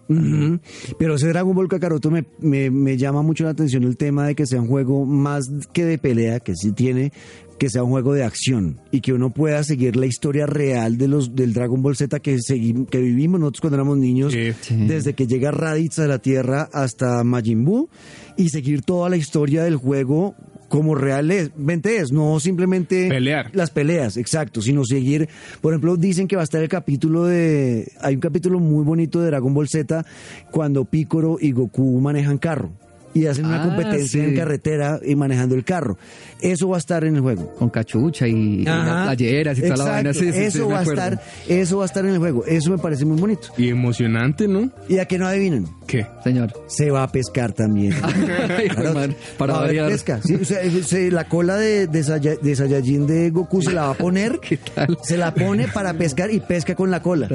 Pero 0.99 1.15
ese 1.15 1.27
Dragon 1.29 1.55
Ball 1.55 1.67
Kakaroto 1.67 2.11
me, 2.11 2.25
me, 2.39 2.69
me 2.69 2.97
llama 2.97 3.23
mucho 3.23 3.45
la 3.45 3.49
atención 3.49 3.83
el 3.83 3.97
tema 3.97 4.27
de 4.27 4.35
que 4.35 4.45
sea 4.45 4.61
un 4.61 4.67
juego 4.67 5.05
más 5.05 5.49
que 5.73 5.85
de 5.85 5.97
pelea, 5.97 6.39
que 6.39 6.55
sí 6.55 6.71
tiene, 6.71 7.11
que 7.59 7.69
sea 7.69 7.83
un 7.83 7.91
juego 7.91 8.13
de 8.13 8.23
acción 8.23 8.79
y 8.91 9.01
que 9.01 9.13
uno 9.13 9.29
pueda 9.29 9.63
seguir 9.63 9.95
la 9.95 10.07
historia 10.07 10.47
real 10.47 10.97
de 10.97 11.07
los 11.07 11.35
del 11.35 11.53
Dragon 11.53 11.81
Ball 11.81 11.95
Z 11.95 12.19
que 12.19 12.39
seguimos, 12.39 12.89
que 12.89 12.99
vivimos 12.99 13.39
nosotros 13.39 13.61
cuando 13.61 13.75
éramos 13.75 13.97
niños, 13.97 14.33
Sí. 14.33 14.75
Desde 14.87 15.13
que 15.13 15.27
llega 15.27 15.51
Raditz 15.51 15.99
a 15.99 16.07
la 16.07 16.19
Tierra 16.19 16.69
hasta 16.73 17.23
Majin 17.23 17.65
Buu 17.65 17.89
y 18.37 18.49
seguir 18.49 18.81
toda 18.81 19.09
la 19.09 19.17
historia 19.17 19.63
del 19.63 19.75
juego 19.75 20.35
como 20.69 20.93
realmente 20.95 21.97
es, 21.97 22.11
no 22.11 22.39
simplemente 22.39 23.09
Pelear. 23.09 23.49
las 23.53 23.71
peleas, 23.71 24.17
exacto, 24.17 24.61
sino 24.61 24.85
seguir, 24.85 25.27
por 25.61 25.73
ejemplo, 25.73 25.97
dicen 25.97 26.27
que 26.27 26.35
va 26.35 26.43
a 26.43 26.45
estar 26.45 26.61
el 26.61 26.69
capítulo 26.69 27.25
de, 27.25 27.91
hay 28.01 28.13
un 28.15 28.21
capítulo 28.21 28.59
muy 28.59 28.85
bonito 28.85 29.19
de 29.19 29.27
Dragon 29.27 29.53
Ball 29.53 29.67
Z 29.67 30.05
cuando 30.51 30.85
Piccolo 30.85 31.37
y 31.41 31.51
Goku 31.51 31.99
manejan 31.99 32.37
carro 32.37 32.71
y 33.13 33.25
hacen 33.25 33.45
una 33.45 33.61
Ah, 33.63 33.65
competencia 33.65 34.21
sí. 34.23 34.29
en 34.29 34.35
carretera 34.35 34.99
y 35.05 35.15
manejando 35.15 35.55
el 35.55 35.63
carro. 35.63 35.97
Eso 36.41 36.69
va 36.69 36.77
a 36.77 36.79
estar 36.79 37.03
en 37.03 37.15
el 37.15 37.21
juego. 37.21 37.53
Con 37.55 37.69
cachucha 37.69 38.27
y, 38.27 38.61
y 38.61 38.63
playeras 38.63 39.57
y 39.57 39.61
toda 39.63 39.77
la 39.77 39.83
vaina. 39.85 40.09
Exacto, 40.11 40.31
Sí, 40.31 40.33
sí, 40.33 40.39
sí, 40.39 40.45
eso 40.59 40.69
va 40.69 40.79
a 40.79 40.83
estar, 40.83 41.21
eso 41.47 41.77
va 41.77 41.83
a 41.83 41.85
estar 41.87 42.05
en 42.05 42.11
el 42.11 42.19
juego. 42.19 42.45
Eso 42.45 42.71
me 42.71 42.77
parece 42.77 43.05
muy 43.05 43.19
bonito. 43.19 43.49
Y 43.57 43.69
emocionante, 43.69 44.47
¿no? 44.47 44.69
Y 44.87 44.99
a 44.99 45.05
que 45.05 45.17
no 45.17 45.27
adivinen, 45.27 45.67
¿Qué? 45.87 46.05
Señor. 46.23 46.53
se 46.67 46.91
va 46.91 47.03
a 47.03 47.11
pescar 47.11 47.51
también. 47.53 47.93
De 48.79 48.93
madre, 48.93 49.15
para 49.37 49.53
Va 49.53 49.65
a 49.65 49.87
pesca. 49.89 50.19
Sí, 50.23 50.35
o 50.35 50.45
sea, 50.45 50.59
se- 50.83 51.11
la 51.11 51.27
cola 51.27 51.57
de, 51.57 51.87
de, 51.87 52.03
Saya- 52.03 52.35
de 52.41 52.55
Saiyajin 52.55 53.07
de 53.07 53.29
Goku 53.31 53.61
se 53.61 53.71
la 53.73 53.83
va 53.87 53.91
a 53.91 53.93
poner. 53.95 54.39
¿Qué 54.47 54.57
tal? 54.57 54.97
Se 55.03 55.17
la 55.17 55.33
pone 55.33 55.67
para 55.67 55.93
pescar 55.93 56.31
y 56.31 56.39
pesca 56.39 56.75
con 56.75 56.91
la 56.91 57.01
cola. 57.01 57.27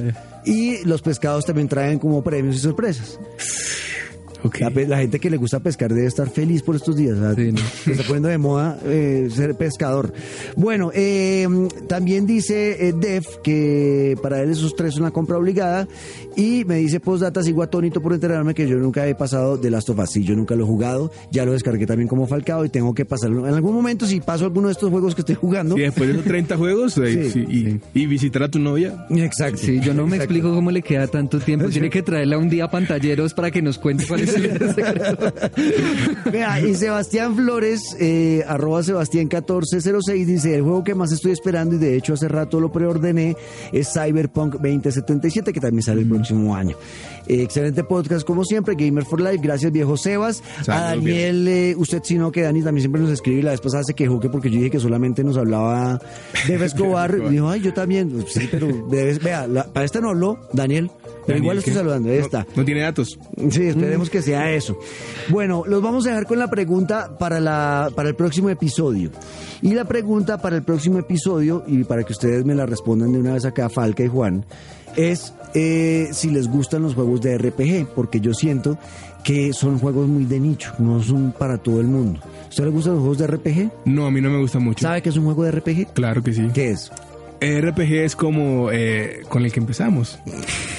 Y 0.45 0.85
los 0.85 1.03
pescados 1.03 1.45
también 1.47 1.69
traen 1.69 1.99
como 1.99 2.23
premios 2.23 2.57
y 2.57 2.59
sorpresas. 2.61 3.19
La, 4.87 4.99
gente 4.99 5.19
que 5.21 5.31
le 5.31 5.37
gusta 5.37 5.61
pescar 5.61 5.93
debe 5.93 6.07
estar 6.07 6.29
feliz 6.29 6.63
por 6.63 6.77
estos 6.77 6.97
días. 6.97 7.17
Sí, 7.37 7.53
¿no? 7.53 7.61
Se 7.85 7.93
está 7.93 8.05
poniendo 8.05 8.29
de 8.29 8.39
moda 8.39 8.79
eh, 8.85 9.29
ser 9.35 9.55
pescador. 9.57 10.13
Bueno, 10.57 10.91
eh, 10.95 11.47
también 11.89 12.27
dice 12.27 12.89
eh, 12.89 12.93
Def 12.93 13.39
que 13.43 14.17
para 14.23 14.43
él 14.43 14.51
esos 14.51 14.77
tres 14.77 14.95
son 14.95 15.05
una 15.05 15.11
compra 15.13 15.39
obligada. 15.39 15.89
Y 16.37 16.65
me 16.65 16.77
dice 16.77 17.01
postdata, 17.01 17.43
sigo 17.43 17.63
atónito 17.63 18.03
por 18.03 18.13
enterarme 18.13 18.55
que 18.55 18.69
yo 18.69 18.77
nunca 18.77 19.07
he 19.07 19.15
pasado 19.15 19.57
de 19.57 19.71
Last 19.71 19.89
of 19.91 19.99
Us. 19.99 20.11
Sí, 20.11 20.25
yo 20.25 20.35
nunca 20.35 20.55
lo 20.57 20.65
he 20.65 20.67
jugado. 20.67 21.11
Ya 21.31 21.45
lo 21.45 21.53
descargué 21.53 21.87
también 21.87 22.09
como 22.09 22.27
Falcao 22.27 22.65
y 22.65 22.69
tengo 22.69 22.93
que 22.95 23.05
pasarlo. 23.05 23.47
En 23.49 23.55
algún 23.55 23.75
momento, 23.75 24.05
si 24.07 24.21
paso 24.21 24.45
alguno 24.45 24.69
de 24.69 24.73
estos 24.73 24.91
juegos 24.91 25.15
que 25.15 25.23
estoy 25.23 25.37
jugando. 25.37 25.77
Y 25.79 25.83
después 25.83 26.09
de 26.09 26.15
esos 26.15 26.25
30 26.27 26.57
juegos, 26.57 26.95
Sí, 26.95 27.31
sí, 27.31 27.81
y, 27.95 28.01
y 28.03 28.07
visitar 28.07 28.43
a 28.43 28.49
tu 28.51 28.59
novia. 28.59 29.07
Exacto. 29.11 29.59
Sí, 29.59 29.81
yo 29.81 29.95
no 29.95 30.03
me 30.07 30.17
Exacto. 30.17 30.35
explico 30.35 30.55
cómo 30.55 30.71
le 30.71 30.83
queda 30.83 31.07
tanto 31.07 31.39
tiempo. 31.39 31.69
Tiene 31.69 31.89
que 31.91 32.03
traerla 32.03 32.37
un 32.39 32.49
día 32.51 32.65
a 32.65 32.71
pantalleros 32.71 33.33
para 33.35 33.51
que 33.51 33.63
nos 33.63 33.79
cuente 33.79 34.05
cuál 34.07 34.21
es 34.21 34.34
Vea, 36.33 36.61
y 36.61 36.75
Sebastián 36.75 37.35
Flores, 37.37 37.97
eh, 38.01 38.45
arroba 38.47 38.83
Sebastián 38.83 39.25
1406, 39.25 40.27
dice, 40.27 40.55
el 40.55 40.63
juego 40.63 40.85
que 40.85 40.95
más 40.95 41.13
estoy 41.13 41.33
esperando 41.33 41.77
y 41.77 41.79
de 41.79 41.97
hecho 41.97 42.15
hace 42.15 42.29
rato 42.29 42.61
lo 42.61 42.73
preordené 42.73 43.37
es 43.73 43.93
Cyberpunk 43.93 44.55
2077, 44.55 45.53
que 45.53 45.61
también 45.61 45.83
sale 45.83 46.03
el 46.03 46.09
próximo 46.09 46.55
año. 46.55 46.77
Eh, 47.27 47.43
excelente 47.43 47.85
podcast 47.85 48.27
como 48.27 48.45
siempre, 48.45 48.75
Gamer 48.77 49.05
for 49.05 49.21
Life, 49.21 49.39
gracias 49.43 49.73
viejo 49.73 49.97
Sebas. 49.97 50.43
a 50.69 50.81
Daniel, 50.81 51.49
eh, 51.49 51.75
usted 51.77 52.03
sí 52.05 52.17
no, 52.19 52.31
que 52.31 52.43
Dani 52.43 52.63
también 52.63 52.83
siempre 52.83 53.01
nos 53.01 53.11
escribe 53.11 53.41
y 53.41 53.43
la 53.43 53.53
vez 53.53 53.61
pasada 53.61 53.83
se 53.85 53.95
quejó 53.95 54.21
que 54.21 54.29
porque 54.29 54.51
yo 54.51 54.59
dije 54.59 54.71
que 54.71 54.81
solamente 54.81 55.25
nos 55.25 55.37
hablaba 55.37 56.01
de 56.47 56.55
Escobar, 56.65 57.17
y 57.27 57.31
dijo, 57.31 57.49
ay, 57.49 57.61
yo 57.63 57.73
también, 57.73 58.25
sí, 58.29 58.49
pero 58.51 58.69
debes, 58.91 59.23
vea, 59.23 59.47
la- 59.47 59.65
para 59.65 59.87
esta 59.87 60.01
no 60.01 60.11
habló, 60.11 60.39
Daniel, 60.53 60.91
pero 61.27 61.39
igual 61.39 61.57
lo 61.57 61.61
estoy 61.61 61.73
saludando, 61.75 62.11
ahí 62.11 62.19
No- 62.19 62.25
está. 62.25 62.47
No, 62.57 62.65
tiene 62.65 62.81
datos. 62.83 63.19
Sí, 63.51 63.63
esperemos 63.63 64.11
que 64.11 64.21
sea 64.21 64.53
eso. 64.53 64.77
Bueno, 65.31 65.63
los 65.67 65.81
vamos 65.83 66.05
a 66.07 66.11
dejar 66.11 66.27
con 66.27 66.39
la 66.39 66.49
pregunta 66.49 67.17
para, 67.19 67.41
la, 67.41 67.91
para 67.95 68.11
el 68.11 68.15
próximo 68.17 68.51
episodio. 68.51 69.11
Y 69.63 69.73
la 69.73 69.87
pregunta 69.87 70.43
para 70.43 70.57
el 70.57 70.63
próximo 70.63 70.99
episodio, 70.99 71.65
y 71.67 71.85
para 71.85 72.03
que 72.05 72.13
ustedes 72.13 72.45
me 72.45 72.55
la 72.55 72.67
respondan 72.67 73.13
de 73.13 73.19
una 73.19 73.33
vez 73.33 73.47
acá, 73.47 73.71
Falca 73.71 74.05
y 74.05 74.09
Juan, 74.09 74.45
es 74.97 75.35
eh, 75.55 76.09
si 76.13 76.31
les 76.31 76.49
gustan 76.49 76.83
los 76.83 76.95
juegos 76.95 77.21
de 77.21 77.39
RPG, 77.39 77.95
porque 77.95 78.21
yo 78.21 78.35
siento 78.35 78.79
que 79.23 79.53
son 79.53 79.79
juegos 79.79 80.07
muy 80.07 80.25
de 80.27 80.39
nicho, 80.39 80.73
no 80.79 81.03
son 81.03 81.33
para 81.33 81.59
todo 81.59 81.81
el 81.81 81.87
mundo. 81.87 82.21
¿A 82.23 82.49
¿Usted 82.49 82.65
le 82.65 82.71
gustan 82.71 82.95
los 82.95 83.01
juegos 83.01 83.19
de 83.19 83.27
RPG? 83.27 83.71
No, 83.87 84.07
a 84.07 84.11
mí 84.11 84.21
no 84.21 84.31
me 84.31 84.39
gusta 84.39 84.59
mucho. 84.59 84.83
¿Sabe 84.83 85.03
qué 85.03 85.09
es 85.09 85.17
un 85.17 85.25
juego 85.25 85.45
de 85.45 85.53
RPG? 85.53 85.95
Claro 85.95 86.23
que 86.23 86.33
sí. 86.33 86.49
¿Qué 86.53 86.71
es? 86.71 86.91
RPG 87.45 87.93
es 88.05 88.17
como 88.17 88.71
eh, 88.71 89.23
con 89.29 89.45
el 89.45 89.53
que 89.53 89.61
empezamos. 89.61 90.19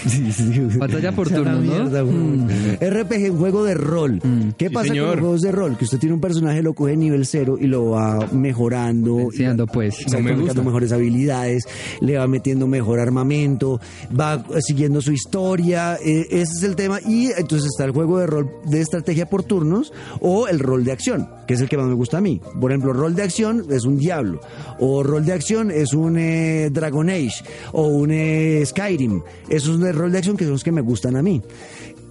Sí, 0.06 0.32
sí. 0.32 0.78
Batalla 0.78 1.14
por 1.14 1.26
Esa 1.26 1.38
es 1.38 1.46
la 1.46 1.54
turnos, 1.54 1.66
¿no? 1.66 1.84
mierda, 1.84 2.02
güey. 2.02 2.16
Mm. 2.16 2.48
RPG, 2.80 3.32
un 3.32 3.40
juego 3.40 3.64
de 3.64 3.74
rol. 3.74 4.22
¿Qué 4.56 4.68
Sí, 4.68 4.74
pasa 4.76 4.90
con 4.90 4.98
los 4.98 5.20
juegos 5.20 5.42
de 5.42 5.52
rol? 5.52 5.78
Que 5.80 5.86
usted 5.86 5.98
tiene 5.98 6.14
un 6.14 6.22
personaje, 6.22 6.62
lo 6.62 6.74
coge 6.76 6.96
nivel 6.96 7.26
cero 7.26 7.58
y 7.60 7.66
lo 7.66 7.90
va 7.90 8.20
mejorando. 8.32 9.16
Venciendo, 9.16 9.66
pues. 9.66 10.00
Exacto, 10.02 10.30
No 10.30 10.54
me 10.54 10.62
mejores 10.62 10.92
habilidades, 10.92 11.64
le 12.02 12.20
va 12.20 12.28
metiendo 12.28 12.68
mejor 12.68 13.00
armamento, 13.00 13.82
va 14.18 14.44
siguiendo 14.60 15.02
su 15.02 15.12
historia, 15.12 15.96
eh, 15.96 16.28
ese 16.30 16.54
es 16.58 16.64
el 16.64 16.76
tema. 16.76 17.00
Y 17.02 17.32
entonces 17.36 17.70
está 17.72 17.86
el 17.86 17.92
juego 17.92 18.20
de 18.20 18.28
rol 18.28 18.52
de 18.66 18.82
estrategia 18.82 19.26
por 19.26 19.42
turnos 19.42 19.92
o 20.20 20.48
el 20.48 20.60
rol 20.60 20.84
de 20.84 20.92
acción, 20.92 21.28
que 21.48 21.56
es 21.56 21.62
el 21.62 21.68
que 21.68 21.78
más 21.78 21.88
me 21.88 21.96
gusta 21.96 22.20
a 22.20 22.22
mí. 22.22 22.40
Por 22.62 22.70
ejemplo, 22.72 22.94
rol 22.94 23.16
de 23.16 23.24
acción 23.24 23.66
es 23.72 23.86
un 23.86 23.98
Diablo, 23.98 24.40
o 24.80 25.02
rol 25.02 25.26
de 25.26 25.34
acción 25.34 25.72
es 25.72 25.94
un 25.94 26.20
eh, 26.20 26.55
Dragon 26.72 27.10
Age, 27.10 27.44
o 27.72 27.88
un 27.88 28.12
eh, 28.12 28.64
Skyrim. 28.66 29.22
Esos 29.50 29.80
de 29.80 29.92
rol 29.92 30.12
de 30.12 30.18
acción 30.20 30.38
que 30.38 30.46
son 30.46 30.54
los 30.54 30.64
que 30.64 30.72
me 30.72 30.82
gustan 30.82 31.16
a 31.16 31.22
mí. 31.22 31.42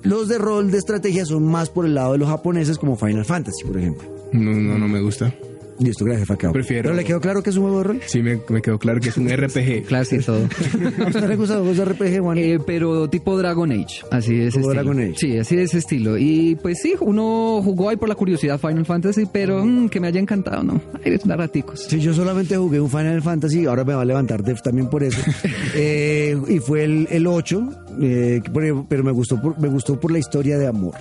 Los 0.02 0.28
de 0.28 0.38
rol 0.38 0.70
de 0.70 0.78
estrategia 0.78 1.24
son 1.24 1.44
más 1.44 1.70
por 1.70 1.86
el 1.86 1.94
lado 1.94 2.12
de 2.12 2.18
los 2.18 2.28
japoneses, 2.28 2.78
como 2.78 2.96
Final 2.96 3.24
Fantasy, 3.24 3.64
por 3.64 3.78
ejemplo. 3.78 4.08
No, 4.32 4.52
no, 4.52 4.78
no 4.78 4.88
me 4.88 5.00
gusta. 5.00 5.34
Listo, 5.78 6.04
gracias, 6.04 6.28
Facao. 6.28 6.52
Prefiero- 6.52 6.84
¿Pero 6.84 6.94
le 6.94 7.04
quedó 7.04 7.20
claro 7.20 7.42
que 7.42 7.50
es 7.50 7.56
un 7.56 7.62
juego 7.62 7.78
de 7.78 7.84
rol? 7.84 8.00
Sí, 8.06 8.22
me, 8.22 8.40
me 8.48 8.62
quedó 8.62 8.78
claro 8.78 9.00
que 9.00 9.08
es 9.08 9.16
un 9.16 9.28
RPG. 9.28 9.84
Clase 9.88 10.16
y 10.16 10.18
todo. 10.20 10.38
¿A 11.04 11.06
usted 11.08 11.28
le 11.28 11.36
gustan 11.36 11.64
los 11.64 11.66
juegos 11.66 11.76
de 11.76 11.84
RPG, 11.84 12.20
Juan? 12.22 12.38
Eh, 12.38 12.58
pero 12.64 13.08
tipo 13.10 13.36
Dragon 13.36 13.70
Age, 13.72 14.02
así 14.10 14.34
es. 14.40 14.48
Estilo. 14.48 14.68
Dragon 14.70 14.98
Age. 15.00 15.14
Sí, 15.16 15.38
así 15.38 15.56
es 15.58 15.74
estilo. 15.74 16.16
Y 16.18 16.56
pues 16.62 16.80
sí, 16.80 16.94
uno 17.00 17.60
jugó 17.62 17.88
ahí 17.88 17.96
por 17.96 18.08
la 18.08 18.14
curiosidad 18.14 18.58
Final 18.60 18.86
Fantasy, 18.86 19.24
pero 19.30 19.64
mm, 19.64 19.88
que 19.88 20.00
me 20.00 20.08
haya 20.08 20.20
encantado, 20.20 20.62
¿no? 20.62 20.80
Hay 21.04 21.16
da 21.24 21.36
raticos. 21.36 21.80
Sí, 21.88 22.00
yo 22.00 22.12
solamente 22.14 22.56
jugué 22.56 22.80
un 22.80 22.90
Final 22.90 23.22
Fantasy, 23.22 23.66
ahora 23.66 23.84
me 23.84 23.94
va 23.94 24.02
a 24.02 24.04
levantar 24.04 24.42
Def 24.42 24.62
también 24.62 24.88
por 24.88 25.02
eso. 25.02 25.20
Eh, 25.76 26.36
y 26.48 26.58
fue 26.60 26.84
el, 26.84 27.08
el 27.10 27.26
8, 27.26 27.83
eh, 28.00 28.40
pero 28.52 28.86
pero 28.88 29.04
me 29.04 29.12
gustó, 29.12 29.40
por, 29.40 29.58
me 29.60 29.68
gustó 29.68 29.98
por 29.98 30.10
la 30.10 30.18
historia 30.18 30.58
de 30.58 30.66
amor. 30.66 30.94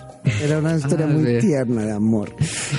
Era 0.44 0.60
una 0.60 0.76
historia 0.76 1.06
Ah, 1.10 1.14
muy 1.14 1.26
sí. 1.40 1.48
tierna 1.48 1.84
de 1.84 1.92
amor. 1.92 2.30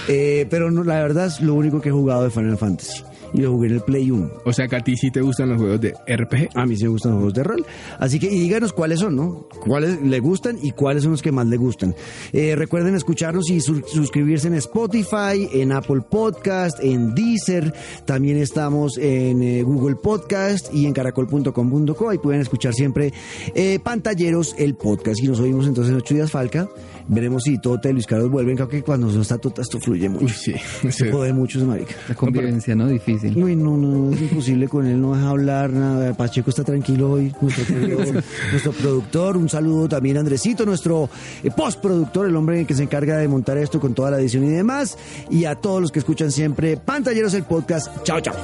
Eh, 0.09 0.47
pero 0.51 0.71
no, 0.71 0.85
la 0.85 0.97
verdad 1.03 1.27
es 1.27 1.41
lo 1.41 1.55
único 1.55 1.81
que 1.81 1.89
he 1.89 1.93
jugado 1.93 2.25
de 2.25 2.31
Final 2.31 2.57
Fantasy. 2.59 3.03
Y 3.35 3.41
lo 3.41 3.51
jugué 3.51 3.67
en 3.69 3.75
el 3.75 3.81
Play 3.81 4.11
1. 4.13 4.31
O 4.45 4.53
sea 4.53 4.69
que 4.69 4.77
a 4.77 4.81
ti 4.81 4.97
sí 4.97 5.11
te 5.11 5.21
gustan 5.21 5.49
los 5.49 5.59
juegos 5.59 5.81
de 5.81 5.93
RPG. 6.07 6.51
A 6.55 6.65
mí 6.67 6.77
sí 6.77 6.85
me 6.85 6.91
gustan 6.91 7.13
los 7.13 7.19
juegos 7.19 7.35
de 7.35 7.43
rol. 7.43 7.67
Así 7.99 8.19
que 8.21 8.27
y 8.27 8.39
díganos 8.39 8.73
cuáles 8.73 9.01
son, 9.01 9.17
¿no? 9.17 9.49
¿Cuáles 9.61 10.01
le 10.01 10.21
gustan 10.21 10.57
y 10.63 10.71
cuáles 10.71 11.03
son 11.03 11.13
los 11.13 11.21
que 11.21 11.33
más 11.33 11.47
le 11.49 11.57
gustan? 11.57 11.97
Eh, 12.33 12.55
recuerden 12.57 12.95
escucharnos 12.95 13.51
y 13.51 13.61
su- 13.61 13.83
suscribirse 13.87 14.47
en 14.47 14.55
Spotify, 14.55 15.49
en 15.53 15.73
Apple 15.73 16.03
Podcast, 16.09 16.79
en 16.81 17.13
Deezer. 17.15 17.75
También 18.07 18.37
estamos 18.39 18.99
en 18.99 19.43
eh, 19.43 19.63
Google 19.65 19.97
Podcast 19.97 20.73
y 20.73 20.87
en 20.87 20.93
caracol.com.co. 20.93 22.09
Ahí 22.11 22.19
pueden 22.19 22.41
escuchar 22.41 22.73
siempre 22.73 23.13
eh, 23.57 23.81
Pantalleros, 23.83 24.55
el 24.59 24.77
podcast. 24.77 25.21
Y 25.21 25.27
nos 25.27 25.41
oímos 25.41 25.67
entonces 25.67 25.91
en 25.91 25.99
ocho 25.99 26.15
días, 26.15 26.31
Falca. 26.31 26.69
Veremos 27.07 27.43
si 27.43 27.59
Tota 27.59 27.91
y 27.91 27.93
Luis 27.93 28.07
Carlos 28.07 28.31
vuelven. 28.31 28.57
Creo 28.57 28.69
que 28.69 28.83
cuando 28.83 29.07
no 29.09 29.21
está 29.23 29.37
Tota 29.39 29.63
esto 29.63 29.79
fluye 29.81 30.09
mucho. 30.09 30.25
Uy, 30.25 30.31
sí. 30.31 30.55
Se 30.83 30.89
Ese- 30.89 31.13
jode 31.13 31.33
mucho 31.33 31.59
ese 31.59 31.67
marica. 31.67 31.95
La 32.09 32.15
convivencia, 32.15 32.75
¿no? 32.75 32.87
Difícil. 32.89 33.37
Uy, 33.43 33.57
no, 33.57 33.77
no, 33.77 34.11
es 34.13 34.23
imposible 34.23 34.69
con 34.69 34.87
él, 34.87 35.01
no 35.01 35.15
deja 35.15 35.29
hablar 35.29 35.71
nada. 35.71 36.15
Pacheco 36.15 36.51
está 36.51 36.65
tranquilo 36.65 37.11
hoy, 37.13 37.35
nuestro, 37.41 37.65
querido- 37.67 38.23
nuestro 38.53 38.73
productor. 38.73 39.37
Un 39.37 39.49
saludo 39.49 39.89
también 39.89 40.17
a 40.17 40.21
Andresito, 40.21 40.65
nuestro 40.65 41.09
eh, 41.43 41.51
postproductor, 41.51 42.27
el 42.27 42.37
hombre 42.37 42.65
que 42.65 42.75
se 42.75 42.83
encarga 42.85 43.19
de 43.19 43.29
montar 43.29 43.59
esto 43.59 43.79
con 43.81 43.93
toda 43.95 44.11
la 44.11 44.19
edición 44.21 44.45
y 44.45 44.49
demás. 44.51 44.97
Y 45.31 45.45
a 45.45 45.55
todos 45.57 45.81
los 45.83 45.93
que 45.93 45.99
escuchan 45.99 46.31
siempre 46.33 46.77
Pantalleros 46.77 47.35
el 47.35 47.45
podcast. 47.45 47.89
Chao, 48.05 48.21
chao. 48.21 48.35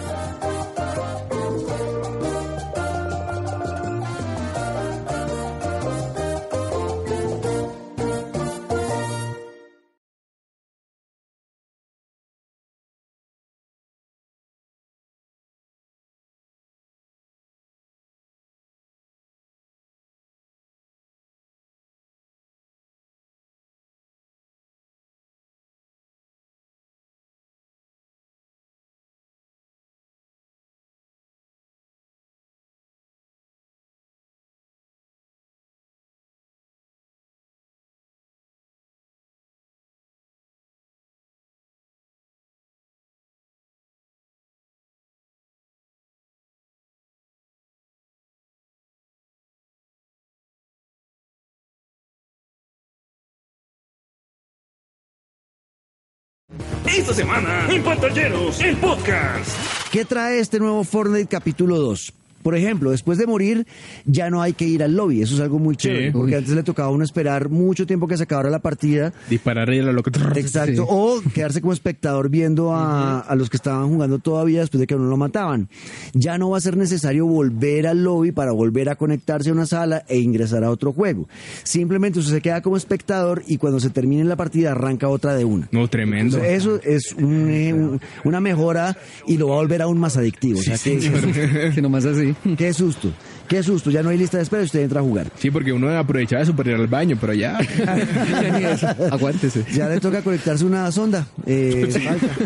Esta 56.96 57.14
semana 57.14 57.68
en 57.70 57.84
Pantalleros, 57.84 58.60
el 58.60 58.76
podcast. 58.78 59.48
¿Qué 59.92 60.04
trae 60.04 60.40
este 60.40 60.58
nuevo 60.58 60.82
Fortnite 60.82 61.28
capítulo 61.28 61.78
2? 61.78 62.12
Por 62.42 62.56
ejemplo, 62.56 62.90
después 62.90 63.18
de 63.18 63.26
morir 63.26 63.66
ya 64.06 64.30
no 64.30 64.40
hay 64.42 64.52
que 64.54 64.64
ir 64.66 64.82
al 64.82 64.94
lobby. 64.96 65.22
Eso 65.22 65.34
es 65.34 65.40
algo 65.40 65.58
muy 65.58 65.76
chévere. 65.76 66.12
Porque 66.12 66.36
antes 66.36 66.54
le 66.54 66.62
tocaba 66.62 66.88
a 66.88 66.92
uno 66.92 67.04
esperar 67.04 67.48
mucho 67.50 67.86
tiempo 67.86 68.06
que 68.08 68.16
se 68.16 68.22
acabara 68.22 68.50
la 68.50 68.60
partida. 68.60 69.12
Disparar 69.28 69.72
y 69.72 69.78
a 69.78 69.82
la 69.82 69.92
loca. 69.92 70.10
Exacto. 70.36 70.82
Sí. 70.82 70.88
O 70.88 71.20
quedarse 71.34 71.60
como 71.60 71.72
espectador 71.72 72.28
viendo 72.30 72.74
a, 72.74 73.20
a 73.20 73.34
los 73.36 73.50
que 73.50 73.56
estaban 73.56 73.88
jugando 73.88 74.18
todavía 74.18 74.60
después 74.60 74.80
de 74.80 74.86
que 74.86 74.94
uno 74.94 75.08
lo 75.08 75.16
mataban. 75.16 75.68
Ya 76.14 76.38
no 76.38 76.50
va 76.50 76.58
a 76.58 76.60
ser 76.60 76.76
necesario 76.76 77.26
volver 77.26 77.86
al 77.86 78.02
lobby 78.04 78.32
para 78.32 78.52
volver 78.52 78.88
a 78.88 78.96
conectarse 78.96 79.50
a 79.50 79.52
una 79.52 79.66
sala 79.66 80.04
e 80.08 80.18
ingresar 80.18 80.64
a 80.64 80.70
otro 80.70 80.92
juego. 80.92 81.28
Simplemente 81.62 82.18
usted 82.18 82.32
se 82.34 82.40
queda 82.40 82.62
como 82.62 82.76
espectador 82.76 83.42
y 83.46 83.56
cuando 83.58 83.80
se 83.80 83.90
termine 83.90 84.24
la 84.24 84.36
partida 84.36 84.72
arranca 84.72 85.08
otra 85.08 85.34
de 85.34 85.44
una. 85.44 85.68
No, 85.72 85.88
tremendo. 85.88 86.36
Entonces, 86.38 86.58
eso 86.58 86.80
es 86.82 87.12
un, 87.12 87.50
eh, 87.50 87.72
un- 87.72 88.00
una 88.24 88.40
mejora 88.40 88.96
y 89.26 89.36
lo 89.36 89.48
va 89.48 89.54
a 89.56 89.58
volver 89.58 89.82
aún 89.82 89.98
más 89.98 90.16
adictivo. 90.16 90.58
O 90.58 90.62
sea, 90.62 90.76
que, 91.74 91.82
nomás 91.82 92.04
así. 92.04 92.29
Qué 92.56 92.72
susto, 92.72 93.12
qué 93.50 93.62
susto. 93.62 93.90
Ya 93.90 94.02
no 94.02 94.08
hay 94.10 94.16
lista 94.16 94.36
de 94.38 94.44
espera 94.44 94.62
y 94.62 94.66
usted 94.66 94.80
entra 94.80 95.00
a 95.00 95.02
jugar. 95.02 95.26
Sí, 95.36 95.50
porque 95.50 95.72
uno 95.72 95.90
aprovechaba 95.98 96.42
eso 96.42 96.54
para 96.56 96.70
ir 96.70 96.76
al 96.76 96.86
baño, 96.86 97.18
pero 97.20 97.34
ya. 97.34 97.58
Aguántese. 99.10 99.64
Ya 99.74 99.88
le 99.88 100.00
toca 100.00 100.22
conectarse 100.22 100.64
una 100.64 100.90
sonda. 100.92 101.26
Eh, 101.46 101.86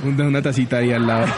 una, 0.05 0.27
una 0.27 0.43
tacita 0.43 0.79
ahí 0.79 0.91
al 0.93 1.07
lado. 1.07 1.27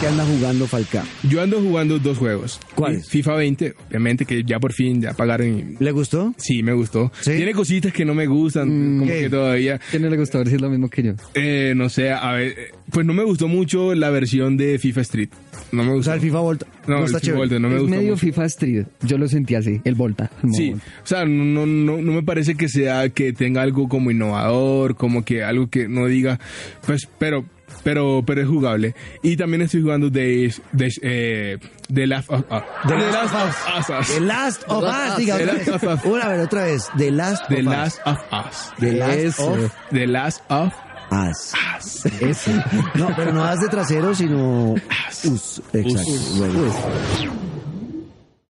que 0.00 0.06
anda 0.08 0.24
jugando 0.24 0.66
Falca. 0.66 1.04
Yo 1.22 1.40
ando 1.42 1.60
jugando 1.60 1.98
dos 1.98 2.18
juegos. 2.18 2.58
¿Cuáles? 2.74 3.08
FIFA 3.08 3.34
20, 3.36 3.74
obviamente 3.88 4.24
que 4.24 4.42
ya 4.44 4.58
por 4.58 4.72
fin 4.72 5.00
ya 5.00 5.12
pagaron. 5.12 5.46
y- 5.58 5.76
¿Le 5.82 5.92
gustó? 5.92 6.34
Sí, 6.38 6.62
me 6.62 6.72
gustó. 6.72 7.12
¿Sí? 7.20 7.32
Tiene 7.36 7.52
cositas 7.52 7.92
que 7.92 8.04
no 8.04 8.14
me 8.14 8.26
gustan, 8.26 8.68
como 8.68 9.06
¿qué? 9.06 9.20
que 9.22 9.30
todavía. 9.30 9.80
¿Quién 9.90 10.02
no 10.02 10.10
le 10.10 10.16
gustó? 10.16 10.38
A 10.38 10.40
ver 10.40 10.48
si 10.48 10.54
es 10.56 10.60
lo 10.60 10.68
mismo 10.70 10.90
que 10.90 11.02
yo. 11.02 11.12
Eh, 11.34 11.72
no 11.76 11.88
sé, 11.88 12.10
a 12.12 12.32
ver, 12.32 12.48
eh, 12.48 12.70
Pues 12.90 13.06
no 13.06 13.12
me 13.14 13.22
gustó 13.24 13.46
mucho 13.48 13.94
la 13.94 14.10
versión 14.10 14.56
de 14.56 14.78
FIFA 14.78 15.00
Street. 15.02 15.28
No 15.70 15.84
me 15.84 15.90
O 15.90 15.94
gustó. 15.94 16.06
sea, 16.06 16.14
el 16.14 16.20
FIFA 16.20 16.38
Volta. 16.40 16.66
No, 16.86 16.98
el 16.98 17.04
está 17.04 17.20
FIFA. 17.20 17.36
Volta 17.36 17.58
no 17.58 17.68
me 17.68 17.76
es 17.76 17.82
medio 17.84 18.10
mucho. 18.12 18.16
FIFA 18.18 18.44
Street. 18.46 18.86
Yo 19.02 19.18
lo 19.18 19.28
sentí 19.28 19.54
así, 19.54 19.80
el 19.84 19.94
Volta. 19.94 20.30
el 20.42 20.52
Sí, 20.52 20.70
Volta. 20.70 20.86
o 21.02 21.06
sea, 21.06 21.24
no, 21.24 21.44
no, 21.44 21.66
no, 21.66 21.98
no 22.02 22.12
me 22.12 22.22
parece 22.22 22.54
que 22.56 22.68
sea 22.68 23.08
que 23.10 23.32
tenga 23.32 23.62
algo 23.62 23.88
como 23.88 24.10
innovador, 24.10 24.96
como 24.96 25.24
que 25.24 25.44
algo 25.44 25.68
que 25.70 25.88
no 25.88 26.06
diga, 26.06 26.40
pues, 26.86 27.08
pero, 27.18 27.44
pero, 27.84 28.22
pero 28.26 28.40
es 28.42 28.48
jugable. 28.48 28.94
Y 29.22 29.36
también 29.36 29.62
estoy 29.62 29.82
jugando 29.82 30.10
de, 30.10 30.52
de, 30.72 30.90
eh, 31.02 31.58
The 31.92 32.06
Last 32.06 32.30
of 32.30 32.40
Us. 32.50 32.62
The 32.88 32.96
Last 32.98 33.34
of 33.34 33.90
Us. 34.00 34.14
The 34.14 34.20
Last 34.20 34.62
of 34.68 34.82
Us, 34.84 35.16
diga 35.18 35.36
The 35.38 35.44
otra 35.44 35.54
Last 35.54 35.66
vez. 35.66 35.74
of 35.74 35.84
Us. 35.84 36.04
Una 36.04 36.28
vez, 36.28 36.44
otra 36.46 36.64
vez. 36.64 36.88
The 36.98 37.10
Last 37.10 37.48
The 37.48 37.54
of 37.60 37.66
Us. 37.66 37.72
Last 37.74 38.00
of 38.06 38.18
Us. 38.32 38.72
The 38.80 40.06
Last 40.06 40.40
of 40.48 40.72
Us. 41.12 41.52
Eso. 42.20 42.50
No, 42.94 43.14
pero 43.14 43.32
no 43.32 43.44
as 43.44 43.60
de 43.60 43.68
trasero, 43.68 44.14
sino 44.14 44.74
us. 44.74 45.62
Exacto. 45.72 46.10
Us. 46.10 46.38
Bueno. 46.38 47.51